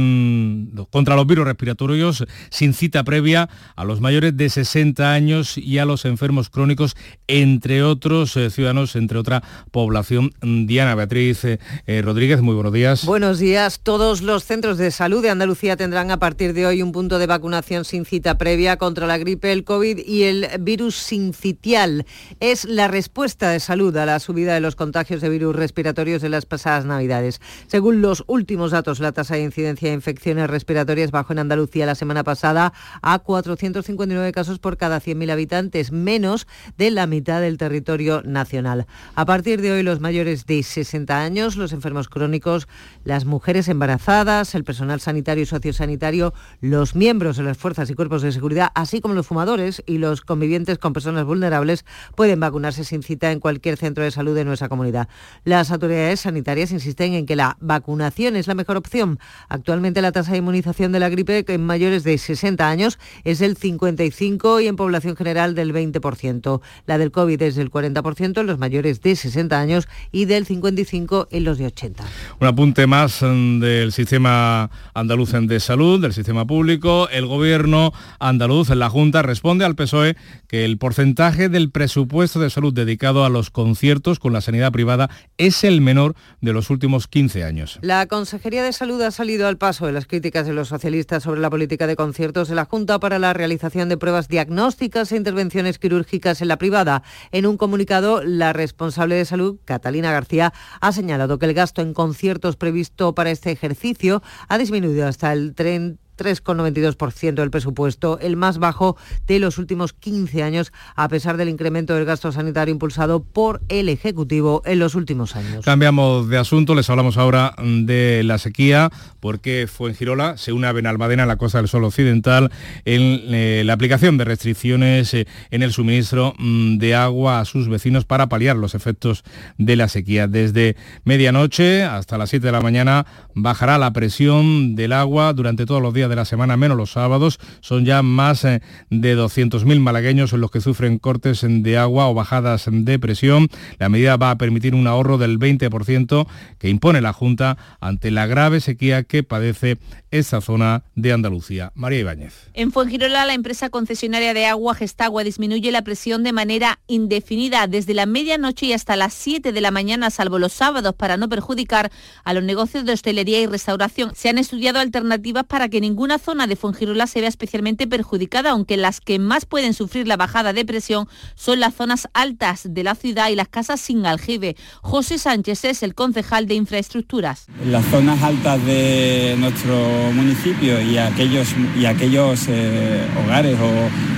contra 0.92 1.16
los 1.16 1.26
virus 1.26 1.46
respiratorios 1.46 2.26
sin 2.52 2.76
cita 2.76 3.04
previa 3.04 3.50
a 3.76 3.84
los 3.86 4.02
mayores 4.02 4.38
de 4.38 4.50
60 4.50 5.12
años 5.12 5.58
y 5.58 5.80
a 5.80 5.86
los 5.86 6.06
enfermos 6.06 6.52
crónicos, 6.52 6.96
entre 7.28 7.82
otros 7.82 8.38
eh, 8.38 8.52
ciudadanos, 8.52 8.96
entre 8.96 9.18
otra 9.18 9.42
población. 9.72 10.32
Diana 10.44 10.94
Beatriz 10.94 11.44
eh, 11.44 11.60
eh, 11.88 12.04
Rodríguez, 12.04 12.42
muy 12.42 12.54
buenos 12.54 12.72
días. 12.72 13.04
Buenos 13.04 13.40
días. 13.40 13.80
Todos 13.82 14.22
los 14.22 14.44
centros 14.44 14.78
de 14.78 14.92
salud 14.92 15.24
de 15.24 15.32
Andalucía 15.32 15.76
tendrán 15.76 16.12
a 16.12 16.20
partir 16.20 16.54
de 16.54 16.68
hoy 16.68 16.84
un 16.84 16.92
punto 16.92 17.18
de 17.18 17.26
vacunación 17.26 17.84
sin 17.84 18.06
cita 18.06 18.38
previa 18.38 18.78
contra 18.78 19.08
la 19.08 19.18
gripe 19.18 19.55
el 19.56 19.64
COVID 19.64 20.00
y 20.06 20.24
el 20.24 20.48
virus 20.60 20.96
sincitial. 20.96 22.06
Es 22.40 22.66
la 22.66 22.88
respuesta 22.90 23.50
de 23.50 23.60
salud 23.60 23.96
a 23.96 24.06
la 24.06 24.20
subida 24.20 24.54
de 24.54 24.60
los 24.60 24.76
contagios 24.76 25.22
de 25.22 25.30
virus 25.30 25.56
respiratorios 25.56 26.22
de 26.22 26.30
las 26.30 26.46
pasadas 26.46 26.86
Navidades. 26.86 27.40
Según 27.68 28.02
los 28.02 28.26
últimos 28.28 28.72
datos, 28.72 29.00
la 29.00 29.14
tasa 29.14 29.36
de 29.36 29.44
incidencia 29.44 29.90
de 29.90 29.96
infecciones 29.96 30.50
respiratorias 30.50 31.12
bajó 31.12 31.34
en 31.34 31.40
Andalucía 31.40 31.86
la 31.86 31.96
semana 31.96 32.24
pasada 32.24 32.74
a 33.02 33.20
459 33.20 34.32
casos 34.34 34.60
por 34.60 34.76
cada 34.76 35.00
100.000 35.00 35.32
habitantes, 35.32 35.92
menos 35.94 36.48
de 36.78 36.92
la 36.92 37.08
mitad 37.08 37.40
del 37.40 37.58
territorio 37.58 38.22
nacional. 38.24 38.88
A 39.16 39.26
partir 39.26 39.62
de 39.62 39.72
hoy, 39.72 39.84
los 39.84 40.02
mayores 40.02 40.46
de 40.46 40.62
60 40.62 41.18
años, 41.18 41.56
los 41.56 41.72
enfermos 41.72 42.10
crónicos, 42.10 42.68
las 43.06 43.24
mujeres 43.24 43.70
embarazadas, 43.70 44.54
el 44.54 44.66
personal 44.66 45.00
sanitario 45.00 45.44
y 45.44 45.48
sociosanitario, 45.48 46.34
los 46.60 46.94
miembros 46.96 47.38
de 47.38 47.44
las 47.44 47.58
fuerzas 47.58 47.90
y 47.90 47.94
cuerpos 47.94 48.22
de 48.22 48.34
seguridad, 48.34 48.70
así 48.76 49.00
como 49.00 49.14
los 49.14 49.26
fumadores, 49.26 49.45
y 49.86 50.00
los 50.00 50.22
convivientes 50.22 50.80
con 50.80 50.94
personas 50.94 51.24
vulnerables 51.24 51.86
pueden 52.16 52.40
vacunarse 52.40 52.84
sin 52.84 53.04
cita 53.04 53.32
en 53.32 53.40
cualquier 53.40 53.78
centro 53.78 54.04
de 54.04 54.10
salud 54.10 54.34
de 54.34 54.44
nuestra 54.44 54.70
comunidad. 54.70 55.08
Las 55.44 55.70
autoridades 55.70 56.22
sanitarias 56.22 56.72
insisten 56.72 57.14
en 57.14 57.28
que 57.28 57.36
la 57.36 57.58
vacunación 57.60 58.36
es 58.36 58.48
la 58.48 58.56
mejor 58.56 58.76
opción. 58.78 59.20
Actualmente 59.50 60.02
la 60.02 60.12
tasa 60.12 60.32
de 60.32 60.40
inmunización 60.40 60.92
de 60.92 61.00
la 61.00 61.10
gripe 61.10 61.46
en 61.48 61.64
mayores 61.64 62.04
de 62.04 62.18
60 62.18 62.68
años 62.68 62.98
es 63.24 63.38
del 63.38 63.56
55 63.56 64.62
y 64.62 64.68
en 64.68 64.76
población 64.76 65.16
general 65.16 65.54
del 65.54 65.74
20%. 65.74 66.62
La 66.88 66.98
del 66.98 67.12
COVID 67.12 67.40
es 67.44 67.56
del 67.56 67.70
40% 67.70 68.40
en 68.40 68.48
los 68.48 68.58
mayores 68.58 69.02
de 69.02 69.16
60 69.16 69.60
años 69.60 69.88
y 70.12 70.26
del 70.26 70.48
55 70.48 71.28
en 71.30 71.44
los 71.44 71.60
de 71.60 71.68
80. 71.68 72.04
Un 72.40 72.48
apunte 72.48 72.88
más 72.88 73.22
mm, 73.22 73.60
del 73.60 73.92
sistema 73.92 74.72
andaluz 74.96 75.36
de 75.42 75.60
salud, 75.60 76.02
del 76.02 76.14
sistema 76.14 76.46
público. 76.46 77.10
El 77.10 77.26
gobierno 77.26 77.92
andaluz, 78.20 78.70
la 78.70 78.90
Junta, 78.90 79.22
responde 79.36 79.66
al 79.66 79.76
PSOE 79.76 80.16
que 80.48 80.64
el 80.64 80.78
porcentaje 80.78 81.50
del 81.50 81.70
presupuesto 81.70 82.40
de 82.40 82.50
salud 82.50 82.74
dedicado 82.74 83.26
a 83.26 83.30
los 83.30 83.50
conciertos 83.50 84.18
con 84.18 84.32
la 84.32 84.40
sanidad 84.40 84.72
privada 84.72 85.10
es 85.38 85.66
el 85.66 85.82
menor 85.82 86.16
de 86.40 86.54
los 86.54 86.70
últimos 86.70 87.10
15 87.10 87.44
años. 87.44 87.78
La 87.82 88.06
Consejería 88.06 88.64
de 88.64 88.72
Salud 88.72 89.02
ha 89.02 89.12
salido 89.12 89.50
al 89.50 89.58
paso 89.58 89.88
de 89.88 89.92
las 89.92 90.08
críticas 90.08 90.48
de 90.48 90.54
los 90.54 90.70
socialistas 90.70 91.24
sobre 91.24 91.42
la 91.42 91.50
política 91.50 91.86
de 91.86 91.98
conciertos 91.98 92.48
de 92.48 92.56
la 92.56 92.64
Junta 92.64 92.98
para 92.98 93.20
la 93.20 93.34
realización 93.34 93.90
de 93.90 93.98
pruebas 93.98 94.30
diagnósticas 94.30 95.12
e 95.12 95.18
intervenciones 95.18 95.80
quirúrgicas 95.80 96.42
en 96.42 96.48
la 96.48 96.58
privada. 96.58 97.04
En 97.34 97.46
un 97.46 97.58
comunicado, 97.58 98.24
la 98.24 98.54
responsable 98.54 99.16
de 99.16 99.26
salud, 99.26 99.58
Catalina 99.66 100.14
García, 100.14 100.54
ha 100.80 100.94
señalado 100.94 101.40
que 101.40 101.46
el 101.48 101.54
gasto 101.54 101.82
en 101.82 101.94
conciertos 101.94 102.56
previsto 102.56 103.14
para 103.16 103.32
este 103.32 103.52
ejercicio 103.52 104.24
ha 104.48 104.58
disminuido 104.58 105.06
hasta 105.06 105.34
el 105.34 105.56
30 105.56 106.05
3,92% 106.18 107.36
del 107.36 107.52
presupuesto, 107.52 108.20
el 108.20 108.36
más 108.36 108.58
bajo 108.58 108.98
de 109.28 109.40
los 109.40 109.58
últimos 109.58 109.94
15 109.94 110.44
años, 110.44 110.72
a 110.96 111.08
pesar 111.08 111.38
del 111.38 111.50
incremento 111.50 111.94
del 111.94 112.06
gasto 112.06 112.32
sanitario 112.32 112.72
impulsado 112.72 113.24
por 113.24 113.62
el 113.70 113.90
Ejecutivo 113.90 114.62
en 114.66 114.80
los 114.80 114.96
últimos 114.96 115.36
años. 115.36 115.66
Cambiamos 115.66 116.30
de 116.30 116.38
asunto, 116.38 116.76
les 116.76 116.90
hablamos 116.90 117.18
ahora 117.18 117.56
de 117.58 118.24
la 118.24 118.38
sequía, 118.38 118.90
porque 119.20 119.68
Fuengirola 119.68 120.38
se 120.38 120.52
une 120.52 120.68
a 120.68 120.72
Benalmádena, 120.72 121.24
en 121.24 121.30
la 121.30 121.38
Costa 121.38 121.60
del 121.60 121.68
Sol 121.68 121.84
Occidental, 121.84 122.52
en 122.86 123.22
eh, 123.34 123.64
la 123.66 123.74
aplicación 123.74 124.18
de 124.18 124.26
restricciones 124.26 125.14
eh, 125.14 125.28
en 125.52 125.64
el 125.64 125.72
suministro 125.72 126.34
mm, 126.38 126.78
de 126.78 126.96
agua 126.96 127.40
a 127.40 127.46
sus 127.46 127.68
vecinos 127.68 128.06
para 128.06 128.28
paliar 128.28 128.56
los 128.56 128.76
efectos 128.76 129.24
de 129.58 129.76
la 129.76 129.88
sequía. 129.88 130.28
Desde 130.28 130.76
medianoche 131.04 131.84
hasta 131.84 132.18
las 132.18 132.30
7 132.30 132.46
de 132.46 132.52
la 132.52 132.62
mañana 132.62 133.06
bajará 133.34 133.78
la 133.78 133.94
presión 133.94 134.76
del 134.76 134.94
agua 134.94 135.34
durante 135.34 135.66
todos 135.66 135.82
los 135.82 135.94
días 135.94 136.05
de 136.08 136.16
la 136.16 136.26
semana, 136.26 136.58
menos 136.58 136.78
los 136.78 136.92
sábados. 136.92 137.40
Son 137.62 137.86
ya 137.86 138.02
más 138.02 138.44
eh, 138.46 138.62
de 138.90 139.18
200.000 139.18 139.80
malagueños 139.80 140.34
los 140.34 140.52
que 140.52 140.62
sufren 140.62 141.00
cortes 141.00 141.46
de 141.48 141.78
agua 141.78 142.08
o 142.08 142.14
bajadas 142.14 142.66
de 142.70 143.00
presión. 143.00 143.48
La 143.80 143.90
medida 143.90 144.18
va 144.18 144.32
a 144.32 144.38
permitir 144.38 144.76
un 144.76 144.88
ahorro 144.88 145.18
del 145.18 145.40
20% 145.40 146.28
que 146.58 146.70
impone 146.70 147.02
la 147.02 147.14
Junta 147.14 147.58
ante 147.80 148.12
la 148.12 148.28
grave 148.28 148.60
sequía 148.60 149.04
que 149.04 149.24
padece 149.24 149.78
esta 150.20 150.42
zona 150.42 150.84
de 150.96 151.14
Andalucía. 151.14 151.72
María 151.76 152.00
Ibáñez. 152.00 152.34
En 152.54 152.72
Fuengirola, 152.72 153.26
la 153.26 153.34
empresa 153.34 153.70
concesionaria 153.70 154.34
de 154.34 154.46
agua 154.46 154.76
Gestagua 154.76 155.24
disminuye 155.24 155.72
la 155.72 155.84
presión 155.84 156.24
de 156.24 156.34
manera 156.34 156.80
indefinida 156.88 157.68
desde 157.68 157.94
la 157.94 158.06
medianoche 158.06 158.68
y 158.68 158.74
hasta 158.74 158.96
las 158.96 159.14
7 159.14 159.52
de 159.52 159.62
la 159.62 159.72
mañana, 159.72 160.10
salvo 160.10 160.40
los 160.40 160.54
sábados, 160.54 160.96
para 160.96 161.18
no 161.18 161.30
perjudicar 161.30 161.92
a 162.24 162.34
los 162.34 162.44
negocios 162.44 162.86
de 162.86 162.94
hostelería 162.94 163.42
y 163.42 163.48
restauración. 163.48 164.14
Se 164.16 164.30
han 164.30 164.38
estudiado 164.38 164.80
alternativas 164.80 165.46
para 165.46 165.70
que 165.70 165.82
ninguna 165.82 166.18
zona 166.18 166.48
de 166.48 166.56
Fuengirola 166.56 167.08
se 167.08 167.20
vea 167.20 167.30
especialmente 167.30 167.88
perjudicada, 167.88 168.52
aunque 168.52 168.78
las 168.78 169.02
que 169.02 169.20
más 169.20 169.46
pueden 169.46 169.74
sufrir 169.74 170.08
la 170.08 170.18
bajada 170.18 170.54
de 170.54 170.66
presión 170.66 171.08
son 171.36 171.60
las 171.60 171.76
zonas 171.76 172.08
altas 172.14 172.74
de 172.74 172.84
la 172.84 172.96
ciudad 172.96 173.30
y 173.30 173.36
las 173.36 173.48
casas 173.48 173.80
sin 173.82 174.06
aljibe. 174.06 174.56
José 174.82 175.18
Sánchez 175.18 175.66
es 175.66 175.84
el 175.84 175.96
concejal 175.96 176.48
de 176.48 176.56
infraestructuras. 176.56 177.48
Las 177.66 177.86
zonas 177.86 178.22
altas 178.22 178.64
de 178.66 179.36
nuestro 179.38 180.05
municipio 180.12 180.82
y 180.82 180.98
aquellos, 180.98 181.56
y 181.80 181.86
aquellos 181.86 182.48
eh, 182.50 183.02
hogares 183.24 183.56
o, 183.60 184.15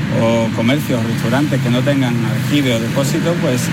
comercios, 0.56 1.04
restaurantes 1.04 1.62
que 1.62 1.70
no 1.70 1.82
tengan 1.82 2.16
aljibe 2.26 2.74
o 2.74 2.80
depósito, 2.80 3.34
pues 3.42 3.68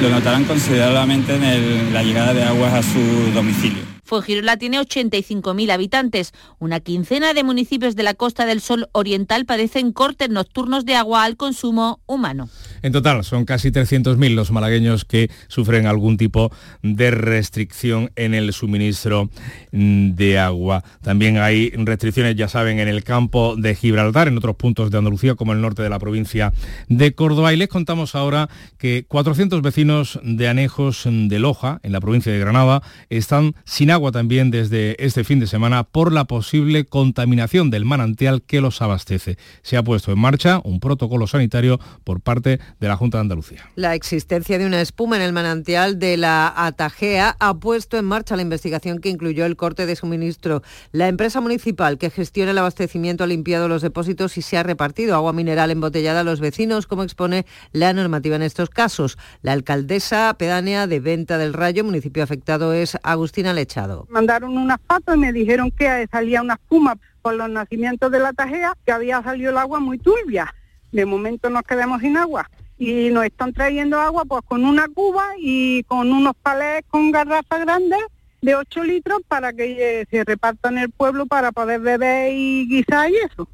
lo 0.00 0.10
notarán 0.10 0.44
considerablemente 0.44 1.34
en 1.34 1.92
la 1.92 2.02
llegada 2.02 2.34
de 2.34 2.44
aguas 2.44 2.74
a 2.74 2.82
su 2.82 3.32
domicilio. 3.34 3.96
Fuengirola 4.06 4.56
tiene 4.56 4.78
85.000 4.78 5.72
habitantes. 5.72 6.32
Una 6.60 6.78
quincena 6.78 7.34
de 7.34 7.42
municipios 7.42 7.96
de 7.96 8.04
la 8.04 8.14
Costa 8.14 8.46
del 8.46 8.60
Sol 8.60 8.88
Oriental 8.92 9.46
padecen 9.46 9.90
cortes 9.90 10.30
nocturnos 10.30 10.84
de 10.84 10.94
agua 10.94 11.24
al 11.24 11.36
consumo 11.36 11.98
humano. 12.06 12.48
En 12.82 12.92
total, 12.92 13.24
son 13.24 13.44
casi 13.44 13.70
300.000 13.72 14.34
los 14.34 14.52
malagueños 14.52 15.04
que 15.04 15.28
sufren 15.48 15.86
algún 15.86 16.18
tipo 16.18 16.52
de 16.82 17.10
restricción 17.10 18.12
en 18.14 18.34
el 18.34 18.52
suministro 18.52 19.28
de 19.72 20.38
agua. 20.38 20.84
También 21.02 21.38
hay 21.38 21.70
restricciones, 21.70 22.36
ya 22.36 22.46
saben, 22.46 22.78
en 22.78 22.86
el 22.86 23.02
campo 23.02 23.56
de 23.56 23.74
Gibraltar, 23.74 24.28
en 24.28 24.38
otros 24.38 24.54
puntos 24.54 24.92
de 24.92 24.98
Andalucía, 24.98 25.34
como 25.34 25.52
el 25.52 25.60
norte 25.60 25.75
de 25.82 25.90
la 25.90 25.98
provincia 25.98 26.52
de 26.88 27.14
Córdoba. 27.14 27.52
Y 27.52 27.56
les 27.56 27.68
contamos 27.68 28.14
ahora 28.14 28.48
que 28.78 29.04
400 29.08 29.62
vecinos 29.62 30.20
de 30.22 30.48
Anejos 30.48 31.04
de 31.06 31.38
Loja, 31.38 31.80
en 31.82 31.92
la 31.92 32.00
provincia 32.00 32.32
de 32.32 32.38
Granada, 32.38 32.82
están 33.10 33.54
sin 33.64 33.90
agua 33.90 34.12
también 34.12 34.50
desde 34.50 35.02
este 35.04 35.24
fin 35.24 35.40
de 35.40 35.46
semana 35.46 35.84
por 35.84 36.12
la 36.12 36.24
posible 36.24 36.84
contaminación 36.84 37.70
del 37.70 37.84
manantial 37.84 38.42
que 38.42 38.60
los 38.60 38.82
abastece. 38.82 39.38
Se 39.62 39.76
ha 39.76 39.82
puesto 39.82 40.12
en 40.12 40.18
marcha 40.18 40.60
un 40.64 40.80
protocolo 40.80 41.26
sanitario 41.26 41.80
por 42.04 42.20
parte 42.20 42.60
de 42.80 42.88
la 42.88 42.96
Junta 42.96 43.18
de 43.18 43.22
Andalucía. 43.22 43.70
La 43.74 43.94
existencia 43.94 44.58
de 44.58 44.66
una 44.66 44.80
espuma 44.80 45.16
en 45.16 45.22
el 45.22 45.32
manantial 45.32 45.98
de 45.98 46.16
la 46.16 46.52
Atajea 46.56 47.36
ha 47.38 47.54
puesto 47.54 47.96
en 47.98 48.04
marcha 48.04 48.36
la 48.36 48.42
investigación 48.42 49.00
que 49.00 49.08
incluyó 49.08 49.46
el 49.46 49.56
corte 49.56 49.86
de 49.86 49.96
suministro. 49.96 50.62
La 50.92 51.08
empresa 51.08 51.40
municipal 51.40 51.98
que 51.98 52.10
gestiona 52.10 52.50
el 52.50 52.58
abastecimiento 52.58 53.24
ha 53.24 53.26
limpiado 53.26 53.68
los 53.68 53.82
depósitos 53.82 54.36
y 54.38 54.42
se 54.42 54.56
ha 54.56 54.62
repartido 54.62 55.14
agua 55.14 55.32
mineral 55.32 55.65
embotellada 55.70 56.20
a 56.20 56.24
los 56.24 56.40
vecinos, 56.40 56.86
como 56.86 57.02
expone 57.02 57.46
la 57.72 57.92
normativa 57.92 58.36
en 58.36 58.42
estos 58.42 58.68
casos. 58.68 59.16
La 59.42 59.52
alcaldesa 59.52 60.34
pedánea 60.38 60.86
de 60.86 61.00
Venta 61.00 61.38
del 61.38 61.52
Rayo, 61.52 61.84
municipio 61.84 62.22
afectado, 62.22 62.72
es 62.72 62.98
Agustina 63.02 63.52
Lecha. 63.52 63.86
Mandaron 64.08 64.56
unas 64.56 64.78
fotos 64.88 65.16
y 65.16 65.18
me 65.18 65.32
dijeron 65.32 65.70
que 65.70 66.06
salía 66.10 66.42
una 66.42 66.54
espuma 66.54 66.96
por 67.22 67.34
los 67.34 67.48
nacimientos 67.50 68.10
de 68.10 68.18
la 68.18 68.32
tajea, 68.32 68.74
que 68.84 68.92
había 68.92 69.22
salido 69.22 69.50
el 69.50 69.58
agua 69.58 69.80
muy 69.80 69.98
turbia. 69.98 70.54
De 70.92 71.04
momento 71.04 71.50
nos 71.50 71.62
quedamos 71.62 72.00
sin 72.00 72.16
agua 72.16 72.50
y 72.78 73.10
nos 73.10 73.24
están 73.24 73.52
trayendo 73.52 73.98
agua 73.98 74.24
pues 74.24 74.42
con 74.46 74.64
una 74.64 74.86
cuba 74.88 75.24
y 75.38 75.82
con 75.84 76.12
unos 76.12 76.34
palés 76.42 76.84
con 76.88 77.10
garrafas 77.10 77.60
grandes 77.60 78.00
de 78.42 78.54
8 78.54 78.84
litros 78.84 79.20
para 79.26 79.52
que 79.52 80.00
eh, 80.00 80.06
se 80.10 80.24
repartan 80.24 80.76
en 80.76 80.84
el 80.84 80.90
pueblo 80.90 81.26
para 81.26 81.52
poder 81.52 81.80
beber 81.80 82.32
y 82.32 82.68
guisar 82.68 83.10
y 83.10 83.16
eso. 83.16 83.48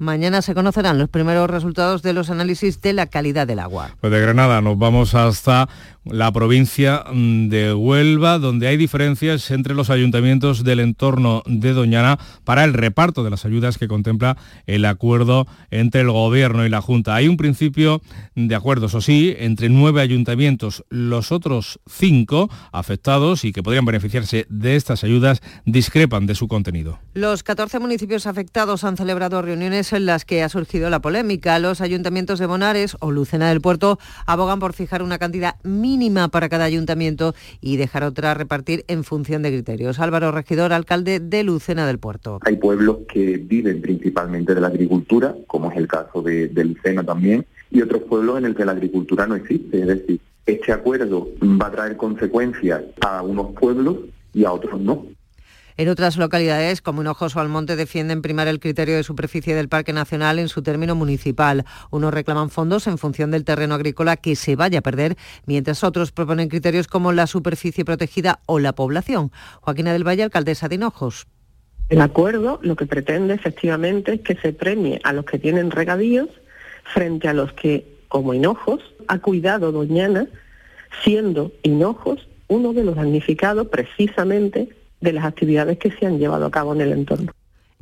Mañana 0.00 0.42
se 0.42 0.54
conocerán 0.54 0.96
los 0.96 1.08
primeros 1.08 1.50
resultados 1.50 2.02
de 2.02 2.12
los 2.12 2.30
análisis 2.30 2.80
de 2.80 2.92
la 2.92 3.06
calidad 3.06 3.48
del 3.48 3.58
agua. 3.58 3.96
Pues 4.00 4.12
de 4.12 4.20
Granada 4.20 4.60
nos 4.60 4.78
vamos 4.78 5.16
hasta 5.16 5.68
la 6.04 6.30
provincia 6.32 7.04
mm, 7.12 7.48
de 7.48 7.74
Huelva, 7.74 8.38
donde 8.38 8.68
hay 8.68 8.76
diferencias 8.76 9.50
entre 9.50 9.74
los 9.74 9.90
ayuntamientos 9.90 10.62
del 10.62 10.78
entorno 10.80 11.42
de 11.46 11.72
Doñana 11.72 12.16
para 12.44 12.62
el 12.62 12.74
reparto 12.74 13.24
de 13.24 13.30
las 13.30 13.44
ayudas 13.44 13.76
que 13.76 13.88
contempla 13.88 14.36
el 14.66 14.84
acuerdo 14.84 15.48
entre 15.72 16.02
el 16.02 16.10
Gobierno 16.10 16.64
y 16.64 16.70
la 16.70 16.80
Junta. 16.80 17.16
Hay 17.16 17.26
un 17.26 17.36
principio 17.36 18.00
de 18.36 18.54
acuerdo, 18.54 18.86
eso 18.86 19.00
sí, 19.00 19.34
entre 19.38 19.68
nueve 19.68 20.00
ayuntamientos. 20.00 20.84
Los 20.90 21.32
otros 21.32 21.80
cinco 21.86 22.48
afectados 22.70 23.44
y 23.44 23.52
que 23.52 23.64
podrían 23.64 23.84
beneficiarse 23.84 24.46
de 24.48 24.76
estas 24.76 25.02
ayudas 25.02 25.40
discrepan 25.64 26.26
de 26.26 26.36
su 26.36 26.46
contenido. 26.46 27.00
Los 27.14 27.42
14 27.42 27.80
municipios 27.80 28.26
afectados 28.26 28.84
han 28.84 28.96
celebrado 28.96 29.42
reuniones 29.42 29.87
en 29.92 30.06
las 30.06 30.24
que 30.24 30.42
ha 30.42 30.48
surgido 30.48 30.90
la 30.90 31.00
polémica. 31.00 31.58
Los 31.58 31.80
ayuntamientos 31.80 32.38
de 32.38 32.46
Bonares 32.46 32.96
o 33.00 33.10
Lucena 33.10 33.48
del 33.48 33.60
Puerto 33.60 33.98
abogan 34.26 34.58
por 34.58 34.72
fijar 34.72 35.02
una 35.02 35.18
cantidad 35.18 35.56
mínima 35.62 36.28
para 36.28 36.48
cada 36.48 36.64
ayuntamiento 36.64 37.34
y 37.60 37.76
dejar 37.76 38.04
otra 38.04 38.34
repartir 38.34 38.84
en 38.88 39.04
función 39.04 39.42
de 39.42 39.50
criterios. 39.50 39.98
Álvaro 39.98 40.32
Regidor, 40.32 40.72
alcalde 40.72 41.20
de 41.20 41.42
Lucena 41.44 41.86
del 41.86 41.98
Puerto. 41.98 42.38
Hay 42.42 42.56
pueblos 42.56 42.98
que 43.12 43.38
viven 43.38 43.80
principalmente 43.80 44.54
de 44.54 44.60
la 44.60 44.68
agricultura, 44.68 45.34
como 45.46 45.70
es 45.70 45.76
el 45.76 45.88
caso 45.88 46.22
de, 46.22 46.48
de 46.48 46.64
Lucena 46.64 47.04
también, 47.04 47.46
y 47.70 47.82
otros 47.82 48.02
pueblos 48.02 48.38
en 48.38 48.46
el 48.46 48.54
que 48.54 48.64
la 48.64 48.72
agricultura 48.72 49.26
no 49.26 49.34
existe. 49.34 49.80
Es 49.80 49.86
decir, 49.86 50.20
este 50.46 50.72
acuerdo 50.72 51.28
va 51.42 51.66
a 51.66 51.70
traer 51.70 51.96
consecuencias 51.96 52.82
a 53.00 53.22
unos 53.22 53.52
pueblos 53.54 53.98
y 54.32 54.44
a 54.44 54.52
otros 54.52 54.80
no. 54.80 55.06
En 55.78 55.88
otras 55.88 56.16
localidades, 56.16 56.82
como 56.82 57.02
Hinojos 57.02 57.36
o 57.36 57.40
Almonte, 57.40 57.76
defienden 57.76 58.20
primar 58.20 58.48
el 58.48 58.58
criterio 58.58 58.96
de 58.96 59.04
superficie 59.04 59.54
del 59.54 59.68
Parque 59.68 59.92
Nacional 59.92 60.40
en 60.40 60.48
su 60.48 60.60
término 60.60 60.96
municipal. 60.96 61.64
Unos 61.92 62.12
reclaman 62.12 62.50
fondos 62.50 62.88
en 62.88 62.98
función 62.98 63.30
del 63.30 63.44
terreno 63.44 63.76
agrícola 63.76 64.16
que 64.16 64.34
se 64.34 64.56
vaya 64.56 64.80
a 64.80 64.82
perder, 64.82 65.14
mientras 65.46 65.84
otros 65.84 66.10
proponen 66.10 66.48
criterios 66.48 66.88
como 66.88 67.12
la 67.12 67.28
superficie 67.28 67.84
protegida 67.84 68.40
o 68.46 68.58
la 68.58 68.72
población. 68.72 69.30
Joaquina 69.60 69.92
del 69.92 70.04
Valle, 70.04 70.24
alcaldesa 70.24 70.66
de 70.66 70.74
Hinojos. 70.74 71.28
El 71.90 72.00
acuerdo 72.00 72.58
lo 72.60 72.74
que 72.74 72.86
pretende 72.86 73.34
efectivamente 73.34 74.14
es 74.14 74.20
que 74.22 74.34
se 74.34 74.52
premie 74.52 75.00
a 75.04 75.12
los 75.12 75.26
que 75.26 75.38
tienen 75.38 75.70
regadíos 75.70 76.28
frente 76.92 77.28
a 77.28 77.34
los 77.34 77.52
que, 77.52 77.86
como 78.08 78.34
Hinojos, 78.34 78.80
ha 79.06 79.20
cuidado 79.20 79.70
Doñana, 79.70 80.26
siendo 81.04 81.52
Hinojos 81.62 82.26
uno 82.48 82.72
de 82.72 82.82
los 82.82 82.96
damnificados 82.96 83.68
precisamente 83.68 84.70
de 85.00 85.12
las 85.12 85.24
actividades 85.24 85.78
que 85.78 85.90
se 85.90 86.06
han 86.06 86.18
llevado 86.18 86.46
a 86.46 86.50
cabo 86.50 86.74
en 86.74 86.80
el 86.80 86.92
entorno. 86.92 87.32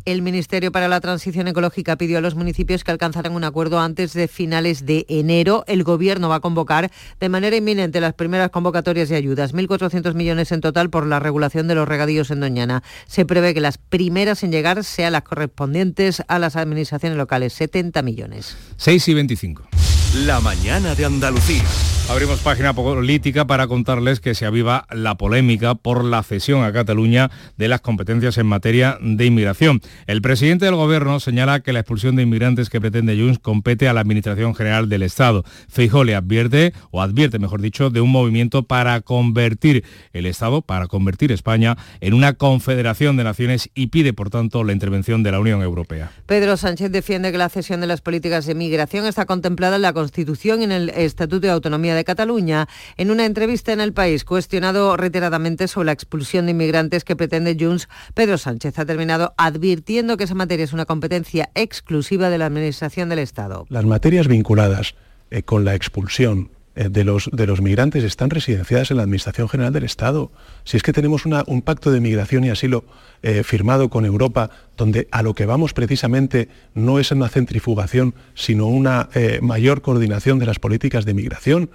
El 0.06 0.22
Ministerio 0.22 0.70
para 0.70 0.86
la 0.86 1.00
Transición 1.00 1.48
Ecológica 1.48 1.96
pidió 1.96 2.18
a 2.18 2.20
los 2.20 2.36
municipios 2.36 2.84
que 2.84 2.92
alcanzaran 2.92 3.32
un 3.32 3.42
acuerdo 3.42 3.80
antes 3.80 4.12
de 4.12 4.28
finales 4.28 4.86
de 4.86 5.04
enero. 5.08 5.64
El 5.66 5.82
Gobierno 5.82 6.28
va 6.28 6.36
a 6.36 6.40
convocar 6.40 6.92
de 7.18 7.28
manera 7.28 7.56
inminente 7.56 8.00
las 8.00 8.14
primeras 8.14 8.50
convocatorias 8.50 9.08
de 9.08 9.16
ayudas, 9.16 9.52
1.400 9.52 10.14
millones 10.14 10.52
en 10.52 10.60
total 10.60 10.90
por 10.90 11.06
la 11.06 11.18
regulación 11.18 11.66
de 11.66 11.74
los 11.74 11.88
regadíos 11.88 12.30
en 12.30 12.38
Doñana. 12.38 12.84
Se 13.08 13.26
prevé 13.26 13.52
que 13.52 13.60
las 13.60 13.78
primeras 13.78 14.44
en 14.44 14.52
llegar 14.52 14.84
sean 14.84 15.12
las 15.12 15.22
correspondientes 15.22 16.22
a 16.28 16.38
las 16.38 16.54
administraciones 16.54 17.18
locales, 17.18 17.52
70 17.54 18.00
millones. 18.02 18.56
6 18.76 19.08
y 19.08 19.14
25. 19.14 19.68
La 20.14 20.40
mañana 20.40 20.94
de 20.94 21.04
Andalucía. 21.04 21.64
Abrimos 22.08 22.38
página 22.38 22.72
política 22.72 23.48
para 23.48 23.66
contarles 23.66 24.20
que 24.20 24.36
se 24.36 24.46
aviva 24.46 24.86
la 24.92 25.16
polémica 25.16 25.74
por 25.74 26.04
la 26.04 26.22
cesión 26.22 26.62
a 26.62 26.72
Cataluña 26.72 27.32
de 27.56 27.66
las 27.66 27.80
competencias 27.80 28.38
en 28.38 28.46
materia 28.46 28.96
de 29.00 29.26
inmigración. 29.26 29.80
El 30.06 30.22
presidente 30.22 30.66
del 30.66 30.76
Gobierno 30.76 31.18
señala 31.18 31.60
que 31.60 31.72
la 31.72 31.80
expulsión 31.80 32.14
de 32.14 32.22
inmigrantes 32.22 32.70
que 32.70 32.80
pretende 32.80 33.18
Junts 33.18 33.40
compete 33.40 33.88
a 33.88 33.92
la 33.92 34.02
Administración 34.02 34.54
General 34.54 34.88
del 34.88 35.02
Estado. 35.02 35.42
Feijó 35.68 36.04
le 36.04 36.14
advierte, 36.14 36.72
o 36.92 37.02
advierte 37.02 37.40
mejor 37.40 37.60
dicho, 37.60 37.90
de 37.90 38.00
un 38.00 38.12
movimiento 38.12 38.62
para 38.62 39.00
convertir 39.00 39.82
el 40.12 40.26
Estado, 40.26 40.62
para 40.62 40.86
convertir 40.86 41.32
España 41.32 41.76
en 42.00 42.14
una 42.14 42.34
confederación 42.34 43.16
de 43.16 43.24
naciones 43.24 43.68
y 43.74 43.88
pide, 43.88 44.12
por 44.12 44.30
tanto, 44.30 44.62
la 44.62 44.72
intervención 44.72 45.24
de 45.24 45.32
la 45.32 45.40
Unión 45.40 45.60
Europea. 45.60 46.12
Pedro 46.26 46.56
Sánchez 46.56 46.92
defiende 46.92 47.32
que 47.32 47.38
la 47.38 47.48
cesión 47.48 47.80
de 47.80 47.88
las 47.88 48.00
políticas 48.00 48.46
de 48.46 48.54
migración 48.54 49.06
está 49.06 49.26
contemplada 49.26 49.74
en 49.74 49.82
la 49.82 49.92
Constitución 49.96 50.60
y 50.60 50.64
en 50.64 50.72
el 50.72 50.90
Estatuto 50.90 51.46
de 51.46 51.50
Autonomía 51.50 51.94
de 51.94 52.04
Cataluña. 52.04 52.68
En 52.98 53.10
una 53.10 53.24
entrevista 53.24 53.72
en 53.72 53.80
El 53.80 53.94
País, 53.94 54.24
cuestionado 54.26 54.94
reiteradamente 54.98 55.68
sobre 55.68 55.86
la 55.86 55.92
expulsión 55.92 56.44
de 56.44 56.50
inmigrantes 56.50 57.02
que 57.02 57.16
pretende 57.16 57.56
Junts, 57.58 57.88
Pedro 58.12 58.36
Sánchez 58.36 58.78
ha 58.78 58.84
terminado 58.84 59.32
advirtiendo 59.38 60.18
que 60.18 60.24
esa 60.24 60.34
materia 60.34 60.64
es 60.64 60.74
una 60.74 60.84
competencia 60.84 61.48
exclusiva 61.54 62.28
de 62.28 62.36
la 62.36 62.44
Administración 62.44 63.08
del 63.08 63.20
Estado. 63.20 63.64
Las 63.70 63.86
materias 63.86 64.28
vinculadas 64.28 64.94
eh, 65.30 65.42
con 65.42 65.64
la 65.64 65.74
expulsión 65.74 66.50
de 66.76 67.04
los, 67.04 67.30
de 67.32 67.46
los 67.46 67.60
migrantes 67.60 68.04
están 68.04 68.30
residenciadas 68.30 68.90
en 68.90 68.98
la 68.98 69.02
Administración 69.02 69.48
General 69.48 69.72
del 69.72 69.84
Estado. 69.84 70.30
Si 70.64 70.76
es 70.76 70.82
que 70.82 70.92
tenemos 70.92 71.24
un 71.24 71.62
pacto 71.62 71.90
de 71.90 72.00
migración 72.00 72.44
y 72.44 72.50
asilo 72.50 72.84
eh, 73.22 73.42
firmado 73.42 73.88
con 73.88 74.04
Europa, 74.04 74.50
donde 74.76 75.08
a 75.10 75.22
lo 75.22 75.34
que 75.34 75.46
vamos 75.46 75.72
precisamente 75.72 76.48
no 76.74 76.98
es 76.98 77.10
una 77.10 77.28
centrifugación, 77.28 78.14
sino 78.34 78.66
una 78.66 79.08
eh, 79.14 79.40
mayor 79.42 79.82
coordinación 79.82 80.38
de 80.38 80.46
las 80.46 80.58
políticas 80.58 81.04
de 81.04 81.14
migración. 81.14 81.70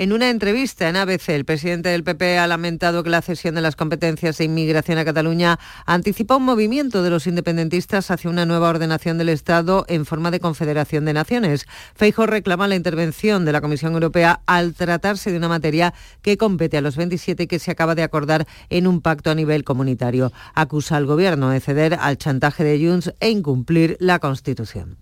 En 0.00 0.12
una 0.12 0.30
entrevista 0.30 0.88
en 0.88 0.94
ABC, 0.94 1.30
el 1.30 1.44
presidente 1.44 1.88
del 1.88 2.04
PP 2.04 2.38
ha 2.38 2.46
lamentado 2.46 3.02
que 3.02 3.10
la 3.10 3.20
cesión 3.20 3.56
de 3.56 3.60
las 3.60 3.74
competencias 3.74 4.38
de 4.38 4.44
inmigración 4.44 4.96
a 4.96 5.04
Cataluña 5.04 5.58
anticipa 5.86 6.36
un 6.36 6.44
movimiento 6.44 7.02
de 7.02 7.10
los 7.10 7.26
independentistas 7.26 8.12
hacia 8.12 8.30
una 8.30 8.46
nueva 8.46 8.68
ordenación 8.68 9.18
del 9.18 9.28
Estado 9.28 9.84
en 9.88 10.06
forma 10.06 10.30
de 10.30 10.38
confederación 10.38 11.04
de 11.04 11.14
naciones. 11.14 11.66
Feijóo 11.96 12.26
reclama 12.26 12.68
la 12.68 12.76
intervención 12.76 13.44
de 13.44 13.50
la 13.50 13.60
Comisión 13.60 13.94
Europea 13.94 14.40
al 14.46 14.74
tratarse 14.74 15.32
de 15.32 15.36
una 15.36 15.48
materia 15.48 15.92
que 16.22 16.36
compete 16.36 16.76
a 16.76 16.80
los 16.80 16.96
27 16.96 17.42
y 17.42 17.46
que 17.48 17.58
se 17.58 17.72
acaba 17.72 17.96
de 17.96 18.04
acordar 18.04 18.46
en 18.70 18.86
un 18.86 19.00
pacto 19.00 19.32
a 19.32 19.34
nivel 19.34 19.64
comunitario. 19.64 20.32
Acusa 20.54 20.96
al 20.96 21.06
Gobierno 21.06 21.50
de 21.50 21.58
ceder 21.58 21.98
al 22.00 22.18
chantaje 22.18 22.62
de 22.62 22.78
Junts 22.78 23.14
e 23.18 23.30
incumplir 23.30 23.96
la 23.98 24.20
Constitución. 24.20 24.96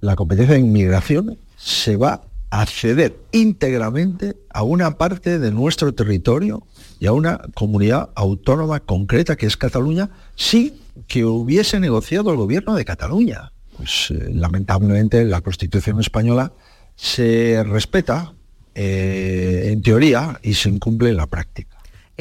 La 0.00 0.16
competencia 0.16 0.56
en 0.56 0.66
inmigración 0.66 1.38
se 1.56 1.96
va 1.96 2.22
a 2.52 2.66
ceder 2.66 3.16
íntegramente 3.32 4.36
a 4.50 4.62
una 4.62 4.98
parte 4.98 5.38
de 5.38 5.50
nuestro 5.50 5.94
territorio 5.94 6.66
y 7.00 7.06
a 7.06 7.12
una 7.12 7.40
comunidad 7.54 8.10
autónoma 8.14 8.80
concreta 8.80 9.36
que 9.36 9.46
es 9.46 9.56
Cataluña 9.56 10.10
sin 10.36 10.74
que 11.08 11.24
hubiese 11.24 11.80
negociado 11.80 12.30
el 12.30 12.36
gobierno 12.36 12.74
de 12.74 12.84
Cataluña. 12.84 13.52
Pues 13.78 14.10
eh, 14.10 14.28
lamentablemente 14.34 15.24
la 15.24 15.40
Constitución 15.40 15.98
española 15.98 16.52
se 16.94 17.64
respeta 17.64 18.34
eh, 18.74 19.70
en 19.72 19.80
teoría 19.80 20.38
y 20.42 20.52
se 20.52 20.68
incumple 20.68 21.08
en 21.08 21.16
la 21.16 21.28
práctica. 21.28 21.71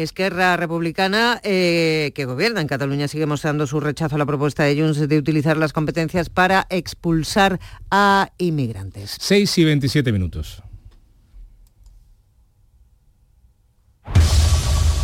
Esquerra 0.01 0.57
Republicana, 0.57 1.39
eh, 1.43 2.11
que 2.15 2.25
gobierna 2.25 2.61
en 2.61 2.67
Cataluña, 2.67 3.07
sigue 3.07 3.25
mostrando 3.25 3.67
su 3.67 3.79
rechazo 3.79 4.15
a 4.15 4.17
la 4.17 4.25
propuesta 4.25 4.63
de 4.63 4.79
Junts 4.79 5.07
de 5.07 5.17
utilizar 5.17 5.57
las 5.57 5.73
competencias 5.73 6.29
para 6.29 6.67
expulsar 6.69 7.59
a 7.89 8.31
inmigrantes. 8.37 9.17
6 9.19 9.57
y 9.57 9.63
27 9.65 10.11
minutos. 10.11 10.63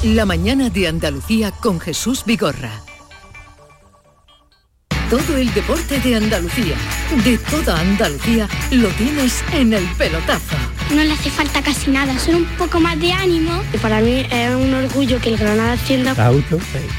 La 0.03 0.25
mañana 0.25 0.69
de 0.69 0.87
Andalucía 0.87 1.51
con 1.51 1.79
Jesús 1.79 2.23
Vigorra. 2.25 2.86
Todo 5.09 5.37
el 5.37 5.53
deporte 5.53 5.99
de 6.01 6.15
Andalucía, 6.15 6.75
de 7.23 7.37
toda 7.37 7.79
Andalucía, 7.79 8.47
lo 8.71 8.89
tienes 8.89 9.41
en 9.53 9.71
el 9.73 9.85
pelotazo. 9.97 10.57
No 10.93 11.01
le 11.01 11.13
hace 11.13 11.29
falta 11.29 11.61
casi 11.61 11.91
nada, 11.91 12.17
solo 12.19 12.39
un 12.39 12.45
poco 12.57 12.81
más 12.81 12.99
de 12.99 13.13
ánimo. 13.13 13.63
Para 13.81 14.01
mí 14.01 14.25
es 14.29 14.53
un 14.53 14.73
orgullo 14.73 15.19
que 15.21 15.29
el 15.29 15.37
Granada 15.37 15.73
ascienda. 15.73 16.11
¿Está? 16.11 16.29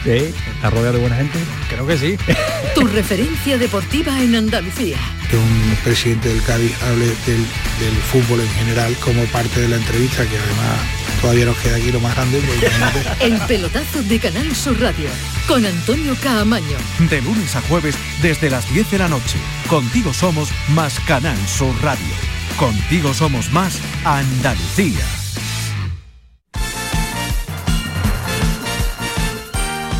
Sí. 0.04 0.34
¿Está 0.54 0.70
rodeado 0.70 0.94
de 0.94 1.00
buena 1.00 1.16
gente? 1.16 1.38
Creo 1.68 1.86
que 1.86 1.98
sí. 1.98 2.16
Tu 2.74 2.86
referencia 2.86 3.58
deportiva 3.58 4.18
en 4.22 4.34
Andalucía. 4.36 4.96
que 5.30 5.36
un 5.36 5.76
presidente 5.84 6.28
del 6.30 6.42
Cádiz 6.42 6.72
hable 6.84 7.06
del, 7.06 7.44
del 7.80 7.96
fútbol 8.10 8.40
en 8.40 8.50
general 8.50 8.94
como 9.00 9.22
parte 9.24 9.60
de 9.60 9.68
la 9.68 9.76
entrevista, 9.76 10.24
que 10.24 10.36
además 10.36 10.78
todavía 11.20 11.46
nos 11.46 11.56
queda 11.58 11.76
aquí 11.76 11.90
lo 11.92 12.00
más 12.00 12.14
grande. 12.14 12.38
imagínate. 12.38 13.04
El 13.24 13.38
pelotazo 13.46 14.02
de 14.02 14.18
Canal 14.18 14.54
Sur 14.54 14.80
Radio 14.80 15.08
con 15.46 15.64
Antonio 15.64 16.14
Caamaño. 16.22 16.76
De 17.10 17.20
lunes 17.20 17.54
a 17.56 17.60
jueves 17.62 17.96
desde 18.22 18.50
las 18.50 18.72
10 18.72 18.90
de 18.90 18.98
la 18.98 19.08
noche. 19.08 19.38
Contigo 19.68 20.12
somos 20.12 20.48
más 20.68 20.98
Canal 21.00 21.38
Sur 21.46 21.74
Radio. 21.82 22.14
Contigo 22.56 23.14
somos 23.14 23.50
más 23.52 23.78
Andalucía. 24.04 25.04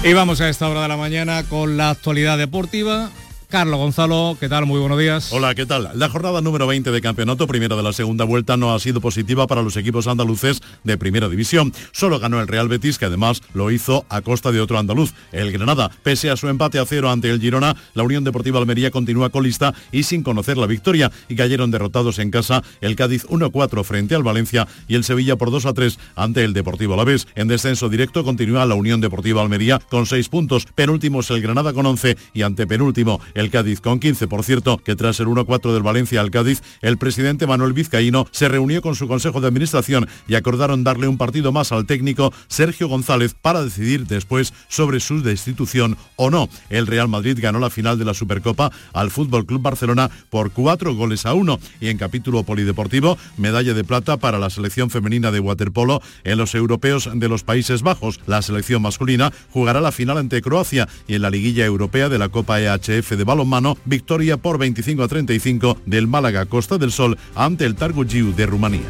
Y 0.05 0.13
vamos 0.13 0.41
a 0.41 0.49
esta 0.49 0.69
hora 0.69 0.83
de 0.83 0.89
la 0.89 0.97
mañana 0.97 1.43
con 1.43 1.77
la 1.77 1.91
actualidad 1.91 2.39
deportiva 2.39 3.11
Carlos 3.49 3.79
Gonzalo, 3.79 4.37
¿qué 4.39 4.47
tal? 4.47 4.67
Muy 4.67 4.79
buenos 4.79 4.99
días. 4.99 5.33
Hola, 5.33 5.55
¿qué 5.55 5.65
tal? 5.65 5.91
La 5.95 6.11
jornada 6.11 6.43
número 6.43 6.67
20 6.67 6.91
de 6.91 7.01
campeonato, 7.01 7.47
primera 7.47 7.77
de 7.77 7.83
la 7.83 7.95
segunda 7.95 8.25
vuelta, 8.25 8.59
no 8.59 8.75
ha 8.75 8.79
sido 8.79 9.01
positiva 9.01 9.47
para 9.47 9.63
los 9.63 9.75
equipos 9.79 10.07
andaluces 10.07 10.61
de 10.85 10.99
primera 10.99 11.31
división. 11.31 11.73
Solo 11.93 12.19
ganó 12.19 12.43
el 12.43 12.47
Real 12.47 12.69
Betis, 12.69 12.99
que 12.99 13.07
además 13.07 13.41
lo 13.55 13.71
hizo 13.71 14.05
a 14.11 14.21
costa 14.21 14.53
de 14.53 14.61
otro 14.61 14.79
andaluz, 14.79 15.15
el 15.33 15.51
Granada. 15.51 15.91
Pese 16.03 16.29
a 16.29 16.37
su 16.37 16.49
empate 16.49 16.79
a 16.79 16.85
cero 16.85 17.11
ante 17.11 17.31
el 17.31 17.41
Girona, 17.41 17.75
la 17.95 18.03
Unión 18.03 18.23
Deportiva 18.23 18.59
Almería 18.59 18.91
continúa 18.91 19.31
colista 19.31 19.73
y 19.93 20.03
sin 20.03 20.23
conocer 20.23 20.59
la 20.59 20.67
victoria. 20.67 21.11
Y 21.31 21.35
cayeron 21.35 21.71
derrotados 21.71 22.19
en 22.19 22.31
casa 22.31 22.63
el 22.83 22.97
Cádiz 22.97 23.27
1-4 23.29 23.83
frente 23.83 24.15
al 24.15 24.25
Valencia 24.25 24.69
y 24.89 24.95
el 24.95 25.05
Sevilla 25.05 25.37
por 25.37 25.51
2-3 25.51 25.97
ante 26.17 26.45
el 26.45 26.53
Deportivo 26.53 26.93
Alavés. 26.93 27.27
En 27.35 27.49
descenso 27.49 27.89
directo 27.89 28.25
continúa 28.25 28.67
la 28.67 28.75
Unión 28.75 29.01
Deportiva 29.01 29.41
Almería 29.41 29.79
con 29.79 30.05
6 30.05 30.29
puntos. 30.29 30.67
Penúltimo 30.75 31.21
es 31.21 31.31
el 31.31 31.41
Granada 31.41 31.73
con 31.73 31.87
11 31.87 32.19
y 32.35 32.43
ante 32.43 32.67
penúltimo 32.67 33.23
el 33.39 33.51
Cádiz 33.51 33.81
con 33.81 34.01
15. 34.01 34.27
Por 34.27 34.43
cierto, 34.43 34.79
que 34.79 34.97
tras 34.97 35.21
el 35.21 35.29
1-4 35.29 35.73
del 35.73 35.83
Valencia 35.83 36.21
al 36.21 36.33
Cádiz, 36.33 36.61
el 36.83 36.99
presidente 36.99 37.47
Manuel 37.47 37.73
Vizcaíno 37.73 38.27
se 38.33 38.49
reunió 38.49 38.83
con 38.83 38.97
su 38.97 39.07
Consejo 39.07 39.41
de 39.41 39.47
Administración 39.47 40.09
y 40.27 40.35
acordaron 40.35 40.83
darle 40.83 41.07
un 41.07 41.19
partido 41.19 41.53
más 41.53 41.71
al 41.71 41.87
técnico 41.87 42.33
Sergio 42.49 42.89
González 42.89 43.37
para 43.41 43.63
decidir 43.63 44.07
después 44.07 44.53
sobre 44.67 44.99
su 44.99 45.23
destitución 45.23 45.97
o 46.17 46.31
no. 46.31 46.49
El 46.69 46.89
Real 46.89 47.07
Madrid 47.07 47.39
ganó 47.41 47.61
la 47.61 47.71
final 47.71 47.97
de 47.97 48.05
la 48.05 48.15
Supercopa 48.15 48.73
al 48.93 49.13
Fútbol 49.13 49.47
Club 49.47 49.63
Barcelona 49.63 50.11
por 50.31 50.51
4 50.51 50.95
goles 50.95 51.25
a 51.25 51.35
1 51.35 51.61
y 51.81 51.89
en 51.89 51.99
capítulo 51.99 52.43
polideportivo, 52.43 53.19
medalla 53.37 53.73
de 53.73 53.85
plata 53.85 54.17
para 54.17 54.41
la 54.41 54.51
selección 54.51 54.91
femenina 54.91 55.31
de 55.31 55.39
waterpolo 55.39 56.03
en 56.25 56.39
los 56.39 56.57
europeos 56.57 57.09
de 57.15 57.29
los 57.29 57.45
Países 57.45 57.83
Bajos. 57.83 58.19
La 58.27 58.43
selección 58.43 58.83
masculina 58.83 59.33
jugará 59.51 59.81
la 59.81 59.93
final 59.93 60.19
ante 60.19 60.43
Croacia 60.43 60.89
y 61.07 61.15
en 61.15 61.23
la 61.23 61.31
liguilla 61.31 61.65
europea 61.65 62.09
de 62.09 62.19
la 62.19 62.31
Copa 62.31 62.61
EHF 62.61 63.13
de 63.13 63.28
balonmano, 63.29 63.77
victoria 63.85 64.39
por 64.39 64.59
25 64.59 65.03
a 65.03 65.09
35 65.09 65.79
del 65.85 66.09
Málaga 66.09 66.47
Costa 66.47 66.79
del 66.79 66.91
Sol 66.91 67.19
ante 67.35 67.67
el 67.67 67.77
Targu 67.77 68.05
Giu 68.05 68.35
de 68.35 68.47
Rumanía. 68.47 68.89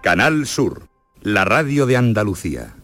Canal 0.00 0.46
Sur, 0.46 0.86
la 1.22 1.44
radio 1.44 1.86
de 1.86 1.96
Andalucía. 1.96 2.83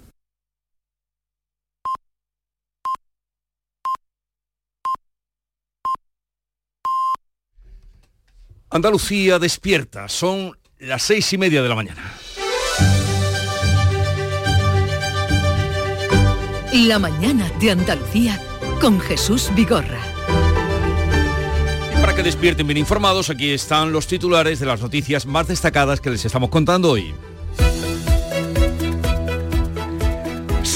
Andalucía 8.73 9.41
despierta, 9.41 10.09
son 10.09 10.57
las 10.79 11.03
seis 11.03 11.33
y 11.33 11.39
media 11.39 11.61
de 11.61 11.69
la 11.69 11.75
mañana. 11.75 12.15
La 16.73 17.01
mañana 17.01 17.51
de 17.59 17.73
Andalucía 17.73 18.41
con 18.81 19.01
Jesús 19.01 19.51
Vigorra. 19.57 19.99
Y 21.93 22.01
para 22.01 22.15
que 22.15 22.23
despierten 22.23 22.69
bien 22.69 22.79
informados, 22.79 23.29
aquí 23.29 23.51
están 23.51 23.91
los 23.91 24.07
titulares 24.07 24.61
de 24.61 24.67
las 24.67 24.81
noticias 24.81 25.27
más 25.27 25.49
destacadas 25.49 26.01
que 26.01 26.11
les 26.11 26.25
estamos 26.25 26.49
contando 26.49 26.91
hoy. 26.91 27.13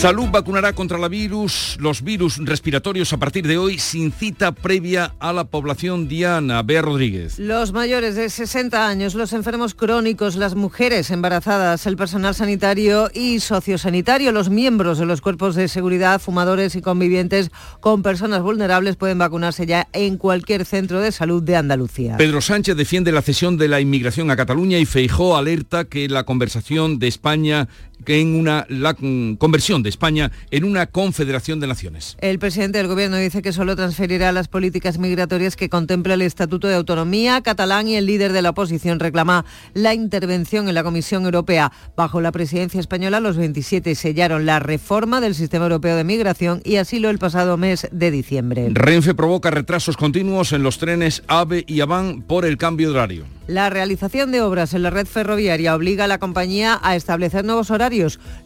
Salud 0.04 0.28
vacunará 0.30 0.74
contra 0.74 0.98
la 0.98 1.08
virus, 1.08 1.78
los 1.80 2.02
virus 2.02 2.36
respiratorios 2.36 3.14
a 3.14 3.16
partir 3.16 3.46
de 3.46 3.56
hoy 3.56 3.78
sin 3.78 4.12
cita 4.12 4.52
previa 4.52 5.14
a 5.18 5.32
la 5.32 5.44
población 5.44 6.08
diana. 6.08 6.62
Bea 6.62 6.82
Rodríguez. 6.82 7.38
Los 7.38 7.72
mayores 7.72 8.14
de 8.14 8.28
60 8.28 8.86
años, 8.86 9.14
los 9.14 9.32
enfermos 9.32 9.74
crónicos, 9.74 10.36
las 10.36 10.56
mujeres 10.56 11.10
embarazadas, 11.10 11.86
el 11.86 11.96
personal 11.96 12.34
sanitario 12.34 13.08
y 13.14 13.40
sociosanitario, 13.40 14.30
los 14.30 14.50
miembros 14.50 14.98
de 14.98 15.06
los 15.06 15.22
cuerpos 15.22 15.54
de 15.54 15.68
seguridad, 15.68 16.20
fumadores 16.20 16.76
y 16.76 16.82
convivientes 16.82 17.50
con 17.80 18.02
personas 18.02 18.42
vulnerables 18.42 18.96
pueden 18.96 19.16
vacunarse 19.16 19.64
ya 19.64 19.88
en 19.94 20.18
cualquier 20.18 20.66
centro 20.66 21.00
de 21.00 21.12
salud 21.12 21.42
de 21.42 21.56
Andalucía. 21.56 22.18
Pedro 22.18 22.42
Sánchez 22.42 22.76
defiende 22.76 23.10
la 23.10 23.22
cesión 23.22 23.56
de 23.56 23.68
la 23.68 23.80
inmigración 23.80 24.30
a 24.30 24.36
Cataluña 24.36 24.76
y 24.76 24.84
Feijó 24.84 25.34
alerta 25.34 25.84
que 25.86 26.10
la 26.10 26.24
conversación 26.24 26.98
de 26.98 27.08
España 27.08 27.68
que 28.04 28.20
en 28.20 28.36
una 28.36 28.66
la 28.68 28.94
conversión 28.94 29.82
de 29.82 29.88
España 29.88 30.30
en 30.50 30.64
una 30.64 30.86
confederación 30.86 31.60
de 31.60 31.66
naciones. 31.66 32.16
El 32.20 32.38
presidente 32.38 32.78
del 32.78 32.88
gobierno 32.88 33.16
dice 33.16 33.42
que 33.42 33.52
solo 33.52 33.76
transferirá 33.76 34.32
las 34.32 34.48
políticas 34.48 34.98
migratorias 34.98 35.56
que 35.56 35.68
contempla 35.68 36.14
el 36.14 36.22
Estatuto 36.22 36.68
de 36.68 36.74
Autonomía 36.74 37.40
catalán 37.42 37.88
y 37.88 37.96
el 37.96 38.06
líder 38.06 38.32
de 38.32 38.42
la 38.42 38.50
oposición 38.50 39.00
reclama 39.00 39.44
la 39.72 39.94
intervención 39.94 40.68
en 40.68 40.74
la 40.74 40.84
Comisión 40.84 41.24
Europea. 41.24 41.72
Bajo 41.96 42.20
la 42.20 42.32
presidencia 42.32 42.80
española, 42.80 43.20
los 43.20 43.36
27 43.36 43.94
sellaron 43.94 44.46
la 44.46 44.60
reforma 44.60 45.20
del 45.20 45.34
sistema 45.34 45.64
europeo 45.64 45.96
de 45.96 46.04
migración 46.04 46.60
y 46.64 46.76
asilo 46.76 47.10
el 47.10 47.18
pasado 47.18 47.56
mes 47.56 47.88
de 47.90 48.10
diciembre. 48.10 48.68
Renfe 48.72 49.14
provoca 49.14 49.50
retrasos 49.50 49.96
continuos 49.96 50.52
en 50.52 50.62
los 50.62 50.78
trenes 50.78 51.22
AVE 51.26 51.64
y 51.66 51.80
AVAN 51.80 52.22
por 52.22 52.44
el 52.44 52.56
cambio 52.56 52.90
de 52.90 52.94
horario. 52.98 53.24
La 53.46 53.68
realización 53.68 54.32
de 54.32 54.40
obras 54.40 54.72
en 54.72 54.82
la 54.82 54.88
red 54.88 55.06
ferroviaria 55.06 55.74
obliga 55.74 56.04
a 56.04 56.08
la 56.08 56.16
compañía 56.16 56.80
a 56.82 56.96
establecer 56.96 57.44
nuevos 57.44 57.70
horarios. 57.70 57.93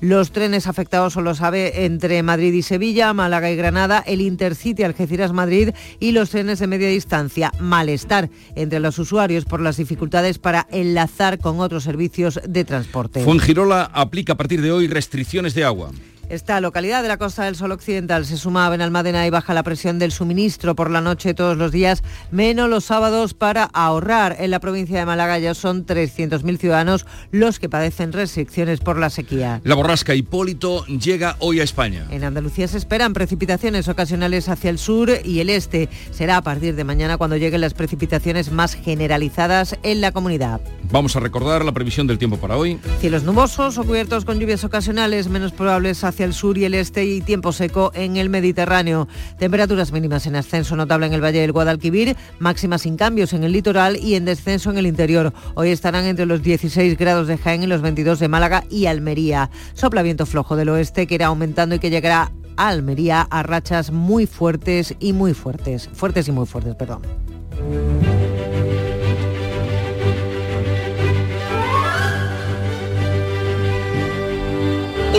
Los 0.01 0.31
trenes 0.33 0.67
afectados 0.67 1.15
son 1.15 1.25
los 1.25 1.41
entre 1.41 2.23
Madrid 2.23 2.53
y 2.53 2.63
Sevilla, 2.63 3.15
Málaga 3.15 3.51
y 3.51 3.57
Granada, 3.57 4.03
el 4.07 4.21
Intercity 4.21 4.83
Algeciras-Madrid 4.83 5.71
y 5.99 6.13
los 6.13 6.31
trenes 6.31 6.59
de 6.59 6.67
media 6.67 6.89
distancia. 6.89 7.53
Malestar 7.59 8.29
entre 8.55 8.81
los 8.81 8.99
usuarios 8.99 9.45
por 9.45 9.61
las 9.61 9.79
dificultades 9.79 10.39
para 10.39 10.67
enlazar 10.71 11.39
con 11.39 11.61
otros 11.61 11.85
servicios 11.85 12.41
de 12.47 12.65
transporte. 12.65 13.25
Fuengirola 13.25 13.85
aplica 13.93 14.35
a 14.35 14.37
partir 14.37 14.61
de 14.61 14.73
hoy 14.73 14.87
restricciones 14.87 15.55
de 15.55 15.65
agua. 15.65 15.91
Esta 16.31 16.61
localidad 16.61 17.01
de 17.01 17.09
la 17.09 17.17
Costa 17.17 17.45
del 17.45 17.57
Sol 17.57 17.73
Occidental 17.73 18.27
se 18.27 18.37
suma 18.37 18.67
a 18.67 18.69
Benalmádena 18.69 19.27
y 19.27 19.31
baja 19.31 19.55
la 19.55 19.63
presión 19.63 19.99
del 19.99 20.13
suministro 20.13 20.77
por 20.77 20.91
la 20.91 21.01
noche 21.01 21.33
todos 21.33 21.57
los 21.57 21.73
días, 21.73 22.03
menos 22.31 22.69
los 22.69 22.85
sábados 22.85 23.33
para 23.33 23.65
ahorrar. 23.65 24.37
En 24.39 24.51
la 24.51 24.61
provincia 24.61 24.99
de 24.99 25.07
Málaga 25.07 25.39
ya 25.39 25.55
son 25.55 25.87
300.000 25.87 26.59
ciudadanos 26.59 27.07
los 27.31 27.59
que 27.59 27.71
padecen 27.71 28.13
restricciones 28.13 28.81
por 28.81 28.99
la 28.99 29.09
sequía. 29.09 29.63
La 29.65 29.75
borrasca 29.75 30.15
Hipólito 30.15 30.85
llega 30.85 31.37
hoy 31.39 31.61
a 31.61 31.65
España. 31.65 32.07
En 32.11 32.23
Andalucía 32.23 32.69
se 32.69 32.77
esperan 32.77 33.15
precipitaciones 33.15 33.89
ocasionales 33.89 34.51
hacia 34.51 34.69
el 34.69 34.79
sur 34.79 35.11
y 35.25 35.41
el 35.41 35.49
este. 35.49 35.89
Será 36.11 36.37
a 36.37 36.43
partir 36.43 36.77
de 36.77 36.85
mañana 36.85 37.17
cuando 37.17 37.39
lleguen 37.39 37.63
las 37.63 37.73
precipitaciones 37.73 38.53
más 38.53 38.75
generalizadas 38.75 39.79
en 39.83 40.03
la 40.03 40.13
comunidad. 40.13 40.61
Vamos 40.91 41.17
a 41.17 41.21
recordar 41.21 41.65
la 41.65 41.73
previsión 41.73 42.07
del 42.07 42.19
tiempo 42.19 42.37
para 42.37 42.59
hoy. 42.59 42.79
Cielos 43.01 43.23
nubosos 43.23 43.79
o 43.79 43.85
cubiertos 43.85 44.27
con 44.27 44.39
lluvias 44.39 44.63
ocasionales 44.65 45.29
menos 45.29 45.53
probables 45.53 46.05
hacia 46.05 46.18
el 46.21 46.35
sur 46.35 46.59
y 46.59 46.65
el 46.65 46.75
este 46.75 47.05
y 47.05 47.21
tiempo 47.21 47.53
seco 47.53 47.91
en 47.95 48.17
el 48.17 48.29
Mediterráneo. 48.29 49.09
Temperaturas 49.39 49.93
mínimas 49.93 50.27
en 50.27 50.37
ascenso 50.37 50.77
notable 50.77 51.07
en 51.07 51.13
el 51.13 51.23
Valle 51.23 51.41
del 51.41 51.53
Guadalquivir, 51.53 52.17
máximas 52.39 52.83
sin 52.83 52.97
cambios 52.97 53.33
en 53.33 53.45
el 53.45 53.53
litoral 53.53 53.97
y 53.97 54.15
en 54.15 54.25
descenso 54.25 54.71
en 54.71 54.79
el 54.79 54.87
interior. 54.87 55.33
Hoy 55.55 55.71
estarán 55.71 56.05
entre 56.05 56.27
los 56.27 56.43
16 56.43 56.97
grados 56.99 57.29
de 57.29 57.39
Jaén 57.39 57.63
y 57.63 57.67
los 57.67 57.83
22 57.83 58.19
de 58.19 58.29
Málaga 58.29 58.65
y 58.71 58.87
Almería. 58.87 59.51
Sopla 59.75 60.03
viento 60.03 60.27
flojo 60.27 60.57
del 60.57 60.69
oeste 60.69 61.07
que 61.07 61.15
irá 61.15 61.27
aumentando 61.27 61.75
y 61.75 61.79
que 61.79 61.91
llegará 61.91 62.33
a 62.57 62.69
Almería 62.69 63.23
a 63.23 63.43
rachas 63.43 63.91
muy 63.91 64.27
fuertes 64.27 64.95
y 65.01 65.13
muy 65.13 65.35
fuertes. 65.35 65.89
Fuertes 65.93 66.29
y 66.29 66.33
muy 66.33 66.47
fuertes, 66.47 66.75
perdón. 66.75 67.03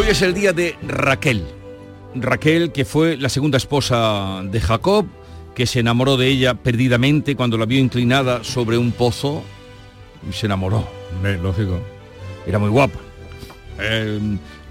Hoy 0.09 0.13
es 0.13 0.23
el 0.23 0.33
día 0.33 0.53
de 0.53 0.75
Raquel. 0.81 1.45
Raquel, 2.15 2.71
que 2.71 2.83
fue 2.83 3.15
la 3.15 3.29
segunda 3.29 3.59
esposa 3.59 4.41
de 4.43 4.59
Jacob, 4.59 5.05
que 5.53 5.67
se 5.67 5.81
enamoró 5.81 6.17
de 6.17 6.25
ella 6.25 6.55
perdidamente 6.55 7.35
cuando 7.35 7.59
la 7.59 7.67
vio 7.67 7.77
inclinada 7.77 8.43
sobre 8.43 8.79
un 8.79 8.91
pozo 8.91 9.43
y 10.27 10.33
se 10.33 10.47
enamoró. 10.47 10.89
lógico. 11.21 11.79
Era 12.47 12.57
muy 12.57 12.69
guapa. 12.69 12.97
Eh, 13.79 14.19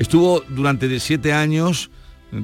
estuvo 0.00 0.42
durante 0.48 0.98
siete 0.98 1.32
años 1.32 1.88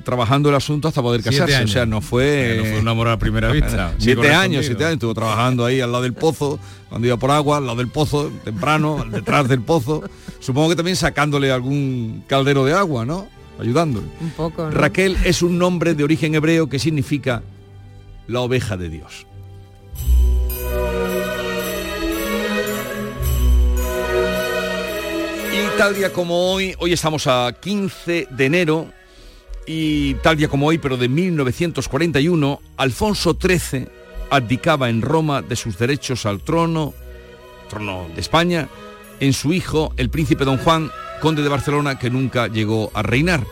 trabajando 0.05 0.49
el 0.49 0.55
asunto 0.55 0.89
hasta 0.89 1.03
poder 1.03 1.23
casarse. 1.23 1.63
O 1.65 1.69
sea, 1.69 1.87
no 1.87 2.01
fue... 2.01 2.55
No 2.59 2.65
fue 2.65 2.79
un 2.81 2.89
amor 2.89 3.09
a 3.09 3.19
primera 3.19 3.51
vista. 3.53 3.95
siete 3.99 4.33
años, 4.33 4.67
siete 4.67 4.85
años. 4.85 4.95
Estuvo 4.95 5.15
trabajando 5.15 5.65
ahí 5.65 5.81
al 5.81 5.93
lado 5.93 6.03
del 6.05 6.15
pozo, 6.15 6.59
cuando 6.89 7.07
iba 7.07 7.17
por 7.17 7.31
agua, 7.31 7.59
al 7.59 7.67
lado 7.67 7.79
del 7.79 7.89
pozo, 7.89 8.31
temprano, 8.45 9.05
detrás 9.11 9.49
del 9.49 9.61
pozo. 9.61 10.03
Supongo 10.41 10.71
que 10.71 10.77
también 10.77 10.97
sacándole 10.97 11.51
algún 11.51 12.25
caldero 12.27 12.65
de 12.65 12.73
agua, 12.75 13.05
¿no? 13.05 13.29
Ayudándole. 13.59 14.07
Un 14.21 14.31
poco. 14.31 14.65
¿no? 14.65 14.71
Raquel 14.71 15.17
es 15.25 15.43
un 15.43 15.59
nombre 15.59 15.95
de 15.95 16.05
origen 16.05 16.35
hebreo 16.35 16.69
que 16.69 16.79
significa 16.79 17.43
la 18.27 18.41
oveja 18.41 18.77
de 18.77 18.89
Dios. 18.89 19.27
Y 25.53 25.79
tal 25.79 25.95
día 25.95 26.13
como 26.13 26.53
hoy, 26.53 26.75
hoy 26.79 26.93
estamos 26.93 27.27
a 27.27 27.53
15 27.61 28.29
de 28.31 28.45
enero, 28.47 28.89
Y 29.67 30.15
tal 30.15 30.37
día 30.37 30.49
como 30.49 30.67
hoy, 30.67 30.79
pero 30.79 30.97
de 30.97 31.09
1941, 31.09 32.61
Alfonso 32.77 33.37
XIII 33.41 33.89
abdicaba 34.31 34.91
en 34.91 35.01
Roma 35.01 35.43
de 35.43 35.57
sus 35.57 35.79
derechos 35.79 36.27
al 36.27 36.41
trono, 36.41 36.93
trono 37.71 38.07
de 38.15 38.21
España, 38.21 38.69
en 39.21 39.33
su 39.33 39.53
hijo, 39.53 39.93
el 39.97 40.11
príncipe 40.11 40.45
don 40.45 40.59
Juan, 40.59 40.91
conde 41.21 41.43
de 41.43 41.49
Barcelona, 41.49 41.99
que 41.99 42.11
nunca 42.11 42.49
llegó 42.49 42.91
a 42.95 43.03
reinar. 43.03 43.45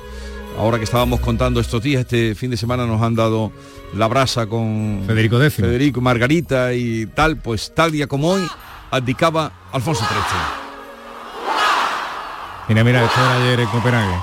Ahora 0.59 0.79
que 0.79 0.85
estábamos 0.85 1.21
contando 1.21 1.61
estos 1.61 1.83
días, 1.83 2.03
este 2.03 2.35
fin 2.35 2.51
de 2.51 2.59
semana 2.59 2.85
nos 2.87 3.01
han 3.01 3.15
dado 3.15 3.53
la 3.95 4.07
brasa 4.07 4.47
con 4.47 5.03
Federico 5.07 5.43
X. 5.43 5.55
Federico, 5.55 6.01
Margarita 6.03 6.75
y 6.75 7.07
tal, 7.07 7.39
pues 7.39 7.75
tal 7.75 7.91
día 7.91 8.07
como 8.07 8.29
hoy, 8.31 8.47
abdicaba 8.91 9.53
Alfonso 9.73 10.05
XIII. 10.05 10.63
Mira, 12.69 12.85
mira, 12.85 13.05
esto 13.05 13.19
era 13.19 13.35
ayer 13.37 13.61
en 13.61 13.69
Copenhague. 13.69 14.21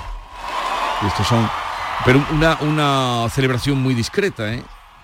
Y 1.02 1.06
estos 1.06 1.26
son... 1.26 1.59
Pero 2.04 2.24
una, 2.32 2.58
una 2.62 3.28
celebración 3.30 3.78
muy 3.78 3.94
discreta, 3.94 4.52
¿eh? 4.54 4.62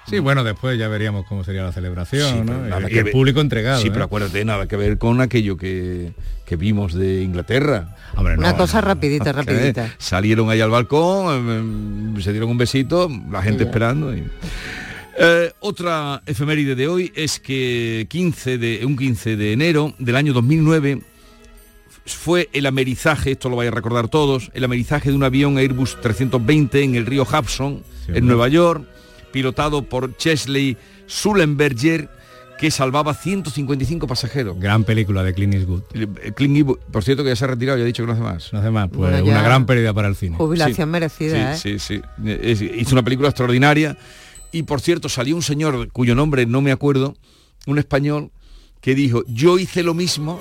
Sí, 0.09 0.21
bueno, 0.21 0.45
después 0.45 0.79
ya 0.79 0.87
veríamos 0.87 1.27
cómo 1.27 1.43
sería 1.43 1.65
la 1.65 1.73
celebración, 1.73 2.29
Sí, 2.31 2.39
¿no? 2.39 2.47
pero 2.47 2.59
nada 2.69 2.89
Y 2.89 2.93
que 2.93 2.99
el 2.99 3.05
ver- 3.05 3.13
público 3.13 3.41
entregado. 3.41 3.81
Sí, 3.81 3.89
¿eh? 3.89 3.91
pero 3.93 4.05
acuérdate, 4.05 4.45
nada 4.45 4.67
que 4.69 4.77
ver 4.77 4.99
con 4.99 5.21
aquello 5.21 5.57
que, 5.57 6.13
que 6.47 6.55
vimos 6.57 6.95
de 6.95 7.23
Inglaterra. 7.23 7.97
Hombre, 8.15 8.37
Una 8.39 8.57
cosa 8.57 8.81
rapidita, 8.81 9.33
rapidita. 9.33 9.93
Salieron 9.99 10.49
ahí 10.49 10.61
al 10.61 10.71
balcón, 10.71 12.17
eh, 12.17 12.23
se 12.23 12.31
dieron 12.31 12.51
un 12.51 12.59
besito, 12.59 13.11
la 13.31 13.43
gente 13.43 13.65
esperando. 13.65 14.15
y- 14.17 14.25
Eh, 15.19 15.51
otra 15.61 16.21
efeméride 16.27 16.75
de 16.75 16.89
hoy 16.89 17.11
es 17.17 17.41
que 17.41 18.07
15 18.11 18.59
de, 18.59 18.85
un 18.85 18.97
15 18.99 19.37
de 19.37 19.55
enero 19.55 19.95
del 19.99 20.15
año 20.15 20.35
2009 20.35 21.01
fue 22.07 22.49
el 22.53 22.67
amerizaje, 22.67 23.33
esto 23.33 23.49
lo 23.49 23.57
vais 23.57 23.71
a 23.71 23.75
recordar 23.75 24.09
todos, 24.09 24.51
el 24.55 24.65
amerizaje 24.65 25.11
de 25.11 25.17
un 25.17 25.25
avión 25.25 25.59
Airbus 25.59 26.01
320 26.01 26.83
en 26.83 26.95
el 26.95 27.07
río 27.07 27.25
Hudson, 27.25 27.83
en. 28.09 28.27
Nueva 28.27 28.49
York, 28.49 28.85
pilotado 29.33 29.83
por 29.83 30.17
Chesley 30.17 30.77
Sullenberger, 31.07 32.09
que 32.59 32.71
salvaba 32.71 33.13
155 33.13 34.07
pasajeros. 34.07 34.59
Gran 34.59 34.85
película 34.85 35.23
de 35.23 35.35
Clint 35.35 35.55
Eastwood. 35.55 35.83
Eh, 35.93 36.33
Clint 36.35 36.57
Eastwood, 36.57 36.79
por 36.91 37.05
cierto 37.05 37.23
que 37.23 37.29
ya 37.31 37.37
se 37.37 37.45
ha 37.45 37.49
retirado, 37.49 37.77
ya 37.77 37.83
ha 37.85 37.87
dicho 37.87 38.03
que 38.03 38.07
no 38.07 38.13
hace 38.15 38.23
más. 38.23 38.53
No 38.53 38.61
hace 38.61 38.71
más, 38.71 38.89
pues 38.89 39.11
Bueno, 39.11 39.25
una 39.25 39.43
gran 39.43 39.67
pérdida 39.67 39.93
para 39.93 40.09
el 40.09 40.17
cine. 40.17 40.37
Jubilación 40.37 40.75
Sí, 40.89 40.91
merecida, 40.93 41.57
sí, 41.57 41.69
¿eh? 41.71 41.79
Sí, 41.79 42.01
sí. 42.25 42.31
Es- 42.43 42.63
hizo 42.63 42.95
una 42.95 43.03
película 43.03 43.29
extraordinaria. 43.29 43.99
Y 44.53 44.63
por 44.63 44.81
cierto, 44.81 45.09
salió 45.11 45.37
un 45.37 45.43
señor 45.43 45.89
cuyo 45.93 46.15
nombre 46.15 46.47
no 46.47 46.63
me 46.63 46.73
acuerdo, 46.73 47.15
un 47.67 47.79
español, 47.79 48.31
que 48.81 48.95
dijo, 48.95 49.23
yo 49.27 49.59
hice 49.59 49.83
lo 49.83 49.93
mismo 49.93 50.41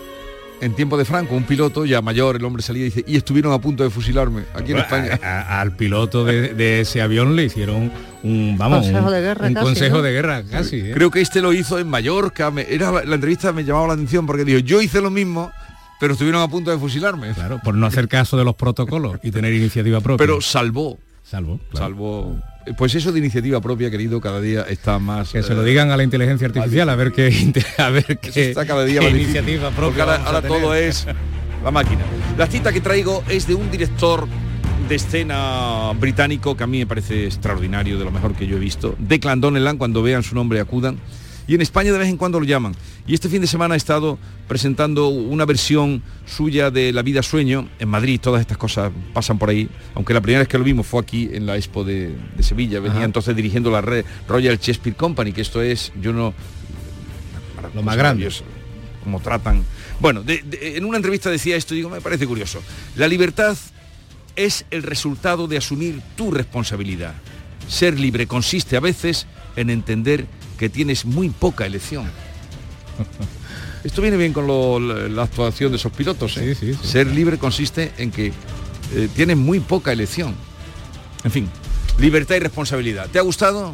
en 0.61 0.73
tiempo 0.75 0.97
de 0.97 1.05
Franco, 1.05 1.35
un 1.35 1.43
piloto 1.43 1.85
ya 1.85 2.01
mayor, 2.01 2.35
el 2.37 2.45
hombre 2.45 2.63
salía 2.63 2.83
y 2.83 2.85
dice, 2.85 3.03
y 3.07 3.17
estuvieron 3.17 3.51
a 3.53 3.59
punto 3.59 3.83
de 3.83 3.89
fusilarme 3.89 4.43
aquí 4.53 4.71
en 4.71 4.77
España. 4.79 5.19
a- 5.21 5.41
a- 5.41 5.61
al 5.61 5.75
piloto 5.75 6.23
de, 6.25 6.53
de 6.53 6.81
ese 6.81 7.01
avión 7.01 7.35
le 7.35 7.43
hicieron 7.45 7.91
un, 8.23 8.55
vamos, 8.57 8.79
Consejo 8.79 9.05
un, 9.07 9.13
de 9.13 9.21
guerra 9.21 9.47
un 9.47 9.53
casi, 9.53 9.65
consejo 9.65 9.95
¿no? 9.97 10.01
de 10.03 10.11
guerra 10.11 10.43
casi. 10.49 10.77
¿eh? 10.77 10.91
Creo 10.93 11.11
que 11.11 11.21
este 11.21 11.41
lo 11.41 11.53
hizo 11.53 11.77
en 11.79 11.87
Mallorca. 11.89 12.51
me- 12.51 12.65
era 12.73 12.91
la, 12.91 13.15
entrevista 13.15 13.51
me 13.51 13.63
llamaba 13.63 13.87
la 13.87 13.93
atención 13.93 14.25
porque 14.25 14.45
dijo, 14.45 14.59
yo 14.59 14.81
hice 14.81 15.01
lo 15.01 15.11
mismo, 15.11 15.51
pero 15.99 16.13
estuvieron 16.13 16.41
a 16.41 16.47
punto 16.47 16.71
de 16.71 16.77
fusilarme. 16.77 17.33
Claro, 17.33 17.59
por 17.63 17.75
no 17.75 17.85
hacer 17.85 18.07
caso 18.07 18.37
de 18.37 18.43
los 18.45 18.55
protocolos 18.55 19.17
y 19.23 19.31
tener 19.31 19.53
iniciativa 19.53 20.01
propia. 20.01 20.25
Pero 20.25 20.41
salvó. 20.41 20.97
Salvo, 21.23 21.59
claro. 21.71 21.85
Salvó. 21.85 22.35
Pues 22.77 22.95
eso 22.95 23.11
de 23.11 23.19
iniciativa 23.19 23.61
propia, 23.61 23.91
querido, 23.91 24.19
cada 24.19 24.41
día 24.41 24.65
está 24.67 24.97
más. 24.97 25.31
Que 25.31 25.43
se 25.43 25.53
lo 25.53 25.61
eh, 25.63 25.69
digan 25.69 25.91
a 25.91 25.97
la 25.97 26.03
inteligencia 26.03 26.47
artificial 26.47 26.89
a 26.89 26.95
ver 26.95 27.11
qué 27.11 27.53
a 27.77 27.89
ver 27.89 28.17
qué, 28.19 28.49
está 28.49 28.65
cada 28.65 28.83
día 28.85 29.01
qué 29.01 29.09
iniciativa 29.09 29.69
porque 29.69 29.97
propia. 29.97 30.03
ahora, 30.03 30.15
a 30.15 30.25
ahora 30.25 30.41
tener. 30.41 30.57
todo 30.57 30.75
es 30.75 31.05
la 31.63 31.71
máquina. 31.71 32.01
La 32.37 32.47
cita 32.47 32.71
que 32.73 32.81
traigo 32.81 33.23
es 33.29 33.47
de 33.47 33.55
un 33.55 33.69
director 33.69 34.27
de 34.87 34.95
escena 34.95 35.91
británico 35.99 36.55
que 36.55 36.63
a 36.63 36.67
mí 36.67 36.79
me 36.79 36.87
parece 36.87 37.25
extraordinario, 37.25 37.97
de 37.97 38.05
lo 38.05 38.11
mejor 38.11 38.35
que 38.35 38.47
yo 38.47 38.57
he 38.57 38.59
visto. 38.59 38.95
Declan 38.99 39.41
Donnellan, 39.41 39.77
cuando 39.77 40.03
vean 40.03 40.23
su 40.23 40.35
nombre 40.35 40.59
acudan. 40.59 40.97
Y 41.47 41.55
en 41.55 41.61
España 41.61 41.91
de 41.91 41.99
vez 41.99 42.09
en 42.09 42.17
cuando 42.17 42.39
lo 42.39 42.45
llaman. 42.45 42.75
Y 43.07 43.13
este 43.13 43.29
fin 43.29 43.39
de 43.41 43.45
semana 43.47 43.75
ha 43.75 43.77
estado 43.77 44.17
presentando 44.47 45.09
una 45.09 45.45
versión 45.45 46.01
suya 46.25 46.71
de 46.71 46.91
La 46.91 47.03
vida 47.03 47.21
sueño. 47.21 47.69
En 47.77 47.87
Madrid 47.89 48.19
todas 48.19 48.41
estas 48.41 48.57
cosas 48.57 48.91
pasan 49.13 49.37
por 49.37 49.49
ahí. 49.49 49.69
Aunque 49.93 50.13
la 50.13 50.21
primera 50.21 50.39
vez 50.39 50.47
que 50.47 50.57
lo 50.57 50.63
vimos 50.63 50.87
fue 50.87 51.01
aquí 51.01 51.29
en 51.31 51.45
la 51.45 51.55
Expo 51.55 51.83
de, 51.83 52.15
de 52.35 52.43
Sevilla. 52.43 52.79
Venía 52.79 52.97
Ajá. 52.97 53.05
entonces 53.05 53.35
dirigiendo 53.35 53.69
la 53.69 53.81
red 53.81 54.05
Royal 54.27 54.57
Shakespeare 54.57 54.95
Company, 54.95 55.33
que 55.33 55.41
esto 55.41 55.61
es, 55.61 55.91
yo 56.01 56.13
no... 56.13 56.33
Lo 57.75 57.83
más 57.83 57.95
grande. 57.97 58.29
Como 59.03 59.19
tratan. 59.19 59.63
Bueno, 59.99 60.23
de- 60.23 60.41
de- 60.43 60.77
en 60.77 60.85
una 60.85 60.97
entrevista 60.97 61.29
decía 61.29 61.55
esto, 61.55 61.73
y 61.73 61.77
digo, 61.77 61.89
me 61.89 62.01
parece 62.01 62.25
curioso. 62.25 62.61
La 62.95 63.07
libertad 63.07 63.55
es 64.35 64.65
el 64.71 64.81
resultado 64.83 65.47
de 65.47 65.57
asumir 65.57 66.01
tu 66.15 66.31
responsabilidad. 66.31 67.13
Ser 67.67 67.99
libre 67.99 68.25
consiste 68.27 68.77
a 68.77 68.79
veces 68.79 69.27
en 69.55 69.69
entender 69.69 70.25
que 70.57 70.69
tienes 70.69 71.05
muy 71.05 71.29
poca 71.29 71.65
elección. 71.65 72.05
Esto 73.83 74.01
viene 74.01 74.17
bien 74.17 74.33
con 74.33 74.47
lo- 74.47 74.79
la, 74.79 75.07
la 75.07 75.23
actuación 75.23 75.71
de 75.71 75.77
esos 75.77 75.91
pilotos. 75.91 76.37
¿eh? 76.37 76.55
Sí, 76.55 76.73
sí, 76.73 76.79
sí. 76.81 76.87
Ser 76.87 77.07
libre 77.07 77.37
consiste 77.37 77.93
en 77.97 78.11
que 78.11 78.27
eh, 78.95 79.09
tienes 79.15 79.37
muy 79.37 79.59
poca 79.59 79.91
elección. 79.91 80.33
En 81.23 81.31
fin, 81.31 81.49
libertad 81.99 82.35
y 82.35 82.39
responsabilidad. 82.39 83.07
¿Te 83.11 83.19
ha 83.19 83.21
gustado? 83.21 83.73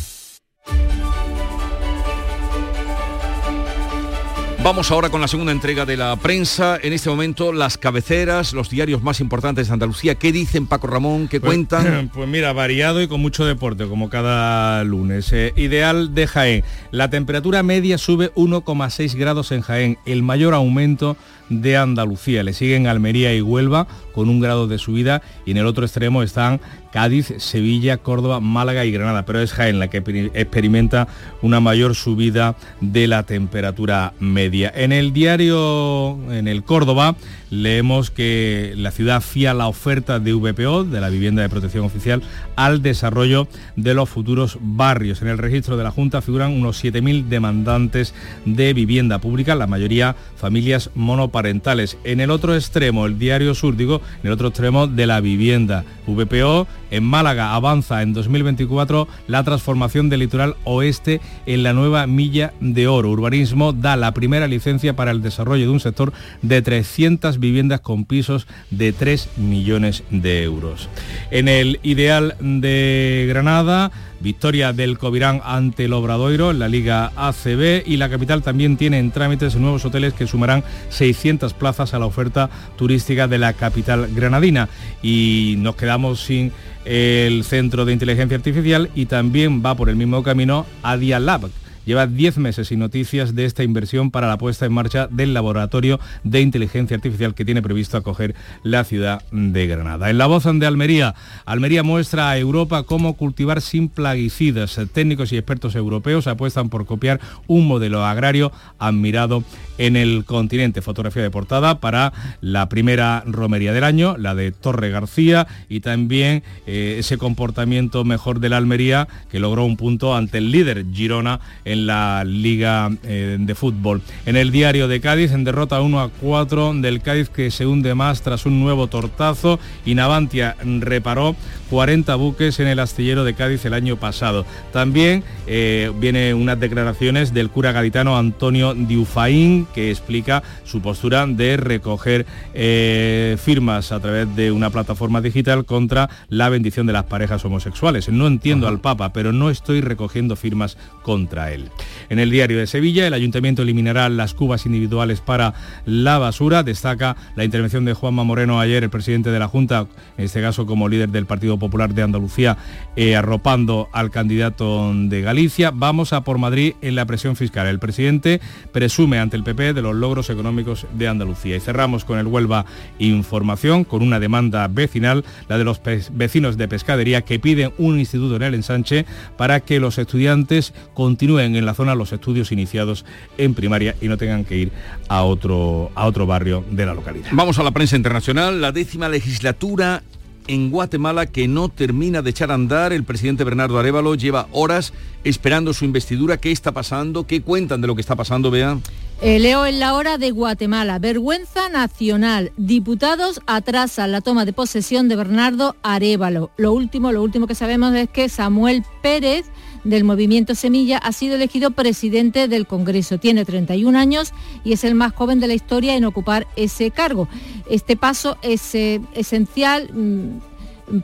Vamos 4.63 4.91
ahora 4.91 5.09
con 5.09 5.21
la 5.21 5.27
segunda 5.27 5.51
entrega 5.51 5.85
de 5.87 5.97
la 5.97 6.15
prensa. 6.17 6.77
En 6.83 6.93
este 6.93 7.09
momento, 7.09 7.51
las 7.51 7.79
cabeceras, 7.79 8.53
los 8.53 8.69
diarios 8.69 9.01
más 9.01 9.19
importantes 9.19 9.67
de 9.67 9.73
Andalucía. 9.73 10.13
¿Qué 10.15 10.31
dicen 10.31 10.67
Paco 10.67 10.85
Ramón? 10.85 11.27
¿Qué 11.27 11.39
Pues- 11.39 11.49
cuentan? 11.49 12.09
Pues 12.13 12.29
mira, 12.29 12.53
variado 12.53 13.01
y 13.01 13.07
con 13.07 13.19
mucho 13.21 13.43
deporte, 13.43 13.87
como 13.87 14.09
cada 14.11 14.83
lunes. 14.83 15.33
Eh, 15.33 15.51
ideal 15.55 16.13
de 16.13 16.27
Jaén. 16.27 16.63
La 16.91 17.09
temperatura 17.09 17.63
media 17.63 17.97
sube 17.97 18.31
1,6 18.35 19.15
grados 19.15 19.51
en 19.51 19.61
Jaén, 19.61 19.97
el 20.05 20.21
mayor 20.21 20.53
aumento 20.53 21.17
de 21.51 21.77
Andalucía. 21.77 22.43
Le 22.43 22.53
siguen 22.53 22.87
Almería 22.87 23.35
y 23.35 23.41
Huelva 23.41 23.87
con 24.13 24.29
un 24.29 24.39
grado 24.39 24.67
de 24.67 24.77
subida 24.77 25.21
y 25.45 25.51
en 25.51 25.57
el 25.57 25.65
otro 25.65 25.85
extremo 25.85 26.23
están 26.23 26.59
Cádiz, 26.91 27.33
Sevilla, 27.37 27.97
Córdoba, 27.97 28.39
Málaga 28.39 28.85
y 28.85 28.91
Granada. 28.91 29.25
Pero 29.25 29.39
es 29.41 29.53
Jaén 29.53 29.79
la 29.79 29.89
que 29.89 30.03
peri- 30.03 30.31
experimenta 30.33 31.07
una 31.41 31.59
mayor 31.59 31.95
subida 31.95 32.55
de 32.79 33.07
la 33.07 33.23
temperatura 33.23 34.13
media. 34.19 34.71
En 34.75 34.91
el 34.91 35.13
diario, 35.13 36.17
en 36.31 36.47
el 36.47 36.63
Córdoba, 36.63 37.15
leemos 37.51 38.09
que 38.09 38.73
la 38.77 38.89
ciudad 38.89 39.21
fía 39.21 39.53
la 39.53 39.67
oferta 39.67 40.19
de 40.19 40.33
VPO, 40.33 40.85
de 40.85 41.01
la 41.01 41.09
vivienda 41.09 41.43
de 41.43 41.49
protección 41.49 41.85
oficial, 41.85 42.23
al 42.55 42.81
desarrollo 42.81 43.47
de 43.75 43.93
los 43.93 44.09
futuros 44.09 44.57
barrios. 44.59 45.21
En 45.21 45.27
el 45.27 45.37
registro 45.37 45.77
de 45.77 45.83
la 45.83 45.91
Junta 45.91 46.21
figuran 46.21 46.53
unos 46.53 46.83
7.000 46.83 47.25
demandantes 47.25 48.15
de 48.45 48.73
vivienda 48.73 49.19
pública, 49.19 49.53
la 49.53 49.67
mayoría 49.67 50.15
familias 50.37 50.89
monoparentales. 50.95 51.97
En 52.03 52.21
el 52.21 52.31
otro 52.31 52.55
extremo, 52.55 53.05
el 53.05 53.19
diario 53.19 53.53
Sur, 53.53 53.75
digo, 53.75 54.01
en 54.23 54.27
el 54.27 54.33
otro 54.33 54.47
extremo 54.47 54.87
de 54.87 55.05
la 55.05 55.19
vivienda. 55.19 55.83
VPO 56.07 56.67
en 56.91 57.03
Málaga 57.03 57.55
avanza 57.55 58.01
en 58.03 58.13
2024 58.13 59.07
la 59.27 59.43
transformación 59.43 60.09
del 60.09 60.19
litoral 60.19 60.55
oeste 60.63 61.21
en 61.45 61.63
la 61.63 61.73
nueva 61.73 62.05
milla 62.05 62.53
de 62.59 62.87
oro. 62.87 63.09
Urbanismo 63.09 63.73
da 63.73 63.95
la 63.95 64.13
primera 64.13 64.47
licencia 64.47 64.95
para 64.95 65.11
el 65.11 65.21
desarrollo 65.21 65.65
de 65.65 65.71
un 65.71 65.79
sector 65.79 66.13
de 66.41 66.61
300 66.61 67.39
viviendas 67.39 67.79
con 67.79 68.05
pisos 68.05 68.47
de 68.69 68.93
3 68.93 69.29
millones 69.37 70.03
de 70.11 70.43
euros. 70.43 70.89
En 71.31 71.47
el 71.47 71.79
ideal 71.81 72.35
de 72.39 73.25
Granada, 73.29 73.91
victoria 74.21 74.73
del 74.73 74.97
Covirán 74.97 75.41
ante 75.43 75.85
el 75.85 75.93
Obradoiro 75.93 76.51
en 76.51 76.59
la 76.59 76.67
Liga 76.67 77.11
ACB 77.15 77.83
y 77.85 77.97
la 77.97 78.09
capital 78.09 78.43
también 78.43 78.77
tiene 78.77 78.99
en 78.99 79.11
trámites 79.11 79.55
nuevos 79.55 79.83
hoteles 79.85 80.13
que 80.13 80.27
sumarán 80.27 80.63
600 80.89 81.53
plazas 81.53 81.93
a 81.93 81.99
la 81.99 82.05
oferta 82.05 82.49
turística 82.77 83.27
de 83.27 83.39
la 83.39 83.53
capital 83.53 84.09
granadina. 84.13 84.69
Y 85.01 85.55
nos 85.57 85.75
quedamos 85.75 86.21
sin 86.21 86.51
el 86.85 87.43
Centro 87.43 87.85
de 87.85 87.93
Inteligencia 87.93 88.37
Artificial 88.37 88.89
y 88.95 89.05
también 89.05 89.63
va 89.63 89.75
por 89.75 89.89
el 89.89 89.95
mismo 89.95 90.23
camino 90.23 90.65
Adia 90.83 91.19
Lab 91.19 91.49
lleva 91.85 92.07
10 92.07 92.37
meses 92.37 92.67
sin 92.67 92.79
noticias 92.79 93.35
de 93.35 93.45
esta 93.45 93.63
inversión 93.63 94.11
para 94.11 94.27
la 94.27 94.37
puesta 94.37 94.65
en 94.65 94.73
marcha 94.73 95.07
del 95.07 95.33
laboratorio 95.33 95.99
de 96.23 96.41
inteligencia 96.41 96.95
artificial 96.95 97.33
que 97.33 97.45
tiene 97.45 97.61
previsto 97.61 97.97
acoger 97.97 98.35
la 98.63 98.83
ciudad 98.83 99.23
de 99.31 99.67
Granada. 99.67 100.09
En 100.09 100.17
la 100.17 100.27
voz 100.27 100.41
de 100.43 100.65
Almería, 100.65 101.15
Almería 101.45 101.83
muestra 101.83 102.29
a 102.29 102.37
Europa 102.37 102.83
cómo 102.83 103.15
cultivar 103.15 103.61
sin 103.61 103.89
plaguicidas. 103.89 104.79
Técnicos 104.91 105.31
y 105.31 105.37
expertos 105.37 105.75
europeos 105.75 106.27
apuestan 106.27 106.69
por 106.69 106.85
copiar 106.85 107.19
un 107.47 107.67
modelo 107.67 108.05
agrario 108.05 108.51
admirado 108.79 109.43
en 109.77 109.95
el 109.95 110.25
continente. 110.25 110.81
Fotografía 110.81 111.21
de 111.23 111.31
portada 111.31 111.79
para 111.79 112.13
la 112.41 112.69
primera 112.69 113.23
romería 113.25 113.73
del 113.73 113.83
año, 113.83 114.17
la 114.17 114.35
de 114.35 114.51
Torre 114.51 114.89
García, 114.89 115.47
y 115.69 115.79
también 115.79 116.43
eh, 116.65 116.95
ese 116.99 117.17
comportamiento 117.17 118.03
mejor 118.03 118.39
de 118.39 118.49
la 118.49 118.57
Almería 118.57 119.07
que 119.29 119.39
logró 119.39 119.65
un 119.65 119.77
punto 119.77 120.15
ante 120.15 120.37
el 120.39 120.51
líder 120.51 120.85
Girona 120.93 121.39
la 121.75 122.23
Liga 122.25 122.89
eh, 123.03 123.37
de 123.39 123.55
Fútbol. 123.55 124.01
En 124.25 124.35
el 124.35 124.51
diario 124.51 124.87
de 124.87 125.01
Cádiz, 125.01 125.31
en 125.31 125.43
derrota 125.43 125.81
1 125.81 125.99
a 125.99 126.09
4 126.09 126.73
del 126.75 127.01
Cádiz 127.01 127.29
que 127.29 127.51
se 127.51 127.65
hunde 127.65 127.95
más 127.95 128.21
tras 128.21 128.45
un 128.45 128.59
nuevo 128.59 128.87
tortazo 128.87 129.59
y 129.85 129.95
Navantia 129.95 130.55
reparó 130.79 131.35
40 131.69 132.15
buques 132.15 132.59
en 132.59 132.67
el 132.67 132.79
astillero 132.79 133.23
de 133.23 133.33
Cádiz 133.33 133.65
el 133.65 133.73
año 133.73 133.97
pasado. 133.97 134.45
También 134.71 135.23
eh, 135.47 135.91
viene 135.99 136.33
unas 136.33 136.59
declaraciones 136.59 137.33
del 137.33 137.49
cura 137.49 137.71
gaditano 137.71 138.17
Antonio 138.17 138.73
Diufaín 138.73 139.67
que 139.73 139.89
explica 139.89 140.43
su 140.63 140.81
postura 140.81 141.25
de 141.25 141.57
recoger 141.57 142.25
eh, 142.53 143.37
firmas 143.39 143.91
a 143.91 143.99
través 143.99 144.35
de 144.35 144.51
una 144.51 144.69
plataforma 144.69 145.21
digital 145.21 145.65
contra 145.65 146.09
la 146.29 146.49
bendición 146.49 146.87
de 146.87 146.93
las 146.93 147.05
parejas 147.05 147.43
homosexuales. 147.45 148.09
No 148.09 148.27
entiendo 148.27 148.67
al 148.67 148.79
Papa, 148.79 149.13
pero 149.13 149.31
no 149.33 149.49
estoy 149.49 149.81
recogiendo 149.81 150.35
firmas 150.35 150.77
contra 151.01 151.51
él. 151.51 151.60
En 152.09 152.19
el 152.19 152.29
diario 152.29 152.57
de 152.57 152.67
Sevilla, 152.67 153.07
el 153.07 153.13
ayuntamiento 153.13 153.61
eliminará 153.61 154.09
las 154.09 154.33
cubas 154.33 154.65
individuales 154.65 155.21
para 155.21 155.53
la 155.85 156.17
basura. 156.17 156.63
Destaca 156.63 157.15
la 157.35 157.45
intervención 157.45 157.85
de 157.85 157.93
Juanma 157.93 158.23
Moreno 158.23 158.59
ayer, 158.59 158.83
el 158.83 158.89
presidente 158.89 159.31
de 159.31 159.39
la 159.39 159.47
Junta, 159.47 159.87
en 160.17 160.25
este 160.25 160.41
caso 160.41 160.65
como 160.65 160.89
líder 160.89 161.09
del 161.09 161.25
Partido 161.25 161.57
Popular 161.57 161.93
de 161.93 162.03
Andalucía, 162.03 162.57
eh, 162.95 163.15
arropando 163.15 163.89
al 163.93 164.11
candidato 164.11 164.91
de 164.93 165.21
Galicia. 165.21 165.71
Vamos 165.73 166.13
a 166.13 166.21
por 166.21 166.37
Madrid 166.37 166.73
en 166.81 166.95
la 166.95 167.05
presión 167.05 167.35
fiscal. 167.35 167.67
El 167.67 167.79
presidente 167.79 168.41
presume 168.71 169.19
ante 169.19 169.37
el 169.37 169.43
PP 169.43 169.73
de 169.73 169.81
los 169.81 169.95
logros 169.95 170.29
económicos 170.29 170.85
de 170.93 171.07
Andalucía. 171.07 171.55
Y 171.55 171.59
cerramos 171.59 172.05
con 172.05 172.19
el 172.19 172.27
Huelva 172.27 172.65
Información, 172.99 173.83
con 173.83 174.01
una 174.01 174.19
demanda 174.19 174.67
vecinal, 174.67 175.23
la 175.47 175.57
de 175.57 175.63
los 175.63 175.81
vecinos 176.11 176.57
de 176.57 176.67
pescadería 176.67 177.21
que 177.21 177.39
piden 177.39 177.73
un 177.77 177.99
instituto 177.99 178.35
en 178.35 178.43
el 178.43 178.53
ensanche 178.55 179.05
para 179.37 179.59
que 179.59 179.79
los 179.79 179.97
estudiantes 179.97 180.73
continúen 180.93 181.50
en 181.55 181.65
la 181.65 181.73
zona 181.73 181.95
los 181.95 182.13
estudios 182.13 182.51
iniciados 182.51 183.05
en 183.37 183.53
primaria 183.53 183.95
y 184.01 184.07
no 184.07 184.17
tengan 184.17 184.45
que 184.45 184.57
ir 184.57 184.71
a 185.07 185.23
otro, 185.23 185.91
a 185.95 186.05
otro 186.05 186.25
barrio 186.25 186.63
de 186.71 186.85
la 186.85 186.93
localidad. 186.93 187.29
Vamos 187.31 187.59
a 187.59 187.63
la 187.63 187.71
prensa 187.71 187.95
internacional, 187.95 188.61
la 188.61 188.71
décima 188.71 189.09
legislatura 189.09 190.03
en 190.47 190.69
Guatemala 190.69 191.27
que 191.27 191.47
no 191.47 191.69
termina 191.69 192.21
de 192.21 192.29
echar 192.31 192.51
a 192.51 192.55
andar. 192.55 192.93
El 192.93 193.03
presidente 193.03 193.43
Bernardo 193.43 193.79
Arevalo 193.79 194.15
lleva 194.15 194.47
horas 194.51 194.93
esperando 195.23 195.73
su 195.73 195.85
investidura. 195.85 196.37
¿Qué 196.37 196.51
está 196.51 196.71
pasando? 196.71 197.25
¿Qué 197.25 197.41
cuentan 197.41 197.81
de 197.81 197.87
lo 197.87 197.95
que 197.95 198.01
está 198.01 198.15
pasando, 198.15 198.51
Bea? 198.51 198.77
Eh, 199.21 199.39
leo 199.39 199.67
en 199.67 199.79
la 199.79 199.93
hora 199.93 200.17
de 200.17 200.31
Guatemala. 200.31 200.97
Vergüenza 200.97 201.69
nacional. 201.69 202.51
Diputados 202.57 203.39
atrasan 203.45 204.11
la 204.11 204.21
toma 204.21 204.45
de 204.45 204.53
posesión 204.53 205.07
de 205.09 205.15
Bernardo 205.15 205.75
Arevalo. 205.83 206.51
Lo 206.57 206.73
último, 206.73 207.11
lo 207.11 207.21
último 207.21 207.45
que 207.45 207.55
sabemos 207.55 207.93
es 207.93 208.09
que 208.09 208.29
Samuel 208.29 208.83
Pérez 209.03 209.45
del 209.83 210.03
movimiento 210.03 210.55
Semilla, 210.55 210.97
ha 210.97 211.11
sido 211.11 211.35
elegido 211.35 211.71
presidente 211.71 212.47
del 212.47 212.67
Congreso. 212.67 213.17
Tiene 213.17 213.45
31 213.45 213.97
años 213.97 214.33
y 214.63 214.73
es 214.73 214.83
el 214.83 214.95
más 214.95 215.13
joven 215.13 215.39
de 215.39 215.47
la 215.47 215.53
historia 215.53 215.95
en 215.95 216.05
ocupar 216.05 216.47
ese 216.55 216.91
cargo. 216.91 217.27
Este 217.69 217.95
paso 217.95 218.37
es 218.41 218.75
eh, 218.75 219.01
esencial 219.13 219.89
mm, 219.93 220.50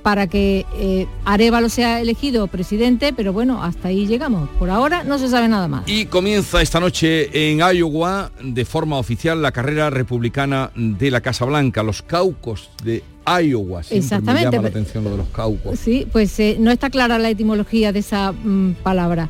para 0.04 0.28
que 0.28 0.66
eh, 0.76 1.08
Arevalo 1.26 1.70
sea 1.70 2.02
elegido 2.02 2.48
presidente, 2.48 3.14
pero 3.14 3.34
bueno, 3.34 3.64
hasta 3.64 3.90
ahí 3.90 4.06
llegamos. 4.08 4.50
Por 4.60 4.70
ahora 4.70 5.04
no 5.04 5.18
se 5.20 5.30
sabe 5.30 5.48
nada 5.48 5.68
más. 5.68 5.84
Y 5.88 6.06
comienza 6.06 6.62
esta 6.62 6.80
noche 6.80 7.52
en 7.52 7.60
Iowa 7.60 8.32
de 8.42 8.66
forma 8.66 8.98
oficial 8.98 9.42
la 9.42 9.52
carrera 9.52 9.90
republicana 9.90 10.72
de 10.76 11.12
la 11.12 11.22
Casa 11.22 11.46
Blanca, 11.46 11.84
los 11.84 12.02
caucos 12.02 12.70
de 12.84 13.04
Iowa. 13.26 13.82
Exactamente. 13.90 14.46
Me 14.50 14.52
llama 14.52 14.64
la 14.64 14.70
atención 14.70 15.04
lo 15.04 15.12
de 15.12 15.18
los 15.18 15.28
caucos. 15.28 15.80
Sí, 15.80 16.08
pues 16.12 16.40
eh, 16.40 16.58
no 16.60 16.72
está 16.72 16.90
clara 16.90 17.20
la 17.20 17.30
etimología 17.30 17.92
de 17.92 18.00
esa 18.00 18.32
mm, 18.32 18.76
palabra. 18.84 19.30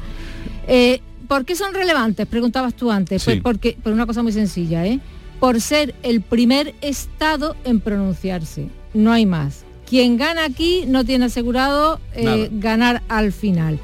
Eh, 0.67 1.01
¿Por 1.27 1.45
qué 1.45 1.55
son 1.55 1.73
relevantes? 1.73 2.25
Preguntabas 2.27 2.73
tú 2.73 2.91
antes. 2.91 3.23
Pues 3.25 3.41
porque, 3.41 3.77
por 3.81 3.91
una 3.91 4.05
cosa 4.05 4.23
muy 4.23 4.31
sencilla, 4.31 4.85
¿eh? 4.85 4.99
Por 5.39 5.59
ser 5.61 5.93
el 6.03 6.21
primer 6.21 6.73
estado 6.81 7.55
en 7.63 7.79
pronunciarse. 7.79 8.69
No 8.93 9.11
hay 9.11 9.25
más. 9.25 9.65
Quien 9.87 10.17
gana 10.17 10.45
aquí 10.45 10.83
no 10.87 11.05
tiene 11.05 11.25
asegurado 11.25 11.99
eh, 12.13 12.49
ganar 12.51 13.03
al 13.07 13.31
final. 13.31 13.79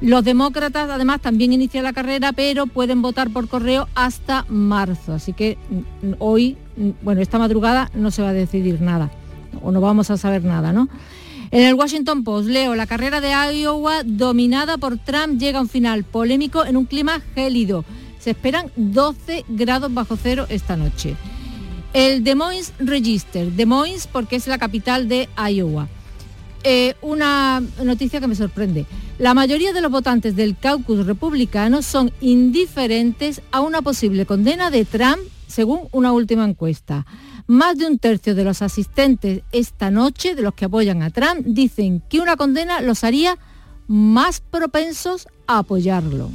Los 0.00 0.24
demócratas 0.24 0.88
además 0.88 1.20
también 1.20 1.52
inician 1.52 1.84
la 1.84 1.92
carrera, 1.92 2.32
pero 2.32 2.66
pueden 2.66 3.02
votar 3.02 3.30
por 3.30 3.48
correo 3.48 3.88
hasta 3.94 4.46
marzo. 4.48 5.12
Así 5.12 5.32
que 5.32 5.58
mm, 5.68 6.12
hoy, 6.20 6.56
mm, 6.76 6.90
bueno, 7.02 7.20
esta 7.20 7.38
madrugada 7.38 7.90
no 7.94 8.10
se 8.10 8.22
va 8.22 8.30
a 8.30 8.32
decidir 8.32 8.80
nada 8.80 9.10
o 9.62 9.72
no 9.72 9.80
vamos 9.80 10.10
a 10.10 10.16
saber 10.16 10.44
nada, 10.44 10.72
¿no? 10.72 10.88
En 11.50 11.64
el 11.64 11.74
Washington 11.74 12.22
Post 12.22 12.48
leo, 12.48 12.76
la 12.76 12.86
carrera 12.86 13.20
de 13.20 13.32
Iowa 13.32 14.02
dominada 14.04 14.78
por 14.78 14.98
Trump 14.98 15.38
llega 15.40 15.58
a 15.58 15.62
un 15.62 15.68
final 15.68 16.04
polémico 16.04 16.64
en 16.64 16.76
un 16.76 16.84
clima 16.84 17.20
gélido. 17.34 17.84
Se 18.20 18.30
esperan 18.30 18.70
12 18.76 19.44
grados 19.48 19.92
bajo 19.92 20.16
cero 20.16 20.46
esta 20.48 20.76
noche. 20.76 21.16
El 21.92 22.22
Des 22.22 22.36
Moines 22.36 22.72
Register, 22.78 23.50
Des 23.50 23.66
Moines 23.66 24.06
porque 24.06 24.36
es 24.36 24.46
la 24.46 24.58
capital 24.58 25.08
de 25.08 25.28
Iowa. 25.36 25.88
Eh, 26.62 26.94
una 27.00 27.62
noticia 27.82 28.20
que 28.20 28.28
me 28.28 28.34
sorprende. 28.34 28.86
La 29.18 29.34
mayoría 29.34 29.72
de 29.72 29.80
los 29.80 29.90
votantes 29.90 30.36
del 30.36 30.56
caucus 30.56 31.06
republicano 31.06 31.82
son 31.82 32.12
indiferentes 32.20 33.42
a 33.50 33.60
una 33.60 33.82
posible 33.82 34.26
condena 34.26 34.70
de 34.70 34.84
Trump, 34.84 35.18
según 35.46 35.88
una 35.90 36.12
última 36.12 36.44
encuesta. 36.44 37.06
Más 37.46 37.76
de 37.76 37.86
un 37.86 37.98
tercio 37.98 38.34
de 38.34 38.44
los 38.44 38.62
asistentes 38.62 39.42
esta 39.50 39.90
noche, 39.90 40.34
de 40.34 40.42
los 40.42 40.54
que 40.54 40.66
apoyan 40.66 41.02
a 41.02 41.10
Trump, 41.10 41.44
dicen 41.44 42.02
que 42.08 42.20
una 42.20 42.36
condena 42.36 42.80
los 42.82 43.02
haría 43.04 43.36
más 43.88 44.40
propensos 44.40 45.26
a 45.46 45.58
apoyarlo. 45.58 46.30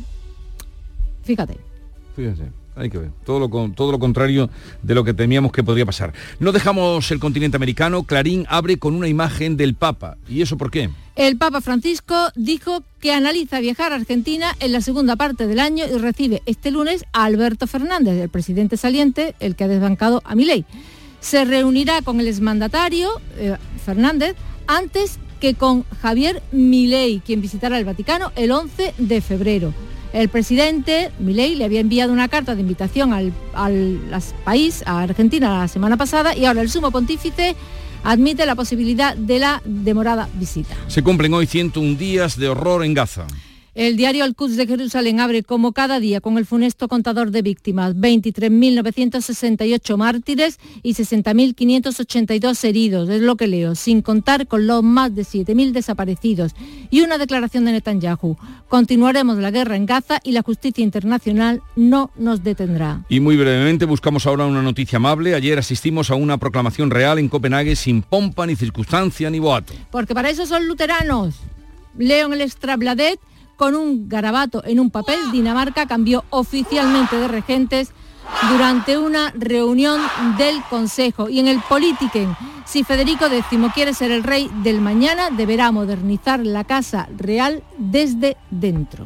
Fíjate. 1.24 1.58
Fíjense. 2.16 2.65
Hay 2.76 2.90
que 2.90 2.98
ver. 2.98 3.12
Todo 3.26 3.40
lo, 3.40 3.50
todo 3.70 3.92
lo 3.92 4.00
contrario 4.00 4.50
de 4.82 4.96
lo 4.96 5.04
que 5.04 5.14
temíamos 5.14 5.52
que 5.52 5.64
podría 5.64 5.86
pasar. 5.86 6.14
No 6.40 6.52
dejamos 6.52 7.10
el 7.12 7.20
continente 7.20 7.58
americano. 7.58 8.04
Clarín 8.04 8.46
abre 8.50 8.78
con 8.78 8.96
una 8.96 9.08
imagen 9.08 9.58
del 9.58 9.76
Papa. 9.76 10.18
¿Y 10.28 10.42
eso 10.42 10.58
por 10.58 10.72
qué? 10.72 10.90
El 11.16 11.38
Papa 11.38 11.62
Francisco 11.62 12.30
dijo 12.36 12.84
que 13.00 13.14
analiza 13.14 13.62
viajar 13.62 13.94
a 13.94 13.96
Argentina 13.96 14.56
en 14.60 14.74
la 14.74 14.82
segunda 14.82 15.16
parte 15.16 15.48
del 15.48 15.60
año 15.60 15.86
y 15.86 15.98
recibe 15.98 16.42
este 16.46 16.72
lunes 16.72 17.06
a 17.14 17.24
Alberto 17.24 17.68
Fernández, 17.68 18.20
el 18.22 18.30
presidente 18.30 18.76
saliente, 18.76 19.36
el 19.40 19.56
que 19.56 19.64
ha 19.64 19.68
desbancado 19.70 20.22
a 20.26 20.36
Milei 20.36 20.66
se 21.26 21.44
reunirá 21.44 22.04
con 22.04 22.20
el 22.20 22.28
exmandatario 22.28 23.10
eh, 23.38 23.58
Fernández 23.84 24.36
antes 24.68 25.18
que 25.40 25.56
con 25.56 25.84
Javier 26.00 26.44
Milei, 26.52 27.20
quien 27.20 27.42
visitará 27.42 27.80
el 27.80 27.86
Vaticano 27.86 28.32
el 28.36 28.52
11 28.52 28.94
de 29.00 29.22
febrero. 29.22 29.74
El 30.16 30.30
presidente 30.30 31.12
Milei 31.20 31.56
le 31.56 31.66
había 31.66 31.82
enviado 31.82 32.14
una 32.14 32.30
carta 32.30 32.56
de 32.56 32.62
invitación 32.62 33.12
al, 33.12 33.34
país, 34.46 34.82
a 34.86 35.02
Argentina, 35.02 35.60
la 35.60 35.68
semana 35.68 35.98
pasada 35.98 36.38
y 36.38 36.46
ahora 36.46 36.62
el 36.62 36.70
sumo 36.70 36.90
pontífice 36.90 37.54
admite 38.02 38.46
la 38.46 38.56
posibilidad 38.56 39.18
de 39.18 39.40
la 39.40 39.62
demorada 39.66 40.30
visita. 40.36 40.74
Se 40.88 41.04
cumplen 41.04 41.34
hoy 41.34 41.48
101 41.48 41.98
días 41.98 42.38
de 42.38 42.48
horror 42.48 42.86
en 42.86 42.94
Gaza. 42.94 43.28
El 43.76 43.96
diario 43.98 44.24
Al-Quds 44.24 44.56
de 44.56 44.66
Jerusalén 44.68 45.20
abre 45.20 45.44
como 45.44 45.74
cada 45.74 46.00
día 46.00 46.22
con 46.22 46.38
el 46.38 46.46
funesto 46.46 46.88
contador 46.88 47.32
de 47.32 47.42
víctimas, 47.42 47.94
23.968 47.94 49.98
mártires 49.98 50.62
y 50.82 50.94
60.582 50.94 52.64
heridos, 52.64 53.10
es 53.10 53.22
lo 53.22 53.36
que 53.36 53.48
leo, 53.48 53.76
sin 53.76 54.02
contar 54.02 54.48
con 54.48 54.66
los 54.66 54.82
más 54.82 55.14
de 55.14 55.24
7.000 55.24 55.74
desaparecidos. 55.74 56.54
Y 56.90 57.02
una 57.02 57.18
declaración 57.18 57.66
de 57.66 57.74
Netanyahu, 57.74 58.38
continuaremos 58.70 59.40
la 59.40 59.52
guerra 59.52 59.76
en 59.76 59.86
Gaza 59.86 60.22
y 60.24 60.32
la 60.32 60.42
justicia 60.42 60.82
internacional 60.82 61.62
no 61.76 62.12
nos 62.16 62.46
detendrá. 62.46 63.04
Y 63.10 63.20
muy 63.20 63.36
brevemente 63.36 63.84
buscamos 63.84 64.26
ahora 64.26 64.46
una 64.46 64.62
noticia 64.62 65.00
amable. 65.00 65.36
Ayer 65.36 65.60
asistimos 65.60 66.12
a 66.12 66.16
una 66.16 66.38
proclamación 66.38 66.92
real 66.92 67.20
en 67.20 67.28
Copenhague 67.28 67.76
sin 67.76 68.04
pompa 68.04 68.48
ni 68.48 68.56
circunstancia 68.56 69.30
ni 69.30 69.40
boato. 69.40 69.74
Porque 69.92 70.16
para 70.16 70.30
eso 70.30 70.46
son 70.46 70.66
luteranos. 70.66 71.36
Leo 71.98 72.28
en 72.28 72.34
el 72.34 72.42
Extrabladet 72.42 73.20
con 73.56 73.76
un 73.76 74.10
garabato 74.10 74.64
en 74.66 74.80
un 74.80 74.90
papel, 74.90 75.20
Dinamarca 75.32 75.86
cambió 75.86 76.24
oficialmente 76.30 77.18
de 77.18 77.28
regentes 77.28 77.92
durante 78.50 78.98
una 78.98 79.32
reunión 79.32 80.02
del 80.38 80.62
Consejo. 80.70 81.30
Y 81.30 81.40
en 81.40 81.48
el 81.48 81.60
Politiken, 81.62 82.36
si 82.66 82.84
Federico 82.84 83.26
X 83.26 83.46
quiere 83.74 83.94
ser 83.94 84.12
el 84.12 84.24
rey 84.24 84.50
del 84.64 84.82
mañana, 84.82 85.30
deberá 85.30 85.72
modernizar 85.72 86.46
la 86.46 86.64
Casa 86.64 87.08
Real 87.18 87.64
desde 87.78 88.38
dentro. 88.50 89.06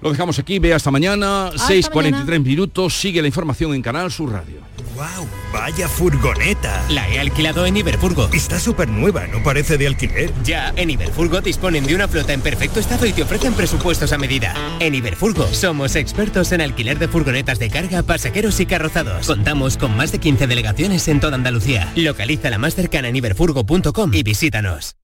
Lo 0.00 0.10
dejamos 0.10 0.38
aquí, 0.38 0.58
ve 0.58 0.74
hasta 0.74 0.90
mañana, 0.90 1.50
6.43 1.52 2.42
minutos, 2.42 2.98
sigue 2.98 3.22
la 3.22 3.28
información 3.28 3.74
en 3.74 3.80
Canal 3.80 4.12
Sur 4.12 4.32
Radio. 4.32 4.60
¡Wow! 4.94 5.26
¡Vaya 5.52 5.88
furgoneta! 5.88 6.84
La 6.90 7.08
he 7.08 7.18
alquilado 7.18 7.64
en 7.64 7.78
Iberfurgo. 7.78 8.28
Está 8.32 8.60
súper 8.60 8.88
nueva, 8.88 9.26
¿no 9.26 9.42
parece 9.42 9.78
de 9.78 9.86
alquiler? 9.86 10.32
Ya, 10.44 10.72
en 10.76 10.90
Iberfurgo 10.90 11.40
disponen 11.40 11.86
de 11.86 11.94
una 11.94 12.08
flota 12.08 12.34
en 12.34 12.42
perfecto 12.42 12.80
estado 12.80 13.06
y 13.06 13.12
te 13.12 13.22
ofrecen 13.22 13.54
presupuestos 13.54 14.12
a 14.12 14.18
medida. 14.18 14.54
En 14.80 14.94
Iberfurgo 14.94 15.46
somos 15.52 15.96
expertos 15.96 16.52
en 16.52 16.60
alquiler 16.60 16.98
de 16.98 17.08
furgonetas 17.08 17.58
de 17.58 17.70
carga, 17.70 18.02
pasajeros 18.02 18.60
y 18.60 18.66
carrozados. 18.66 19.26
Contamos 19.26 19.78
con 19.78 19.96
más 19.96 20.12
de 20.12 20.18
15 20.18 20.46
delegaciones 20.46 21.08
en 21.08 21.20
toda 21.20 21.36
Andalucía. 21.36 21.90
Localiza 21.96 22.50
la 22.50 22.58
más 22.58 22.74
cercana 22.74 23.08
en 23.08 23.16
iberfurgo.com 23.16 24.12
y 24.12 24.22
visítanos. 24.22 24.96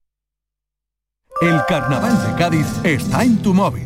El 1.41 1.59
carnaval 1.67 2.13
de 2.27 2.35
Cádiz 2.37 2.67
está 2.83 3.23
en 3.23 3.41
tu 3.41 3.53
móvil 3.53 3.85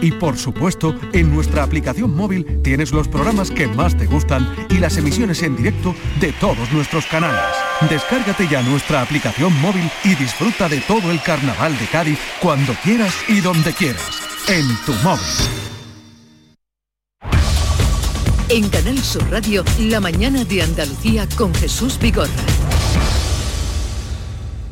Y 0.00 0.12
por 0.12 0.36
supuesto, 0.36 0.94
en 1.12 1.34
nuestra 1.34 1.62
aplicación 1.62 2.14
móvil 2.14 2.60
tienes 2.62 2.92
los 2.92 3.08
programas 3.08 3.50
que 3.50 3.66
más 3.66 3.96
te 3.96 4.06
gustan 4.06 4.48
y 4.70 4.78
las 4.78 4.96
emisiones 4.96 5.42
en 5.42 5.56
directo 5.56 5.94
de 6.20 6.32
todos 6.32 6.70
nuestros 6.72 7.06
canales. 7.06 7.40
Descárgate 7.88 8.48
ya 8.48 8.62
nuestra 8.62 9.02
aplicación 9.02 9.58
móvil 9.60 9.90
y 10.04 10.14
disfruta 10.14 10.68
de 10.68 10.80
todo 10.80 11.10
el 11.10 11.22
Carnaval 11.22 11.78
de 11.78 11.86
Cádiz 11.86 12.18
cuando 12.40 12.74
quieras 12.82 13.14
y 13.28 13.40
donde 13.40 13.72
quieras. 13.72 14.20
En 14.48 14.66
tu 14.84 14.92
móvil. 15.02 15.24
En 18.48 18.68
Canal 18.68 18.98
Sur 18.98 19.28
Radio, 19.30 19.64
la 19.80 19.98
mañana 19.98 20.44
de 20.44 20.62
Andalucía 20.62 21.26
con 21.36 21.52
Jesús 21.52 21.98
Vigorra. 21.98 22.30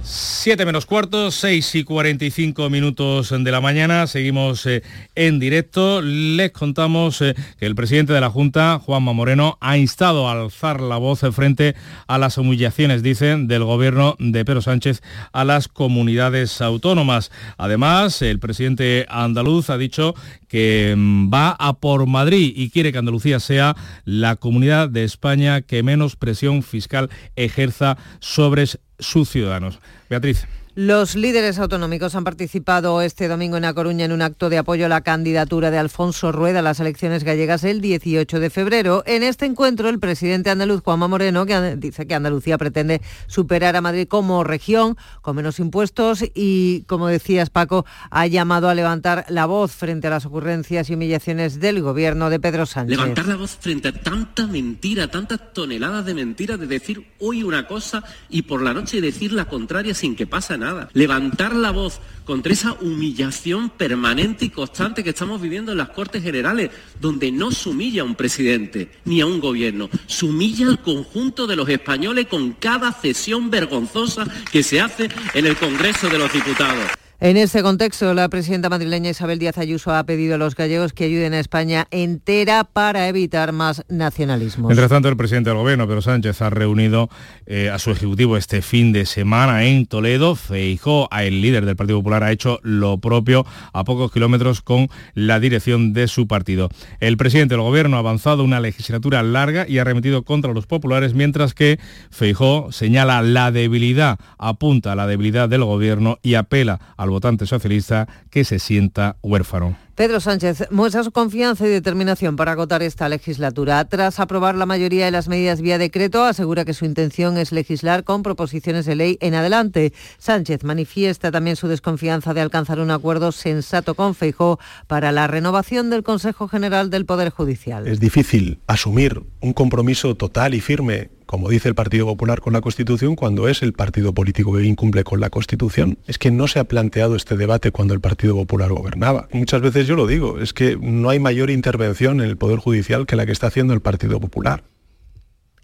7 0.06 0.66
menos 0.66 0.84
cuarto, 0.84 1.30
6 1.30 1.76
y 1.76 1.84
45 1.84 2.68
minutos 2.68 3.30
de 3.30 3.50
la 3.50 3.62
mañana. 3.62 4.06
Seguimos 4.06 4.66
eh, 4.66 4.82
en 5.14 5.38
directo. 5.38 6.02
Les 6.02 6.52
contamos 6.52 7.22
eh, 7.22 7.34
que 7.58 7.64
el 7.64 7.74
presidente 7.74 8.12
de 8.12 8.20
la 8.20 8.28
Junta, 8.28 8.78
Juanma 8.78 9.14
Moreno, 9.14 9.56
ha 9.62 9.78
instado 9.78 10.28
a 10.28 10.32
alzar 10.32 10.82
la 10.82 10.98
voz 10.98 11.20
frente 11.32 11.74
a 12.06 12.18
las 12.18 12.36
humillaciones, 12.36 13.02
dicen, 13.02 13.48
del 13.48 13.64
gobierno 13.64 14.16
de 14.18 14.44
Pedro 14.44 14.60
Sánchez 14.60 15.02
a 15.32 15.44
las 15.44 15.68
comunidades 15.68 16.60
autónomas. 16.60 17.32
Además, 17.56 18.20
el 18.20 18.38
presidente 18.40 19.06
andaluz 19.08 19.70
ha 19.70 19.78
dicho 19.78 20.14
que 20.48 20.94
mm, 20.96 21.32
va 21.32 21.56
a 21.58 21.72
por 21.72 22.06
Madrid 22.06 22.52
y 22.54 22.68
quiere 22.68 22.92
que 22.92 22.98
Andalucía 22.98 23.40
sea 23.40 23.74
la 24.04 24.36
comunidad 24.36 24.90
de 24.90 25.04
España 25.04 25.62
que 25.62 25.82
menos 25.82 26.16
presión 26.16 26.62
fiscal 26.62 27.08
ejerza 27.36 27.96
sobre 28.20 28.66
sus 28.98 29.30
ciudadanos. 29.30 29.78
Beatriz. 30.08 30.46
Los 30.76 31.14
líderes 31.14 31.60
autonómicos 31.60 32.16
han 32.16 32.24
participado 32.24 33.00
este 33.00 33.28
domingo 33.28 33.56
en 33.56 33.64
A 33.64 33.74
Coruña 33.74 34.06
en 34.06 34.10
un 34.10 34.22
acto 34.22 34.50
de 34.50 34.58
apoyo 34.58 34.86
a 34.86 34.88
la 34.88 35.02
candidatura 35.02 35.70
de 35.70 35.78
Alfonso 35.78 36.32
Rueda 36.32 36.58
a 36.58 36.62
las 36.62 36.80
elecciones 36.80 37.22
gallegas 37.22 37.62
el 37.62 37.80
18 37.80 38.40
de 38.40 38.50
febrero. 38.50 39.04
En 39.06 39.22
este 39.22 39.46
encuentro, 39.46 39.88
el 39.88 40.00
presidente 40.00 40.50
andaluz 40.50 40.82
Juanma 40.82 41.06
Moreno 41.06 41.46
que 41.46 41.76
dice 41.76 42.08
que 42.08 42.16
Andalucía 42.16 42.58
pretende 42.58 43.02
superar 43.28 43.76
a 43.76 43.82
Madrid 43.82 44.08
como 44.08 44.42
región 44.42 44.96
con 45.22 45.36
menos 45.36 45.60
impuestos 45.60 46.24
y, 46.34 46.82
como 46.88 47.06
decías 47.06 47.50
Paco, 47.50 47.86
ha 48.10 48.26
llamado 48.26 48.68
a 48.68 48.74
levantar 48.74 49.26
la 49.28 49.46
voz 49.46 49.70
frente 49.70 50.08
a 50.08 50.10
las 50.10 50.26
ocurrencias 50.26 50.90
y 50.90 50.94
humillaciones 50.94 51.60
del 51.60 51.82
gobierno 51.82 52.30
de 52.30 52.40
Pedro 52.40 52.66
Sánchez. 52.66 52.98
Levantar 52.98 53.28
la 53.28 53.36
voz 53.36 53.56
frente 53.60 53.86
a 53.86 53.92
tanta 53.92 54.48
mentira, 54.48 55.08
tantas 55.08 55.52
toneladas 55.52 56.04
de 56.04 56.14
mentiras, 56.14 56.58
de 56.58 56.66
decir 56.66 57.12
hoy 57.20 57.44
una 57.44 57.68
cosa 57.68 58.02
y 58.28 58.42
por 58.42 58.60
la 58.60 58.74
noche 58.74 59.00
decir 59.00 59.32
la 59.32 59.44
contraria 59.44 59.94
sin 59.94 60.16
que 60.16 60.26
pase 60.26 60.58
nada 60.58 60.63
Levantar 60.92 61.54
la 61.54 61.70
voz 61.70 62.00
contra 62.24 62.52
esa 62.52 62.72
humillación 62.72 63.70
permanente 63.70 64.46
y 64.46 64.50
constante 64.50 65.04
que 65.04 65.10
estamos 65.10 65.40
viviendo 65.40 65.72
en 65.72 65.78
las 65.78 65.90
Cortes 65.90 66.22
Generales, 66.22 66.70
donde 67.00 67.30
no 67.30 67.50
se 67.50 67.68
humilla 67.68 68.02
a 68.02 68.04
un 68.04 68.14
presidente 68.14 68.90
ni 69.04 69.20
a 69.20 69.26
un 69.26 69.40
gobierno, 69.40 69.90
se 70.06 70.24
humilla 70.26 70.66
al 70.66 70.80
conjunto 70.80 71.46
de 71.46 71.56
los 71.56 71.68
españoles 71.68 72.26
con 72.26 72.52
cada 72.52 72.92
cesión 72.92 73.50
vergonzosa 73.50 74.26
que 74.50 74.62
se 74.62 74.80
hace 74.80 75.08
en 75.34 75.46
el 75.46 75.56
Congreso 75.56 76.08
de 76.08 76.18
los 76.18 76.32
Diputados. 76.32 77.03
En 77.24 77.38
este 77.38 77.62
contexto, 77.62 78.12
la 78.12 78.28
presidenta 78.28 78.68
madrileña 78.68 79.08
Isabel 79.08 79.38
Díaz 79.38 79.56
Ayuso 79.56 79.94
ha 79.94 80.04
pedido 80.04 80.34
a 80.34 80.36
los 80.36 80.54
gallegos 80.54 80.92
que 80.92 81.04
ayuden 81.04 81.32
a 81.32 81.40
España 81.40 81.86
entera 81.90 82.64
para 82.64 83.08
evitar 83.08 83.52
más 83.52 83.82
nacionalismo. 83.88 84.68
Mientras 84.68 84.90
tanto, 84.90 85.08
el 85.08 85.16
presidente 85.16 85.48
del 85.48 85.58
gobierno, 85.58 85.86
Pedro 85.86 86.02
Sánchez, 86.02 86.42
ha 86.42 86.50
reunido 86.50 87.08
eh, 87.46 87.70
a 87.70 87.78
su 87.78 87.92
ejecutivo 87.92 88.36
este 88.36 88.60
fin 88.60 88.92
de 88.92 89.06
semana 89.06 89.64
en 89.64 89.86
Toledo. 89.86 90.34
Feijó, 90.34 91.08
el 91.18 91.40
líder 91.40 91.64
del 91.64 91.76
Partido 91.76 92.00
Popular, 92.00 92.24
ha 92.24 92.30
hecho 92.30 92.60
lo 92.62 92.98
propio 92.98 93.46
a 93.72 93.84
pocos 93.84 94.12
kilómetros 94.12 94.60
con 94.60 94.88
la 95.14 95.40
dirección 95.40 95.94
de 95.94 96.08
su 96.08 96.28
partido. 96.28 96.68
El 97.00 97.16
presidente 97.16 97.54
del 97.54 97.62
gobierno 97.62 97.96
ha 97.96 98.00
avanzado 98.00 98.44
una 98.44 98.60
legislatura 98.60 99.22
larga 99.22 99.64
y 99.66 99.78
ha 99.78 99.84
remitido 99.84 100.24
contra 100.24 100.52
los 100.52 100.66
populares, 100.66 101.14
mientras 101.14 101.54
que 101.54 101.80
Feijó 102.10 102.70
señala 102.70 103.22
la 103.22 103.50
debilidad, 103.50 104.18
apunta 104.36 104.92
a 104.92 104.94
la 104.94 105.06
debilidad 105.06 105.48
del 105.48 105.64
gobierno 105.64 106.18
y 106.22 106.34
apela 106.34 106.80
al 106.98 107.13
votante 107.14 107.46
socialista 107.46 108.06
que 108.30 108.44
se 108.44 108.58
sienta 108.58 109.16
huérfano. 109.22 109.76
Pedro 109.94 110.18
Sánchez 110.18 110.66
muestra 110.72 111.04
su 111.04 111.12
confianza 111.12 111.64
y 111.64 111.70
determinación 111.70 112.34
para 112.34 112.50
agotar 112.50 112.82
esta 112.82 113.08
legislatura. 113.08 113.84
Tras 113.84 114.18
aprobar 114.18 114.56
la 114.56 114.66
mayoría 114.66 115.04
de 115.04 115.12
las 115.12 115.28
medidas 115.28 115.60
vía 115.60 115.78
decreto, 115.78 116.24
asegura 116.24 116.64
que 116.64 116.74
su 116.74 116.84
intención 116.84 117.38
es 117.38 117.52
legislar 117.52 118.02
con 118.02 118.24
proposiciones 118.24 118.86
de 118.86 118.96
ley 118.96 119.18
en 119.20 119.34
adelante. 119.34 119.92
Sánchez 120.18 120.64
manifiesta 120.64 121.30
también 121.30 121.54
su 121.54 121.68
desconfianza 121.68 122.34
de 122.34 122.40
alcanzar 122.40 122.80
un 122.80 122.90
acuerdo 122.90 123.30
sensato 123.30 123.94
con 123.94 124.16
Feijó 124.16 124.58
para 124.88 125.12
la 125.12 125.28
renovación 125.28 125.90
del 125.90 126.02
Consejo 126.02 126.48
General 126.48 126.90
del 126.90 127.06
Poder 127.06 127.30
Judicial. 127.30 127.86
Es 127.86 128.00
difícil 128.00 128.58
asumir 128.66 129.22
un 129.40 129.52
compromiso 129.52 130.16
total 130.16 130.54
y 130.54 130.60
firme 130.60 131.10
como 131.26 131.48
dice 131.48 131.68
el 131.68 131.74
Partido 131.74 132.06
Popular 132.06 132.40
con 132.40 132.52
la 132.52 132.60
Constitución, 132.60 133.16
cuando 133.16 133.48
es 133.48 133.62
el 133.62 133.72
partido 133.72 134.12
político 134.14 134.52
que 134.54 134.64
incumple 134.64 135.04
con 135.04 135.20
la 135.20 135.30
Constitución. 135.30 135.98
Es 136.06 136.18
que 136.18 136.30
no 136.30 136.48
se 136.48 136.58
ha 136.58 136.64
planteado 136.64 137.16
este 137.16 137.36
debate 137.36 137.70
cuando 137.70 137.94
el 137.94 138.00
Partido 138.00 138.34
Popular 138.34 138.70
gobernaba. 138.70 139.28
Muchas 139.32 139.60
veces 139.60 139.86
yo 139.86 139.96
lo 139.96 140.06
digo, 140.06 140.38
es 140.40 140.52
que 140.52 140.76
no 140.80 141.10
hay 141.10 141.18
mayor 141.18 141.50
intervención 141.50 142.20
en 142.20 142.28
el 142.28 142.36
Poder 142.36 142.58
Judicial 142.58 143.06
que 143.06 143.16
la 143.16 143.26
que 143.26 143.32
está 143.32 143.48
haciendo 143.48 143.74
el 143.74 143.80
Partido 143.80 144.20
Popular. 144.20 144.64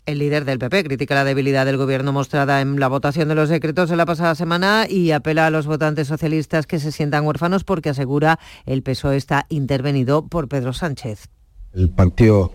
El 0.06 0.18
líder 0.18 0.44
del 0.44 0.58
PP 0.58 0.84
critica 0.84 1.14
la 1.14 1.24
debilidad 1.24 1.66
del 1.66 1.76
gobierno 1.76 2.12
mostrada 2.12 2.60
en 2.60 2.80
la 2.80 2.88
votación 2.88 3.28
de 3.28 3.34
los 3.34 3.48
decretos 3.48 3.90
de 3.90 3.96
la 3.96 4.06
pasada 4.06 4.34
semana 4.34 4.86
y 4.88 5.12
apela 5.12 5.46
a 5.46 5.50
los 5.50 5.66
votantes 5.66 6.08
socialistas 6.08 6.66
que 6.66 6.80
se 6.80 6.90
sientan 6.90 7.26
huérfanos 7.26 7.64
porque 7.64 7.90
asegura 7.90 8.40
el 8.66 8.82
PSOE 8.82 9.16
está 9.16 9.46
intervenido 9.50 10.26
por 10.26 10.48
Pedro 10.48 10.72
Sánchez. 10.72 11.28
El 11.72 11.90
Partido 11.90 12.50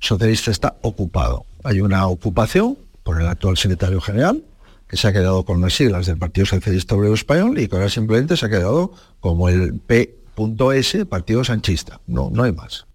Socialista 0.00 0.50
está 0.50 0.76
ocupado. 0.82 1.47
Hay 1.64 1.80
una 1.80 2.06
ocupación 2.06 2.78
por 3.02 3.20
el 3.20 3.26
actual 3.26 3.56
secretario 3.56 4.00
general 4.00 4.44
que 4.88 4.96
se 4.96 5.06
ha 5.06 5.12
quedado 5.12 5.44
con 5.44 5.60
las 5.60 5.74
siglas 5.74 6.06
del 6.06 6.18
Partido 6.18 6.46
Socialista 6.46 6.94
Obrero 6.94 7.14
Español 7.14 7.58
y 7.58 7.68
que 7.68 7.76
ahora 7.76 7.90
simplemente 7.90 8.36
se 8.36 8.46
ha 8.46 8.48
quedado 8.48 8.92
como 9.20 9.48
el 9.48 9.78
P.S. 9.78 11.06
Partido 11.06 11.44
Sanchista. 11.44 12.00
No, 12.06 12.30
no 12.30 12.44
hay 12.44 12.52
más. 12.52 12.87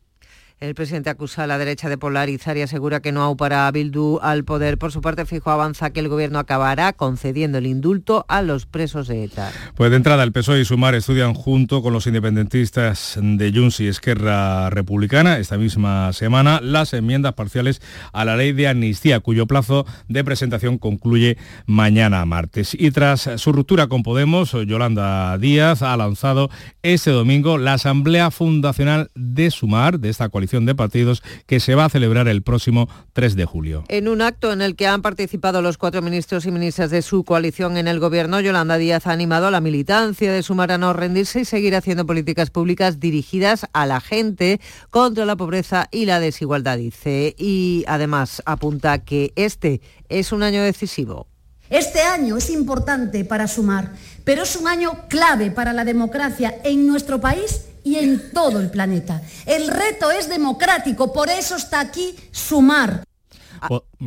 El 0.63 0.75
presidente 0.75 1.09
acusa 1.09 1.43
a 1.43 1.47
la 1.47 1.57
derecha 1.57 1.89
de 1.89 1.97
polarizar 1.97 2.55
y 2.55 2.61
asegura 2.61 3.01
que 3.01 3.11
no 3.11 3.35
para 3.35 3.69
Bildu 3.69 4.19
al 4.21 4.45
poder. 4.45 4.77
Por 4.77 4.93
su 4.93 5.01
parte, 5.01 5.25
Fijo 5.25 5.51
avanza 5.51 5.89
que 5.89 5.99
el 5.99 6.07
gobierno 6.07 6.39
acabará 6.39 6.93
concediendo 6.93 7.57
el 7.57 7.65
indulto 7.65 8.25
a 8.29 8.41
los 8.41 8.65
presos 8.65 9.09
de 9.09 9.25
ETA. 9.25 9.51
Pues 9.75 9.91
de 9.91 9.97
entrada, 9.97 10.23
el 10.23 10.31
PSOE 10.31 10.61
y 10.61 10.63
Sumar 10.63 10.95
estudian 10.95 11.33
junto 11.33 11.81
con 11.81 11.91
los 11.91 12.07
independentistas 12.07 13.19
de 13.21 13.51
Junts 13.51 13.81
y 13.81 13.89
Esquerra 13.89 14.69
Republicana 14.69 15.37
esta 15.37 15.57
misma 15.57 16.13
semana 16.13 16.61
las 16.61 16.93
enmiendas 16.93 17.33
parciales 17.33 17.81
a 18.13 18.23
la 18.23 18.37
ley 18.37 18.53
de 18.53 18.69
amnistía, 18.69 19.19
cuyo 19.19 19.47
plazo 19.47 19.85
de 20.07 20.23
presentación 20.23 20.77
concluye 20.77 21.37
mañana 21.65 22.23
martes. 22.25 22.73
Y 22.73 22.91
tras 22.91 23.29
su 23.35 23.51
ruptura 23.51 23.87
con 23.87 24.01
Podemos, 24.01 24.53
Yolanda 24.65 25.37
Díaz 25.37 25.81
ha 25.81 25.97
lanzado 25.97 26.49
este 26.83 27.11
domingo 27.11 27.57
la 27.57 27.73
Asamblea 27.73 28.31
Fundacional 28.31 29.11
de 29.13 29.51
Sumar, 29.51 29.99
de 29.99 30.07
esta 30.07 30.29
coalición 30.29 30.52
de 30.61 30.75
partidos 30.75 31.23
que 31.47 31.59
se 31.59 31.75
va 31.75 31.85
a 31.85 31.89
celebrar 31.89 32.27
el 32.27 32.43
próximo 32.43 32.87
3 33.13 33.35
de 33.35 33.45
julio. 33.45 33.83
En 33.87 34.07
un 34.07 34.21
acto 34.21 34.53
en 34.53 34.61
el 34.61 34.75
que 34.75 34.87
han 34.87 35.01
participado 35.01 35.61
los 35.61 35.77
cuatro 35.77 36.01
ministros 36.01 36.45
y 36.45 36.51
ministras 36.51 36.91
de 36.91 37.01
su 37.01 37.23
coalición 37.23 37.77
en 37.77 37.87
el 37.87 37.99
gobierno, 37.99 38.39
Yolanda 38.39 38.77
Díaz 38.77 39.07
ha 39.07 39.11
animado 39.11 39.47
a 39.47 39.51
la 39.51 39.61
militancia 39.61 40.31
de 40.31 40.43
Sumar 40.43 40.71
a 40.71 40.77
no 40.77 40.93
rendirse 40.93 41.41
y 41.41 41.45
seguir 41.45 41.75
haciendo 41.75 42.05
políticas 42.05 42.49
públicas 42.49 42.99
dirigidas 42.99 43.67
a 43.73 43.85
la 43.85 43.99
gente 43.99 44.61
contra 44.89 45.25
la 45.25 45.35
pobreza 45.35 45.87
y 45.91 46.05
la 46.05 46.19
desigualdad, 46.19 46.77
dice. 46.77 47.35
Y 47.37 47.83
además 47.87 48.41
apunta 48.45 49.03
que 49.03 49.33
este 49.35 49.81
es 50.09 50.31
un 50.31 50.43
año 50.43 50.61
decisivo. 50.61 51.32
Este 51.69 52.01
año 52.01 52.37
es 52.37 52.49
importante 52.49 53.25
para 53.25 53.47
sumar, 53.47 53.91
pero 54.23 54.43
es 54.43 54.55
un 54.55 54.67
año 54.67 55.07
clave 55.07 55.51
para 55.51 55.73
la 55.73 55.85
democracia 55.85 56.55
en 56.63 56.85
nuestro 56.85 57.19
país 57.19 57.61
y 57.83 57.95
en 57.95 58.31
todo 58.31 58.59
el 58.59 58.69
planeta. 58.69 59.21
El 59.45 59.67
reto 59.67 60.11
es 60.11 60.29
democrático, 60.29 61.11
por 61.11 61.29
eso 61.29 61.55
está 61.55 61.79
aquí 61.79 62.15
sumar. 62.31 63.03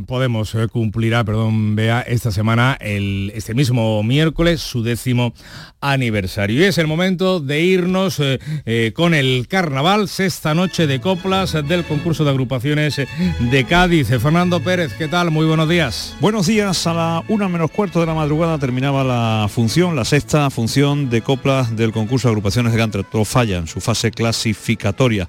Podemos 0.06 0.54
eh, 0.54 0.68
cumplirá, 0.68 1.24
perdón, 1.24 1.74
vea 1.74 2.02
esta 2.02 2.30
semana, 2.30 2.76
el, 2.80 3.32
este 3.34 3.54
mismo 3.54 4.02
miércoles, 4.02 4.60
su 4.60 4.82
décimo 4.82 5.32
aniversario. 5.80 6.60
Y 6.60 6.64
es 6.64 6.78
el 6.78 6.86
momento 6.86 7.40
de 7.40 7.62
irnos 7.62 8.20
eh, 8.20 8.38
eh, 8.66 8.92
con 8.94 9.14
el 9.14 9.48
carnaval, 9.48 10.08
sexta 10.08 10.54
noche 10.54 10.86
de 10.86 11.00
coplas 11.00 11.52
del 11.66 11.84
concurso 11.84 12.24
de 12.24 12.30
agrupaciones 12.30 13.00
de 13.38 13.64
Cádiz. 13.64 14.08
Fernando 14.08 14.60
Pérez, 14.60 14.92
¿qué 14.94 15.08
tal? 15.08 15.30
Muy 15.30 15.46
buenos 15.46 15.68
días. 15.68 16.14
Buenos 16.20 16.46
días, 16.46 16.86
a 16.86 16.94
la 16.94 17.24
una 17.28 17.48
menos 17.48 17.70
cuarto 17.70 18.00
de 18.00 18.06
la 18.06 18.14
madrugada 18.14 18.58
terminaba 18.58 19.02
la 19.02 19.48
función, 19.48 19.96
la 19.96 20.04
sexta 20.04 20.50
función 20.50 21.08
de 21.08 21.22
coplas 21.22 21.74
del 21.74 21.92
concurso 21.92 22.28
de 22.28 22.32
agrupaciones 22.32 22.72
de 22.72 22.78
Canto 22.78 22.98
en 23.34 23.66
su 23.66 23.80
fase 23.80 24.10
clasificatoria. 24.10 25.28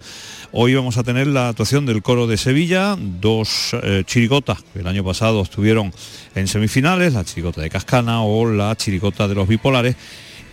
Hoy 0.53 0.73
vamos 0.73 0.97
a 0.97 1.03
tener 1.03 1.27
la 1.27 1.49
actuación 1.49 1.85
del 1.85 2.01
coro 2.01 2.25
de 2.25 2.37
Sevilla, 2.37 2.95
dos 2.97 3.75
chirigotas 4.05 4.63
que 4.73 4.79
el 4.79 4.87
año 4.87 5.03
pasado 5.03 5.41
estuvieron 5.41 5.93
en 6.35 6.47
semifinales, 6.47 7.13
la 7.13 7.25
chirigota 7.25 7.61
de 7.61 7.69
Cascana 7.69 8.21
o 8.23 8.49
la 8.49 8.75
chirigota 8.75 9.27
de 9.27 9.35
los 9.35 9.47
bipolares. 9.47 9.95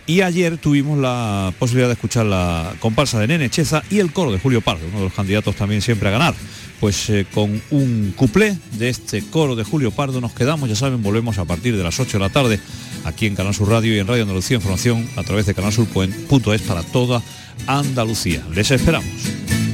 Y 0.07 0.21
ayer 0.21 0.57
tuvimos 0.57 0.99
la 0.99 1.51
posibilidad 1.57 1.87
de 1.87 1.93
escuchar 1.93 2.27
la 2.27 2.75
comparsa 2.79 3.19
de 3.19 3.27
Nene 3.27 3.49
Cheza 3.49 3.81
y 3.89 3.99
el 3.99 4.13
coro 4.13 4.31
de 4.31 4.37
Julio 4.37 4.61
Pardo, 4.61 4.85
uno 4.87 4.99
de 4.99 5.03
los 5.05 5.13
candidatos 5.13 5.55
también 5.55 5.81
siempre 5.81 6.09
a 6.09 6.11
ganar. 6.11 6.35
Pues 6.79 7.09
eh, 7.09 7.25
con 7.33 7.59
un 7.71 8.13
cuplé 8.15 8.55
de 8.73 8.89
este 8.89 9.23
coro 9.23 9.55
de 9.55 9.63
Julio 9.63 9.91
Pardo 9.91 10.21
nos 10.21 10.33
quedamos, 10.33 10.69
ya 10.69 10.75
saben, 10.75 11.01
volvemos 11.01 11.39
a 11.39 11.45
partir 11.45 11.75
de 11.75 11.83
las 11.83 11.99
8 11.99 12.17
de 12.17 12.23
la 12.23 12.29
tarde 12.29 12.59
aquí 13.05 13.25
en 13.25 13.35
Canal 13.35 13.55
Sur 13.55 13.69
Radio 13.69 13.95
y 13.95 13.99
en 13.99 14.07
Radio 14.07 14.23
Andalucía 14.23 14.57
Información 14.57 15.09
a 15.15 15.23
través 15.23 15.47
de 15.47 15.55
canalsur.es 15.55 16.61
para 16.61 16.83
toda 16.83 17.23
Andalucía. 17.65 18.43
Les 18.53 18.69
esperamos. 18.69 19.64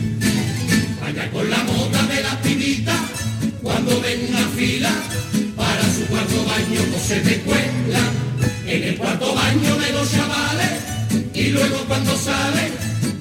Con 1.31 1.49
la 1.49 1.57
cuando 3.61 4.01
ven 4.01 4.27
una 4.29 4.47
fila 4.55 4.91
para 5.57 5.83
su 5.83 6.05
cuarto 6.07 6.45
baño 6.45 6.79
no 6.89 6.99
se 6.99 7.19
te 7.19 7.41
en 8.65 8.83
el 8.83 8.97
cuarto 8.97 9.35
baño 9.35 9.75
de 9.75 9.91
los 9.91 10.11
chavales 10.11 10.71
y 11.33 11.49
luego 11.49 11.77
cuando 11.87 12.15
salen 12.15 12.71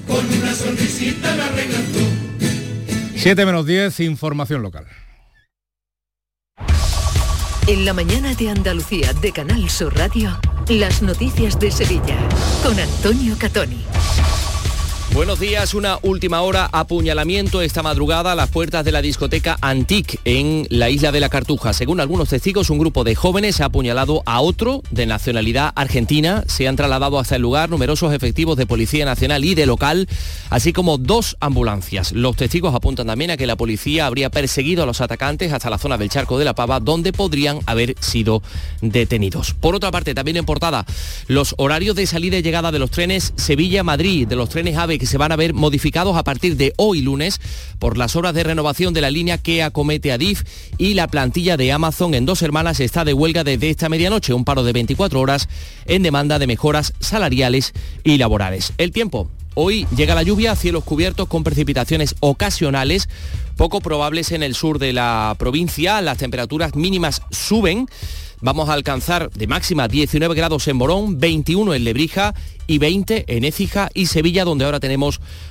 con 0.07 0.25
una 0.25 0.53
sonrisita 0.53 1.35
la 1.35 1.45
arreglan 1.45 1.83
7 3.15 3.45
menos 3.45 3.65
10, 3.65 3.99
información 3.99 4.61
local. 4.61 4.87
En 7.67 7.85
la 7.85 7.93
mañana 7.93 8.33
de 8.33 8.49
Andalucía 8.49 9.13
de 9.13 9.31
Canal 9.31 9.69
Sur 9.69 9.95
Radio, 9.95 10.39
las 10.69 11.01
noticias 11.01 11.59
de 11.59 11.71
Sevilla 11.71 12.17
con 12.63 12.79
Antonio 12.79 13.35
Catoni. 13.37 13.85
Buenos 15.13 15.41
días, 15.41 15.73
una 15.73 15.99
última 16.03 16.41
hora, 16.41 16.69
apuñalamiento 16.71 17.61
esta 17.61 17.83
madrugada 17.83 18.31
a 18.31 18.35
las 18.35 18.49
puertas 18.49 18.85
de 18.85 18.93
la 18.93 19.01
discoteca 19.01 19.57
Antique 19.59 20.19
en 20.23 20.65
la 20.69 20.89
isla 20.89 21.11
de 21.11 21.19
la 21.19 21.27
Cartuja. 21.27 21.73
Según 21.73 21.99
algunos 21.99 22.29
testigos, 22.29 22.69
un 22.69 22.79
grupo 22.79 23.03
de 23.03 23.13
jóvenes 23.13 23.59
ha 23.59 23.65
apuñalado 23.65 24.23
a 24.25 24.39
otro 24.39 24.83
de 24.89 25.05
nacionalidad 25.05 25.73
argentina. 25.75 26.45
Se 26.47 26.65
han 26.65 26.77
trasladado 26.77 27.19
hasta 27.19 27.35
el 27.35 27.41
lugar 27.41 27.69
numerosos 27.69 28.13
efectivos 28.13 28.55
de 28.55 28.65
Policía 28.65 29.03
Nacional 29.03 29.43
y 29.43 29.53
de 29.53 29.65
local, 29.65 30.07
así 30.49 30.71
como 30.71 30.97
dos 30.97 31.35
ambulancias. 31.41 32.13
Los 32.13 32.37
testigos 32.37 32.73
apuntan 32.73 33.07
también 33.07 33.31
a 33.31 33.37
que 33.37 33.47
la 33.47 33.57
policía 33.57 34.05
habría 34.05 34.29
perseguido 34.29 34.83
a 34.83 34.85
los 34.85 35.01
atacantes 35.01 35.51
hasta 35.51 35.69
la 35.69 35.77
zona 35.77 35.97
del 35.97 36.09
Charco 36.09 36.39
de 36.39 36.45
la 36.45 36.55
Pava, 36.55 36.79
donde 36.79 37.11
podrían 37.11 37.59
haber 37.65 37.95
sido 37.99 38.41
detenidos. 38.79 39.55
Por 39.55 39.75
otra 39.75 39.91
parte, 39.91 40.15
también 40.15 40.37
en 40.37 40.45
portada, 40.45 40.85
los 41.27 41.53
horarios 41.57 41.97
de 41.97 42.07
salida 42.07 42.37
y 42.37 42.43
llegada 42.43 42.71
de 42.71 42.79
los 42.79 42.91
trenes 42.91 43.33
Sevilla-Madrid, 43.35 44.25
de 44.25 44.37
los 44.37 44.47
trenes 44.47 44.77
AVE 44.77 45.00
que 45.01 45.07
se 45.07 45.17
van 45.17 45.31
a 45.31 45.35
ver 45.35 45.55
modificados 45.55 46.15
a 46.15 46.23
partir 46.23 46.57
de 46.57 46.75
hoy 46.77 47.01
lunes 47.01 47.41
por 47.79 47.97
las 47.97 48.15
obras 48.15 48.35
de 48.35 48.43
renovación 48.43 48.93
de 48.93 49.01
la 49.01 49.09
línea 49.09 49.39
que 49.39 49.63
acomete 49.63 50.11
Adif 50.11 50.43
y 50.77 50.93
la 50.93 51.07
plantilla 51.07 51.57
de 51.57 51.71
Amazon 51.71 52.13
en 52.13 52.27
dos 52.27 52.43
hermanas 52.43 52.79
está 52.79 53.03
de 53.03 53.15
huelga 53.15 53.43
desde 53.43 53.71
esta 53.71 53.89
medianoche, 53.89 54.35
un 54.35 54.45
paro 54.45 54.63
de 54.63 54.73
24 54.73 55.19
horas 55.19 55.49
en 55.87 56.03
demanda 56.03 56.37
de 56.37 56.45
mejoras 56.45 56.93
salariales 56.99 57.73
y 58.03 58.19
laborales. 58.19 58.73
El 58.77 58.91
tiempo. 58.91 59.27
Hoy 59.55 59.87
llega 59.97 60.13
la 60.13 60.21
lluvia, 60.21 60.55
cielos 60.55 60.83
cubiertos 60.83 61.27
con 61.27 61.43
precipitaciones 61.43 62.15
ocasionales, 62.19 63.09
poco 63.61 63.79
probables 63.79 64.31
en 64.31 64.41
el 64.41 64.55
sur 64.55 64.79
de 64.79 64.91
la 64.91 65.35
provincia, 65.37 66.01
las 66.01 66.17
temperaturas 66.17 66.73
mínimas 66.73 67.21
suben. 67.29 67.87
Vamos 68.39 68.69
a 68.69 68.73
alcanzar 68.73 69.29
de 69.29 69.45
máxima 69.45 69.87
19 69.87 70.33
grados 70.33 70.67
en 70.67 70.77
Morón, 70.77 71.19
21 71.19 71.75
en 71.75 71.83
Lebrija 71.83 72.33
y 72.65 72.79
20 72.79 73.25
en 73.27 73.43
Écija 73.43 73.91
y 73.93 74.07
Sevilla, 74.07 74.45
donde 74.45 74.65
ahora 74.65 74.79
tenemos 74.79 75.21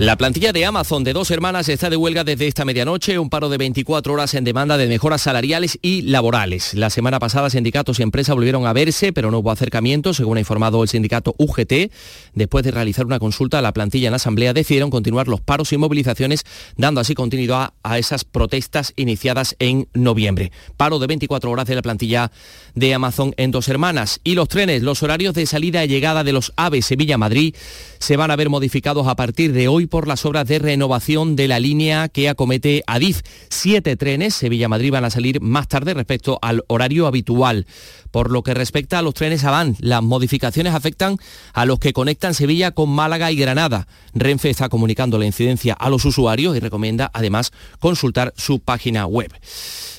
La 0.00 0.16
plantilla 0.16 0.54
de 0.54 0.64
Amazon 0.64 1.04
de 1.04 1.12
dos 1.12 1.30
hermanas 1.30 1.68
está 1.68 1.90
de 1.90 1.96
huelga 1.98 2.24
desde 2.24 2.46
esta 2.46 2.64
medianoche, 2.64 3.18
un 3.18 3.28
paro 3.28 3.50
de 3.50 3.58
24 3.58 4.14
horas 4.14 4.32
en 4.32 4.44
demanda 4.44 4.78
de 4.78 4.88
mejoras 4.88 5.20
salariales 5.20 5.78
y 5.82 6.00
laborales. 6.00 6.72
La 6.72 6.88
semana 6.88 7.18
pasada 7.18 7.50
sindicatos 7.50 8.00
y 8.00 8.02
empresas 8.02 8.34
volvieron 8.34 8.66
a 8.66 8.72
verse, 8.72 9.12
pero 9.12 9.30
no 9.30 9.40
hubo 9.40 9.50
acercamiento, 9.50 10.14
según 10.14 10.38
ha 10.38 10.40
informado 10.40 10.82
el 10.82 10.88
sindicato 10.88 11.34
UGT. 11.36 11.92
Después 12.32 12.64
de 12.64 12.70
realizar 12.70 13.04
una 13.04 13.18
consulta 13.18 13.58
a 13.58 13.62
la 13.62 13.74
plantilla 13.74 14.08
en 14.08 14.14
asamblea, 14.14 14.54
decidieron 14.54 14.88
continuar 14.88 15.28
los 15.28 15.42
paros 15.42 15.70
y 15.74 15.76
movilizaciones, 15.76 16.46
dando 16.78 17.02
así 17.02 17.12
continuidad 17.12 17.74
a 17.82 17.98
esas 17.98 18.24
protestas 18.24 18.94
iniciadas 18.96 19.54
en 19.58 19.86
noviembre. 19.92 20.50
Paro 20.78 20.98
de 20.98 21.08
24 21.08 21.50
horas 21.50 21.66
de 21.66 21.74
la 21.74 21.82
plantilla 21.82 22.32
de 22.74 22.94
Amazon 22.94 23.34
en 23.36 23.50
dos 23.50 23.68
hermanas. 23.68 24.22
Y 24.24 24.34
los 24.34 24.48
trenes, 24.48 24.80
los 24.80 25.02
horarios 25.02 25.34
de 25.34 25.44
salida 25.44 25.84
y 25.84 25.88
llegada 25.88 26.24
de 26.24 26.32
los 26.32 26.54
AVE 26.56 26.80
Sevilla-Madrid 26.80 27.54
se 27.98 28.16
van 28.16 28.30
a 28.30 28.36
ver 28.36 28.48
modificados 28.48 29.06
a 29.06 29.14
partir 29.14 29.52
de 29.52 29.68
hoy 29.68 29.89
por 29.90 30.08
las 30.08 30.24
obras 30.24 30.46
de 30.46 30.58
renovación 30.58 31.36
de 31.36 31.48
la 31.48 31.60
línea 31.60 32.08
que 32.08 32.28
acomete 32.28 32.82
Adif. 32.86 33.20
Siete 33.50 33.96
trenes 33.96 34.34
Sevilla-Madrid 34.34 34.92
van 34.92 35.04
a 35.04 35.10
salir 35.10 35.40
más 35.42 35.68
tarde 35.68 35.92
respecto 35.92 36.38
al 36.40 36.64
horario 36.68 37.06
habitual. 37.06 37.66
Por 38.10 38.30
lo 38.30 38.42
que 38.42 38.54
respecta 38.54 38.98
a 38.98 39.02
los 39.02 39.14
trenes 39.14 39.44
Avan, 39.44 39.76
las 39.80 40.02
modificaciones 40.02 40.74
afectan 40.74 41.16
a 41.52 41.64
los 41.64 41.78
que 41.78 41.92
conectan 41.92 42.34
Sevilla 42.34 42.72
con 42.72 42.90
Málaga 42.90 43.30
y 43.30 43.36
Granada. 43.36 43.86
Renfe 44.14 44.50
está 44.50 44.68
comunicando 44.68 45.18
la 45.18 45.26
incidencia 45.26 45.74
a 45.74 45.88
los 45.90 46.04
usuarios 46.04 46.56
y 46.56 46.60
recomienda 46.60 47.10
además 47.14 47.52
consultar 47.78 48.34
su 48.36 48.58
página 48.60 49.06
web. 49.06 49.32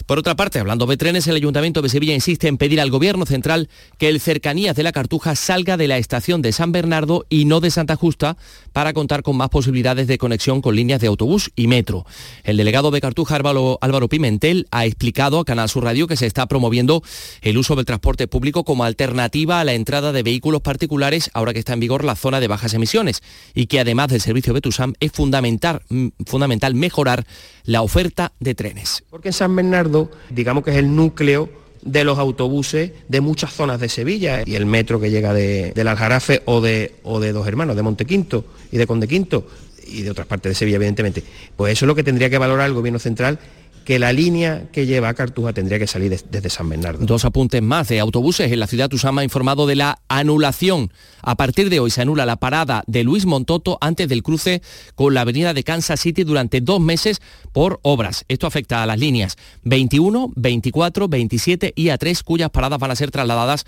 Por 0.05 0.19
otra 0.19 0.35
parte, 0.35 0.59
hablando 0.59 0.87
de 0.87 0.97
trenes, 0.97 1.27
el 1.27 1.35
Ayuntamiento 1.35 1.81
de 1.81 1.87
Sevilla 1.87 2.13
insiste 2.13 2.49
en 2.49 2.57
pedir 2.57 2.81
al 2.81 2.89
Gobierno 2.89 3.25
Central 3.25 3.69
que 3.97 4.09
el 4.09 4.19
Cercanías 4.19 4.75
de 4.75 4.83
la 4.83 4.91
Cartuja 4.91 5.35
salga 5.35 5.77
de 5.77 5.87
la 5.87 5.97
estación 5.97 6.41
de 6.41 6.51
San 6.51 6.73
Bernardo 6.73 7.25
y 7.29 7.45
no 7.45 7.61
de 7.61 7.71
Santa 7.71 7.95
Justa 7.95 8.35
para 8.73 8.91
contar 8.91 9.23
con 9.23 9.37
más 9.37 9.49
posibilidades 9.49 10.07
de 10.07 10.17
conexión 10.17 10.61
con 10.61 10.75
líneas 10.75 10.99
de 10.99 11.07
autobús 11.07 11.51
y 11.55 11.67
metro. 11.67 12.05
El 12.43 12.57
delegado 12.57 12.91
de 12.91 12.99
Cartuja, 12.99 13.37
Álvaro, 13.37 13.77
Álvaro 13.79 14.09
Pimentel, 14.09 14.67
ha 14.71 14.85
explicado 14.85 15.39
a 15.39 15.45
Canal 15.45 15.69
Sur 15.69 15.85
Radio 15.85 16.07
que 16.07 16.17
se 16.17 16.25
está 16.25 16.45
promoviendo 16.47 17.03
el 17.41 17.57
uso 17.57 17.75
del 17.75 17.85
transporte 17.85 18.00
público 18.01 18.63
como 18.63 18.83
alternativa 18.83 19.59
a 19.59 19.63
la 19.63 19.73
entrada 19.73 20.11
de 20.11 20.23
vehículos 20.23 20.61
particulares 20.61 21.29
ahora 21.33 21.53
que 21.53 21.59
está 21.59 21.73
en 21.73 21.79
vigor 21.79 22.03
la 22.03 22.15
zona 22.15 22.39
de 22.39 22.47
bajas 22.47 22.73
emisiones 22.73 23.21
y 23.53 23.67
que 23.67 23.79
además 23.79 24.09
del 24.09 24.21
servicio 24.21 24.53
Betusam 24.53 24.93
es 24.99 25.11
fundamental, 25.11 25.81
mm, 25.89 26.07
fundamental 26.25 26.75
mejorar 26.75 27.25
la 27.63 27.81
oferta 27.81 28.33
de 28.39 28.55
trenes. 28.55 29.03
Porque 29.09 29.29
en 29.29 29.33
San 29.33 29.55
Bernardo, 29.55 30.11
digamos 30.29 30.63
que 30.63 30.71
es 30.71 30.77
el 30.77 30.95
núcleo 30.95 31.49
de 31.83 32.03
los 32.03 32.19
autobuses 32.19 32.91
de 33.07 33.21
muchas 33.21 33.53
zonas 33.53 33.79
de 33.79 33.89
Sevilla 33.89 34.43
y 34.45 34.55
el 34.55 34.65
metro 34.65 34.99
que 34.99 35.09
llega 35.09 35.33
de, 35.33 35.71
del 35.73 35.87
Aljarafe 35.87 36.41
o 36.45 36.61
de, 36.61 36.95
o 37.03 37.19
de 37.19 37.31
Dos 37.31 37.47
Hermanos, 37.47 37.75
de 37.75 37.81
Montequinto 37.81 38.45
y 38.71 38.77
de 38.77 38.87
Condequinto 38.87 39.47
y 39.87 40.03
de 40.03 40.11
otras 40.11 40.27
partes 40.27 40.51
de 40.51 40.55
Sevilla, 40.55 40.77
evidentemente. 40.77 41.23
Pues 41.55 41.73
eso 41.73 41.85
es 41.85 41.87
lo 41.87 41.95
que 41.95 42.03
tendría 42.03 42.29
que 42.29 42.37
valorar 42.37 42.67
el 42.67 42.73
Gobierno 42.73 42.99
Central 42.99 43.39
que 43.85 43.99
la 43.99 44.13
línea 44.13 44.67
que 44.71 44.85
lleva 44.85 45.09
a 45.09 45.13
Cartuja 45.13 45.53
tendría 45.53 45.79
que 45.79 45.87
salir 45.87 46.17
desde 46.29 46.49
San 46.49 46.69
Bernardo. 46.69 47.05
Dos 47.05 47.25
apuntes 47.25 47.61
más 47.61 47.87
de 47.87 47.99
autobuses. 47.99 48.51
En 48.51 48.59
la 48.59 48.67
ciudad 48.67 48.91
Usama 48.93 49.21
ha 49.21 49.23
informado 49.23 49.67
de 49.67 49.75
la 49.75 49.99
anulación. 50.07 50.91
A 51.21 51.35
partir 51.35 51.69
de 51.69 51.79
hoy 51.79 51.91
se 51.91 52.01
anula 52.01 52.25
la 52.25 52.37
parada 52.37 52.83
de 52.87 53.03
Luis 53.03 53.25
Montoto 53.25 53.77
antes 53.81 54.07
del 54.07 54.23
cruce 54.23 54.61
con 54.95 55.13
la 55.13 55.21
avenida 55.21 55.53
de 55.53 55.63
Kansas 55.63 55.99
City 55.99 56.23
durante 56.23 56.61
dos 56.61 56.79
meses 56.79 57.21
por 57.51 57.79
obras. 57.83 58.25
Esto 58.27 58.47
afecta 58.47 58.83
a 58.83 58.85
las 58.85 58.99
líneas 58.99 59.37
21, 59.63 60.31
24, 60.35 61.07
27 61.07 61.73
y 61.75 61.85
A3 61.87 62.23
cuyas 62.23 62.49
paradas 62.49 62.79
van 62.79 62.91
a 62.91 62.95
ser 62.95 63.11
trasladadas 63.11 63.65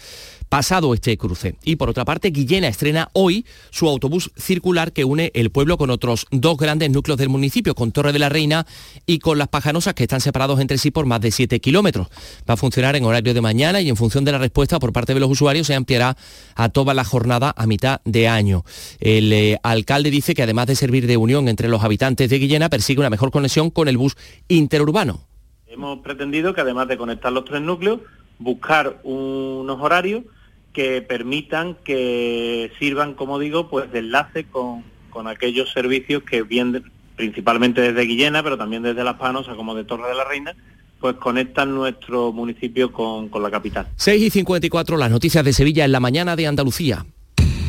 pasado 0.54 0.94
este 0.94 1.18
cruce. 1.18 1.56
Y 1.64 1.78
por 1.78 1.90
otra 1.90 2.06
parte, 2.06 2.30
Guillena 2.30 2.68
estrena 2.68 3.10
hoy 3.14 3.44
su 3.72 3.90
autobús 3.90 4.30
circular 4.38 4.94
que 4.94 5.04
une 5.04 5.32
el 5.34 5.50
pueblo 5.50 5.80
con 5.80 5.90
otros 5.90 6.28
dos 6.30 6.58
grandes 6.58 6.92
núcleos 6.92 7.18
del 7.18 7.30
municipio, 7.30 7.74
con 7.74 7.92
Torre 7.92 8.14
de 8.14 8.20
la 8.20 8.30
Reina 8.30 8.68
y 9.08 9.18
con 9.18 9.40
Las 9.40 9.48
Pajanosas, 9.48 9.96
que 9.96 10.04
están 10.04 10.22
separados 10.22 10.60
entre 10.60 10.78
sí 10.78 10.92
por 10.92 11.08
más 11.08 11.22
de 11.22 11.32
7 11.32 11.60
kilómetros. 11.60 12.08
Va 12.48 12.54
a 12.54 12.58
funcionar 12.58 12.96
en 12.96 13.04
horario 13.04 13.34
de 13.34 13.42
mañana 13.42 13.82
y 13.82 13.90
en 13.90 13.96
función 13.96 14.26
de 14.26 14.32
la 14.32 14.38
respuesta 14.38 14.78
por 14.78 14.94
parte 14.94 15.16
de 15.16 15.20
los 15.20 15.32
usuarios 15.32 15.66
se 15.66 15.74
ampliará 15.74 16.18
a 16.54 16.70
toda 16.70 16.94
la 16.94 17.04
jornada 17.04 17.56
a 17.58 17.66
mitad 17.66 18.02
de 18.06 18.28
año. 18.28 18.64
El 19.00 19.34
eh, 19.34 19.58
alcalde 19.64 20.12
dice 20.12 20.36
que 20.36 20.44
además 20.44 20.68
de 20.68 20.76
servir 20.76 21.08
de 21.08 21.18
unión 21.18 21.48
entre 21.48 21.68
los 21.68 21.84
habitantes 21.84 22.30
de 22.30 22.38
Guillena, 22.38 22.70
persigue 22.70 23.00
una 23.00 23.10
mejor 23.10 23.32
conexión 23.32 23.72
con 23.72 23.88
el 23.88 23.98
bus 23.98 24.16
interurbano. 24.50 25.26
Hemos 25.66 25.98
pretendido 26.04 26.54
que 26.54 26.62
además 26.62 26.88
de 26.90 26.98
conectar 27.00 27.34
los 27.34 27.44
tres 27.44 27.64
núcleos, 27.64 28.02
buscar 28.38 29.00
unos 29.04 29.82
horarios 29.82 30.26
que 30.74 31.02
permitan 31.02 31.76
que 31.84 32.72
sirvan, 32.80 33.14
como 33.14 33.40
digo, 33.40 33.70
pues 33.70 33.92
de 33.92 34.00
enlace 34.00 34.46
con, 34.46 34.84
aquellos 35.28 35.72
servicios 35.72 36.24
que 36.24 36.42
vienen 36.42 36.92
principalmente 37.16 37.82
desde 37.82 38.02
Guillena, 38.02 38.42
pero 38.42 38.58
también 38.58 38.82
desde 38.82 39.04
Las 39.04 39.16
Panosas 39.16 39.56
como 39.56 39.76
de 39.76 39.84
Torre 39.84 40.10
de 40.10 40.16
la 40.16 40.24
Reina, 40.24 40.56
pues 41.00 41.16
conectan 41.18 41.76
nuestro 41.76 42.32
municipio 42.32 42.92
con, 42.92 43.30
con 43.30 43.44
la 43.44 43.52
capital. 43.52 43.88
6 43.96 44.24
y 44.24 44.30
54, 44.32 44.98
las 44.98 45.12
noticias 45.12 45.46
de 45.46 45.54
Sevilla 45.54 45.86
en 45.86 45.92
la 45.92 46.00
mañana 46.00 46.36
de 46.36 46.48
Andalucía. 46.48 47.06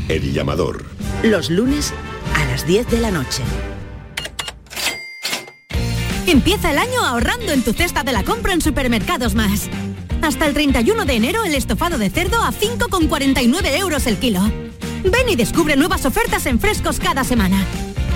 El 0.08 0.32
llamador. 0.32 0.86
Los 1.22 1.50
lunes 1.50 1.92
a 2.34 2.44
las 2.46 2.66
10 2.66 2.90
de 2.90 3.00
la 3.00 3.10
noche. 3.10 3.42
Empieza 6.26 6.70
el 6.70 6.78
año 6.78 7.00
ahorrando 7.04 7.52
en 7.52 7.62
tu 7.62 7.74
cesta 7.74 8.02
de 8.02 8.12
la 8.12 8.22
compra 8.22 8.54
en 8.54 8.62
Supermercados 8.62 9.34
Más. 9.34 9.68
Hasta 10.24 10.46
el 10.46 10.54
31 10.54 11.04
de 11.04 11.12
enero 11.12 11.44
el 11.44 11.54
estofado 11.54 11.98
de 11.98 12.08
cerdo 12.08 12.42
a 12.42 12.50
5,49 12.50 13.78
euros 13.78 14.06
el 14.06 14.16
kilo. 14.16 14.40
Ven 15.04 15.28
y 15.28 15.36
descubre 15.36 15.76
nuevas 15.76 16.06
ofertas 16.06 16.46
en 16.46 16.58
frescos 16.58 16.98
cada 16.98 17.24
semana. 17.24 17.62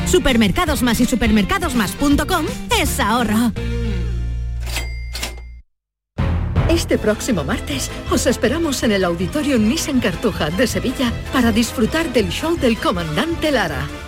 Supermercados 0.07 0.83
Más 0.83 1.01
y 1.01 1.05
supermercadosmás.com 1.05 2.47
es 2.81 2.99
ahorro. 2.99 3.53
Este 6.71 6.97
próximo 6.97 7.45
martes 7.45 7.91
os 8.11 8.27
esperamos 8.27 8.83
en 8.83 8.93
el 8.93 9.05
Auditorio 9.05 9.59
Nissan 9.59 10.01
Cartuja 10.01 10.49
de 10.49 10.67
Sevilla 10.67 11.13
para 11.31 11.53
disfrutar 11.53 12.11
del 12.15 12.31
show 12.31 12.57
del 12.57 12.79
comandante 12.79 13.51
Lara, 13.51 13.87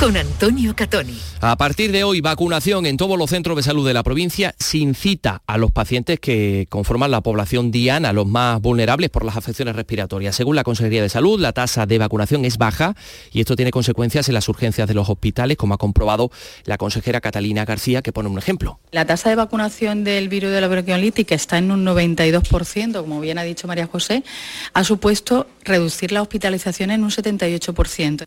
con 0.00 0.16
Antonio 0.16 0.74
Catoni. 0.74 1.18
A 1.40 1.56
partir 1.56 1.92
de 1.92 2.04
hoy, 2.04 2.20
vacunación 2.20 2.86
en 2.86 2.96
todos 2.96 3.18
los 3.18 3.30
centros 3.30 3.56
de 3.56 3.62
salud 3.62 3.86
de 3.86 3.94
la 3.94 4.02
provincia 4.02 4.54
sin 4.58 4.94
cita 4.94 5.42
a 5.46 5.58
los 5.58 5.70
pacientes 5.70 6.20
que 6.20 6.66
conforman 6.68 7.10
la 7.10 7.20
población 7.20 7.70
diana, 7.70 8.12
los 8.12 8.26
más 8.26 8.60
vulnerables 8.60 9.10
por 9.10 9.24
las 9.24 9.36
afecciones 9.36 9.76
respiratorias. 9.76 10.34
Según 10.34 10.56
la 10.56 10.64
Consejería 10.64 11.02
de 11.02 11.08
Salud, 11.08 11.40
la 11.40 11.52
tasa 11.52 11.86
de 11.86 11.98
vacunación 11.98 12.44
es 12.44 12.58
baja 12.58 12.94
y 13.32 13.40
esto 13.40 13.56
tiene 13.56 13.70
consecuencias 13.70 14.28
en 14.28 14.34
las 14.34 14.48
urgencias 14.48 14.88
de 14.88 14.94
los 14.94 15.08
hospitales, 15.08 15.56
como 15.56 15.74
ha 15.74 15.78
comprobado 15.78 16.30
la 16.64 16.78
consejera 16.78 17.20
Catalina 17.20 17.64
García, 17.64 18.02
que 18.02 18.12
pone 18.12 18.28
un 18.28 18.38
ejemplo. 18.38 18.80
La 18.90 19.04
tasa 19.04 19.28
de 19.28 19.36
vacunación 19.36 20.04
del 20.04 20.28
virus 20.28 20.50
de 20.50 20.60
la 20.60 20.68
bronquiolitis, 20.68 21.26
que 21.26 21.34
está 21.34 21.58
en 21.58 21.70
un 21.70 21.84
92%, 21.84 23.00
como 23.00 23.20
bien 23.20 23.38
ha 23.38 23.42
dicho 23.42 23.66
María 23.66 23.86
José, 23.86 24.24
ha 24.72 24.84
supuesto 24.84 25.46
reducir 25.64 26.12
la 26.12 26.22
hospitalización 26.22 26.90
en 26.90 27.04
un 27.04 27.10
78%. 27.10 28.24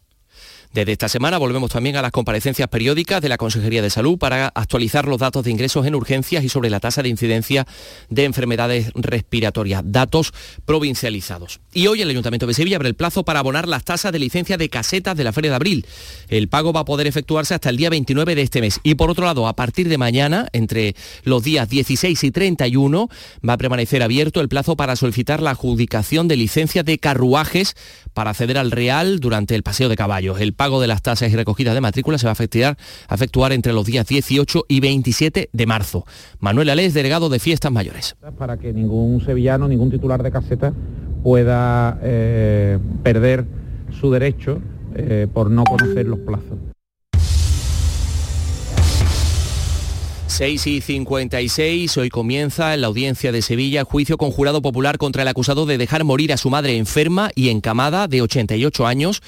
Desde 0.74 0.92
esta 0.92 1.10
semana 1.10 1.38
volvemos 1.38 1.72
también 1.72 1.96
a 1.96 2.02
las 2.02 2.12
comparecencias 2.12 2.68
periódicas 2.68 3.22
de 3.22 3.30
la 3.30 3.38
Consejería 3.38 3.82
de 3.82 3.90
Salud 3.90 4.18
para 4.18 4.48
actualizar 4.48 5.08
los 5.08 5.18
datos 5.20 5.44
de 5.44 5.52
ingresos 5.52 5.86
en 5.86 5.96
urgencias 5.96 6.44
y 6.44 6.50
sobre 6.50 6.70
la 6.70 6.80
tasa 6.80 7.02
de 7.02 7.10
incidencia 7.10 7.66
de 8.10 8.26
enfermedades 8.26 8.92
respiratorias, 8.94 9.82
datos 9.86 10.34
provincializados. 10.66 11.60
Y 11.74 11.88
hoy 11.88 12.02
el 12.02 12.10
Ayuntamiento 12.10 12.46
de 12.48 12.54
Sevilla 12.54 12.78
abre 12.78 12.90
el 12.90 12.96
plazo 12.96 13.24
para 13.24 13.40
abonar 13.40 13.68
las 13.68 13.84
tasas 13.86 14.12
de 14.12 14.20
licencia 14.20 14.58
de 14.58 14.70
casetas 14.70 15.18
de 15.18 15.24
la 15.24 15.34
Feria 15.34 15.52
de 15.52 15.56
Abril. 15.56 15.86
El 16.30 16.48
pago 16.48 16.74
va 16.74 16.82
a 16.82 16.86
poder 16.86 17.08
efectuarse 17.08 17.54
hasta 17.54 17.70
el 17.70 17.78
día 17.78 17.90
29 17.90 18.36
de 18.36 18.42
este 18.42 18.62
mes. 18.62 18.80
Y 18.84 18.96
por 18.96 19.10
otro 19.10 19.26
lado, 19.26 19.48
a 19.48 19.56
partir 19.56 19.90
de 19.90 19.98
mañana, 19.98 20.48
entre 20.54 20.96
los 21.24 21.44
días 21.44 21.70
16 21.70 22.24
y 22.24 22.32
31, 22.32 23.10
va 23.48 23.54
a 23.54 23.58
permanecer 23.58 24.04
abierto 24.04 24.42
el 24.42 24.50
plazo 24.50 24.76
para 24.76 24.96
solicitar 24.96 25.42
la 25.42 25.52
adjudicación 25.52 26.28
de 26.28 26.36
licencias 26.36 26.86
de 26.86 27.00
carruajes 27.00 27.76
para 28.14 28.32
acceder 28.32 28.58
al 28.58 28.72
Real 28.72 29.20
durante 29.20 29.56
el 29.56 29.64
paseo 29.64 29.90
de 29.90 29.96
caballos. 29.96 30.40
Pago 30.58 30.82
de 30.82 30.88
las 30.88 31.02
tasas 31.02 31.32
y 31.32 31.36
recogidas 31.36 31.74
de 31.74 31.82
matrícula 31.82 32.18
se 32.18 32.26
va 32.26 32.32
a 32.32 32.34
efectuar, 32.34 32.78
a 33.08 33.16
efectuar 33.16 33.54
entre 33.54 33.72
los 33.72 33.86
días 33.86 34.06
18 34.08 34.66
y 34.68 34.80
27 34.82 35.50
de 35.54 35.66
marzo. 35.66 36.06
Manuel 36.40 36.70
Alés, 36.70 36.94
delegado 36.94 37.30
de 37.30 37.40
Fiestas 37.40 37.72
Mayores. 37.72 38.18
Para 38.38 38.58
que 38.58 38.74
ningún 38.74 39.22
sevillano, 39.24 39.68
ningún 39.70 39.92
titular 39.92 40.22
de 40.22 40.32
caseta 40.32 40.74
pueda 41.24 42.00
eh, 42.02 42.80
perder 43.04 43.46
su 44.00 44.12
derecho 44.12 44.60
eh, 44.96 45.28
por 45.34 45.50
no 45.50 45.64
conocer 45.64 46.06
los 46.06 46.20
plazos. 46.20 46.58
6 50.38 50.68
y 50.68 50.82
56, 50.82 51.98
hoy 51.98 52.10
comienza 52.10 52.76
en 52.76 52.82
la 52.82 52.88
audiencia 52.88 53.32
de 53.32 53.42
Sevilla 53.42 53.84
juicio 53.86 54.18
con 54.18 54.30
jurado 54.30 54.62
popular 54.62 55.00
contra 55.00 55.24
el 55.24 55.28
acusado 55.30 55.66
de 55.66 55.80
dejar 55.80 56.04
morir 56.04 56.32
a 56.32 56.38
su 56.38 56.52
madre 56.52 56.78
enferma 56.78 57.32
y 57.34 57.50
encamada 57.50 58.08
de 58.08 58.22
88 58.22 58.86
años 58.86 59.24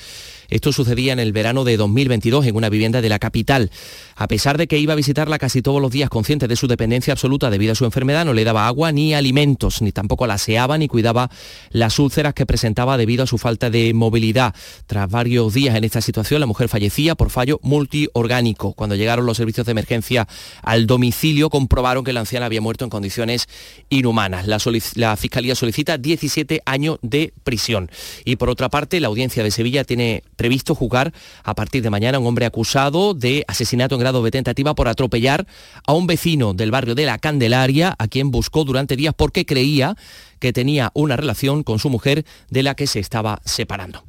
esto 0.49 0.71
sucedía 0.71 1.13
en 1.13 1.19
el 1.19 1.31
verano 1.31 1.63
de 1.63 1.77
2022 1.77 2.45
en 2.45 2.55
una 2.55 2.69
vivienda 2.69 3.01
de 3.01 3.09
la 3.09 3.19
capital. 3.19 3.71
A 4.15 4.27
pesar 4.27 4.57
de 4.57 4.67
que 4.67 4.77
iba 4.77 4.93
a 4.93 4.95
visitarla 4.95 5.39
casi 5.39 5.61
todos 5.61 5.81
los 5.81 5.91
días 5.91 6.09
consciente 6.09 6.47
de 6.47 6.55
su 6.55 6.67
dependencia 6.67 7.13
absoluta 7.13 7.49
debido 7.49 7.73
a 7.73 7.75
su 7.75 7.85
enfermedad, 7.85 8.25
no 8.25 8.33
le 8.33 8.43
daba 8.43 8.67
agua 8.67 8.91
ni 8.91 9.13
alimentos, 9.13 9.81
ni 9.81 9.91
tampoco 9.91 10.27
la 10.27 10.35
aseaba 10.35 10.77
ni 10.77 10.87
cuidaba 10.87 11.29
las 11.69 11.99
úlceras 11.99 12.33
que 12.33 12.45
presentaba 12.45 12.97
debido 12.97 13.23
a 13.23 13.27
su 13.27 13.37
falta 13.37 13.69
de 13.69 13.93
movilidad. 13.93 14.53
Tras 14.87 15.09
varios 15.09 15.53
días 15.53 15.75
en 15.75 15.83
esta 15.83 16.01
situación, 16.01 16.39
la 16.39 16.47
mujer 16.47 16.67
fallecía 16.67 17.15
por 17.15 17.29
fallo 17.29 17.59
multiorgánico. 17.63 18.73
Cuando 18.73 18.95
llegaron 18.95 19.25
los 19.25 19.37
servicios 19.37 19.65
de 19.65 19.71
emergencia 19.71 20.27
al 20.63 20.87
domicilio, 20.87 21.49
comprobaron 21.49 22.03
que 22.03 22.13
la 22.13 22.21
anciana 22.21 22.47
había 22.47 22.61
muerto 22.61 22.83
en 22.83 22.89
condiciones 22.89 23.47
inhumanas. 23.89 24.47
La, 24.47 24.59
la 24.95 25.15
Fiscalía 25.17 25.55
solicita 25.55 25.97
17 25.97 26.61
años 26.65 26.99
de 27.01 27.33
prisión. 27.43 27.89
Y 28.25 28.35
por 28.35 28.49
otra 28.49 28.69
parte, 28.69 28.99
la 28.99 29.07
audiencia 29.07 29.43
de 29.43 29.51
Sevilla 29.51 29.83
tiene 29.83 30.23
previsto 30.39 30.73
juzgar 30.73 31.11
a 31.43 31.53
partir 31.53 31.83
de 31.83 31.89
mañana 31.89 32.17
a 32.17 32.21
un 32.21 32.27
hombre 32.27 32.45
acusado 32.45 33.13
de 33.13 33.43
asesinato 33.49 33.95
en 33.95 33.99
grado 33.99 34.23
de 34.23 34.31
tentativa 34.31 34.73
por 34.73 34.87
atropellar 34.87 35.45
a 35.85 35.91
un 35.91 36.07
vecino 36.07 36.53
del 36.53 36.71
barrio 36.71 36.95
de 36.95 37.05
La 37.05 37.19
Candelaria, 37.19 37.93
a 37.99 38.07
quien 38.07 38.31
buscó 38.31 38.63
durante 38.63 38.95
días 38.95 39.13
porque 39.13 39.45
creía 39.45 39.97
que 40.39 40.53
tenía 40.53 40.91
una 40.93 41.17
relación 41.17 41.63
con 41.63 41.77
su 41.77 41.89
mujer 41.89 42.23
de 42.49 42.63
la 42.63 42.73
que 42.73 42.87
se 42.87 43.01
estaba 43.01 43.41
separando. 43.43 44.05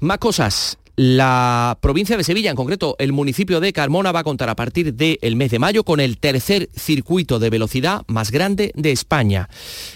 Más 0.00 0.18
cosas. 0.18 0.76
La 1.02 1.78
provincia 1.80 2.18
de 2.18 2.24
Sevilla, 2.24 2.50
en 2.50 2.56
concreto 2.56 2.94
el 2.98 3.14
municipio 3.14 3.60
de 3.60 3.72
Carmona, 3.72 4.12
va 4.12 4.20
a 4.20 4.22
contar 4.22 4.50
a 4.50 4.54
partir 4.54 4.92
del 4.92 5.34
mes 5.34 5.50
de 5.50 5.58
mayo 5.58 5.82
con 5.82 5.98
el 5.98 6.18
tercer 6.18 6.68
circuito 6.76 7.38
de 7.38 7.48
velocidad 7.48 8.02
más 8.06 8.30
grande 8.30 8.70
de 8.74 8.92
España. 8.92 9.48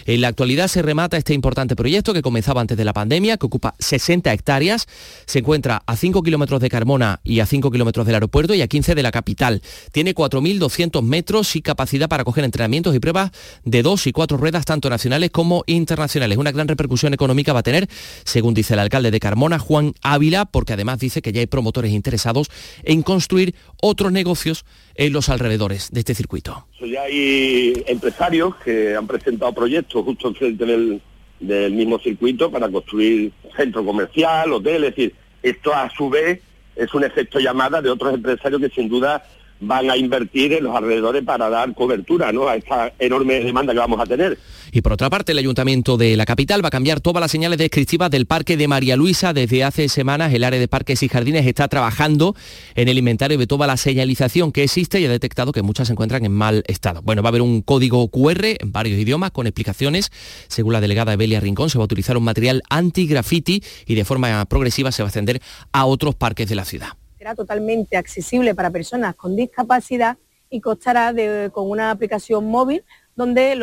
En 0.07 0.21
la 0.21 0.29
actualidad 0.29 0.67
se 0.67 0.81
remata 0.81 1.15
este 1.15 1.35
importante 1.35 1.75
proyecto 1.75 2.11
que 2.11 2.23
comenzaba 2.23 2.59
antes 2.59 2.75
de 2.75 2.85
la 2.85 2.91
pandemia, 2.91 3.37
que 3.37 3.45
ocupa 3.45 3.75
60 3.77 4.33
hectáreas. 4.33 4.87
Se 5.27 5.37
encuentra 5.37 5.83
a 5.85 5.95
5 5.95 6.23
kilómetros 6.23 6.59
de 6.59 6.69
Carmona 6.69 7.19
y 7.23 7.39
a 7.39 7.45
5 7.45 7.69
kilómetros 7.69 8.07
del 8.07 8.15
aeropuerto 8.15 8.55
y 8.55 8.63
a 8.63 8.67
15 8.67 8.95
de 8.95 9.03
la 9.03 9.11
capital. 9.11 9.61
Tiene 9.91 10.15
4.200 10.15 11.03
metros 11.03 11.55
y 11.55 11.61
capacidad 11.61 12.09
para 12.09 12.23
coger 12.23 12.45
entrenamientos 12.45 12.95
y 12.95 12.99
pruebas 12.99 13.29
de 13.63 13.83
dos 13.83 14.07
y 14.07 14.11
cuatro 14.11 14.37
ruedas, 14.37 14.65
tanto 14.65 14.89
nacionales 14.89 15.29
como 15.29 15.65
internacionales. 15.67 16.39
Una 16.39 16.51
gran 16.51 16.67
repercusión 16.67 17.13
económica 17.13 17.53
va 17.53 17.59
a 17.59 17.63
tener, 17.63 17.87
según 18.23 18.55
dice 18.55 18.73
el 18.73 18.79
alcalde 18.79 19.11
de 19.11 19.19
Carmona, 19.19 19.59
Juan 19.59 19.93
Ávila, 20.01 20.45
porque 20.45 20.73
además 20.73 20.94
dice 20.99 21.21
que 21.21 21.31
ya 21.31 21.39
hay 21.39 21.47
promotores 21.47 21.91
interesados 21.91 22.49
en 22.83 23.01
construir 23.01 23.55
otros 23.81 24.11
negocios 24.11 24.65
en 24.95 25.13
los 25.13 25.29
alrededores 25.29 25.91
de 25.91 25.99
este 25.99 26.15
circuito. 26.15 26.67
Ya 26.81 27.03
hay 27.03 27.83
empresarios 27.87 28.55
que 28.57 28.95
han 28.95 29.07
presentado 29.07 29.53
proyectos 29.53 30.03
justo 30.03 30.29
enfrente 30.29 30.65
del, 30.65 31.01
del 31.39 31.73
mismo 31.73 31.99
circuito 31.99 32.51
para 32.51 32.69
construir 32.69 33.31
centro 33.55 33.85
comercial, 33.85 34.53
hoteles, 34.53 34.89
es 34.89 34.95
decir, 34.95 35.15
esto 35.43 35.73
a 35.73 35.89
su 35.95 36.09
vez 36.09 36.41
es 36.75 36.93
un 36.93 37.03
efecto 37.03 37.39
llamada 37.39 37.81
de 37.81 37.89
otros 37.89 38.13
empresarios 38.13 38.61
que 38.61 38.69
sin 38.69 38.89
duda 38.89 39.23
van 39.59 39.89
a 39.89 39.97
invertir 39.97 40.53
en 40.53 40.65
los 40.65 40.75
alrededores 40.75 41.23
para 41.23 41.49
dar 41.49 41.73
cobertura 41.73 42.31
¿no? 42.31 42.47
a 42.47 42.55
esta 42.55 42.93
enorme 42.99 43.39
demanda 43.41 43.73
que 43.73 43.79
vamos 43.79 43.99
a 43.99 44.05
tener. 44.05 44.37
Y 44.71 44.81
por 44.81 44.93
otra 44.93 45.09
parte, 45.09 45.31
el 45.31 45.37
Ayuntamiento 45.37 45.95
de 45.95 46.17
la 46.17 46.25
capital 46.25 46.63
va 46.63 46.67
a 46.67 46.71
cambiar 46.71 46.99
todas 46.99 47.21
las 47.21 47.31
señales 47.31 47.57
descriptivas 47.57 48.11
del 48.11 48.25
Parque 48.25 48.57
de 48.57 48.67
María 48.67 48.97
Luisa. 48.97 49.31
Desde 49.31 49.63
hace 49.63 49.87
semanas 49.87 50.33
el 50.33 50.43
área 50.43 50.59
de 50.59 50.67
parques 50.67 51.01
y 51.01 51.07
jardines 51.07 51.47
está 51.47 51.67
trabajando 51.67 52.35
en 52.75 52.89
el 52.89 52.97
inventario 52.97 53.37
de 53.37 53.47
toda 53.47 53.67
la 53.67 53.77
señalización 53.77 54.51
que 54.51 54.63
existe 54.63 54.99
y 54.99 55.05
ha 55.05 55.09
detectado 55.09 55.53
que 55.53 55.61
muchas 55.61 55.87
se 55.87 55.93
encuentran 55.93 56.25
en 56.25 56.33
mal 56.33 56.63
estado. 56.67 57.01
Bueno, 57.03 57.21
va 57.21 57.29
a 57.29 57.31
haber 57.31 57.41
un 57.41 57.61
código 57.61 58.07
QR 58.09 58.45
en 58.59 58.71
varios 58.71 58.99
idiomas 58.99 59.31
con 59.31 59.47
explicaciones. 59.47 60.11
Según 60.49 60.73
la 60.73 60.81
delegada 60.81 61.13
Evelia 61.13 61.39
Rincón, 61.39 61.69
se 61.69 61.77
va 61.77 61.83
a 61.83 61.85
utilizar 61.85 62.17
un 62.17 62.23
material 62.23 62.61
anti-graffiti 62.69 63.63
y 63.85 63.95
de 63.95 64.03
forma 64.03 64.43
progresiva 64.45 64.91
se 64.91 65.03
va 65.03 65.07
a 65.07 65.09
extender 65.09 65.41
a 65.71 65.85
otros 65.85 66.15
parques 66.15 66.49
de 66.49 66.55
la 66.55 66.65
ciudad 66.65 66.89
será 67.25 67.33
totalmente 67.33 67.97
accesible 67.97 68.53
para 68.53 68.69
personas 68.69 69.15
con 69.15 69.35
discapacidad 69.35 70.15
y 70.47 70.61
costará 70.61 71.11
con 71.51 71.71
una 71.71 71.89
aplicación 71.89 72.45
móvil 72.45 72.83
donde 73.15 73.55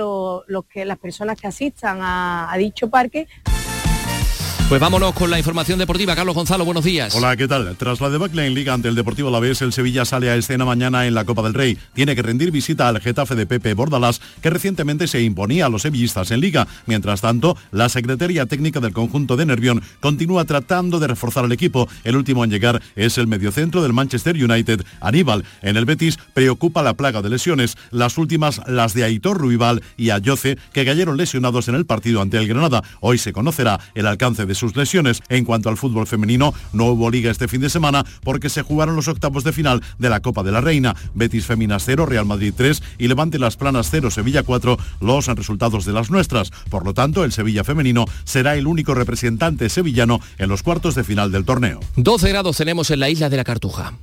que, 0.68 0.84
las 0.84 0.98
personas 0.98 1.40
que 1.40 1.46
asistan 1.46 1.98
a 2.00 2.52
dicho 2.58 2.90
parque 2.90 3.28
pues 4.72 4.80
vámonos 4.80 5.12
con 5.12 5.30
la 5.30 5.36
información 5.36 5.78
deportiva. 5.78 6.16
Carlos 6.16 6.34
Gonzalo, 6.34 6.64
buenos 6.64 6.82
días. 6.82 7.14
Hola, 7.14 7.36
¿qué 7.36 7.46
tal? 7.46 7.76
Tras 7.76 8.00
la 8.00 8.08
debacle 8.08 8.46
en 8.46 8.54
Liga 8.54 8.72
ante 8.72 8.88
el 8.88 8.94
Deportivo 8.94 9.28
Alavés, 9.28 9.60
el 9.60 9.74
Sevilla 9.74 10.06
sale 10.06 10.30
a 10.30 10.34
escena 10.36 10.64
mañana 10.64 11.06
en 11.06 11.12
la 11.12 11.26
Copa 11.26 11.42
del 11.42 11.52
Rey. 11.52 11.76
Tiene 11.92 12.16
que 12.16 12.22
rendir 12.22 12.50
visita 12.50 12.88
al 12.88 12.98
Getafe 12.98 13.34
de 13.34 13.44
Pepe 13.44 13.74
Bordalás, 13.74 14.22
que 14.40 14.48
recientemente 14.48 15.08
se 15.08 15.20
imponía 15.20 15.66
a 15.66 15.68
los 15.68 15.82
sevillistas 15.82 16.30
en 16.30 16.40
Liga. 16.40 16.66
Mientras 16.86 17.20
tanto, 17.20 17.54
la 17.70 17.90
Secretaría 17.90 18.46
Técnica 18.46 18.80
del 18.80 18.94
conjunto 18.94 19.36
de 19.36 19.44
Nervión 19.44 19.82
continúa 20.00 20.46
tratando 20.46 20.98
de 20.98 21.08
reforzar 21.08 21.44
el 21.44 21.52
equipo. 21.52 21.86
El 22.02 22.16
último 22.16 22.42
en 22.42 22.50
llegar 22.50 22.80
es 22.96 23.18
el 23.18 23.26
mediocentro 23.26 23.82
del 23.82 23.92
Manchester 23.92 24.42
United, 24.42 24.86
Aníbal. 25.02 25.44
En 25.60 25.76
el 25.76 25.84
Betis 25.84 26.18
preocupa 26.32 26.82
la 26.82 26.94
plaga 26.94 27.20
de 27.20 27.28
lesiones, 27.28 27.76
las 27.90 28.16
últimas 28.16 28.62
las 28.66 28.94
de 28.94 29.04
Aitor 29.04 29.36
Ruibal 29.36 29.82
y 29.98 30.08
Ayoce, 30.08 30.56
que 30.72 30.86
cayeron 30.86 31.18
lesionados 31.18 31.68
en 31.68 31.74
el 31.74 31.84
partido 31.84 32.22
ante 32.22 32.38
el 32.38 32.48
Granada. 32.48 32.82
Hoy 33.00 33.18
se 33.18 33.34
conocerá 33.34 33.78
el 33.94 34.06
alcance 34.06 34.46
de 34.46 34.61
sus 34.62 34.76
lesiones. 34.76 35.20
En 35.28 35.44
cuanto 35.44 35.68
al 35.68 35.76
fútbol 35.76 36.06
femenino, 36.06 36.54
no 36.72 36.86
hubo 36.86 37.10
liga 37.10 37.32
este 37.32 37.48
fin 37.48 37.60
de 37.60 37.68
semana 37.68 38.06
porque 38.22 38.48
se 38.48 38.62
jugaron 38.62 38.94
los 38.94 39.08
octavos 39.08 39.42
de 39.42 39.52
final 39.52 39.82
de 39.98 40.08
la 40.08 40.20
Copa 40.20 40.44
de 40.44 40.52
la 40.52 40.60
Reina. 40.60 40.94
Betis 41.14 41.46
Feminas 41.46 41.82
0, 41.84 42.06
Real 42.06 42.26
Madrid 42.26 42.54
3 42.56 42.80
y 42.98 43.08
Levante 43.08 43.40
Las 43.40 43.56
Planas 43.56 43.88
0, 43.90 44.12
Sevilla 44.12 44.44
4, 44.44 44.78
los 45.00 45.26
resultados 45.26 45.84
de 45.84 45.92
las 45.92 46.10
nuestras. 46.10 46.52
Por 46.70 46.84
lo 46.84 46.94
tanto, 46.94 47.24
el 47.24 47.32
Sevilla 47.32 47.64
femenino 47.64 48.04
será 48.22 48.54
el 48.54 48.68
único 48.68 48.94
representante 48.94 49.68
sevillano 49.68 50.20
en 50.38 50.48
los 50.48 50.62
cuartos 50.62 50.94
de 50.94 51.02
final 51.02 51.32
del 51.32 51.44
torneo. 51.44 51.80
12 51.96 52.28
grados 52.28 52.56
tenemos 52.56 52.90
en 52.92 53.00
la 53.00 53.10
isla 53.10 53.28
de 53.28 53.36
la 53.36 53.44
Cartuja. 53.44 53.94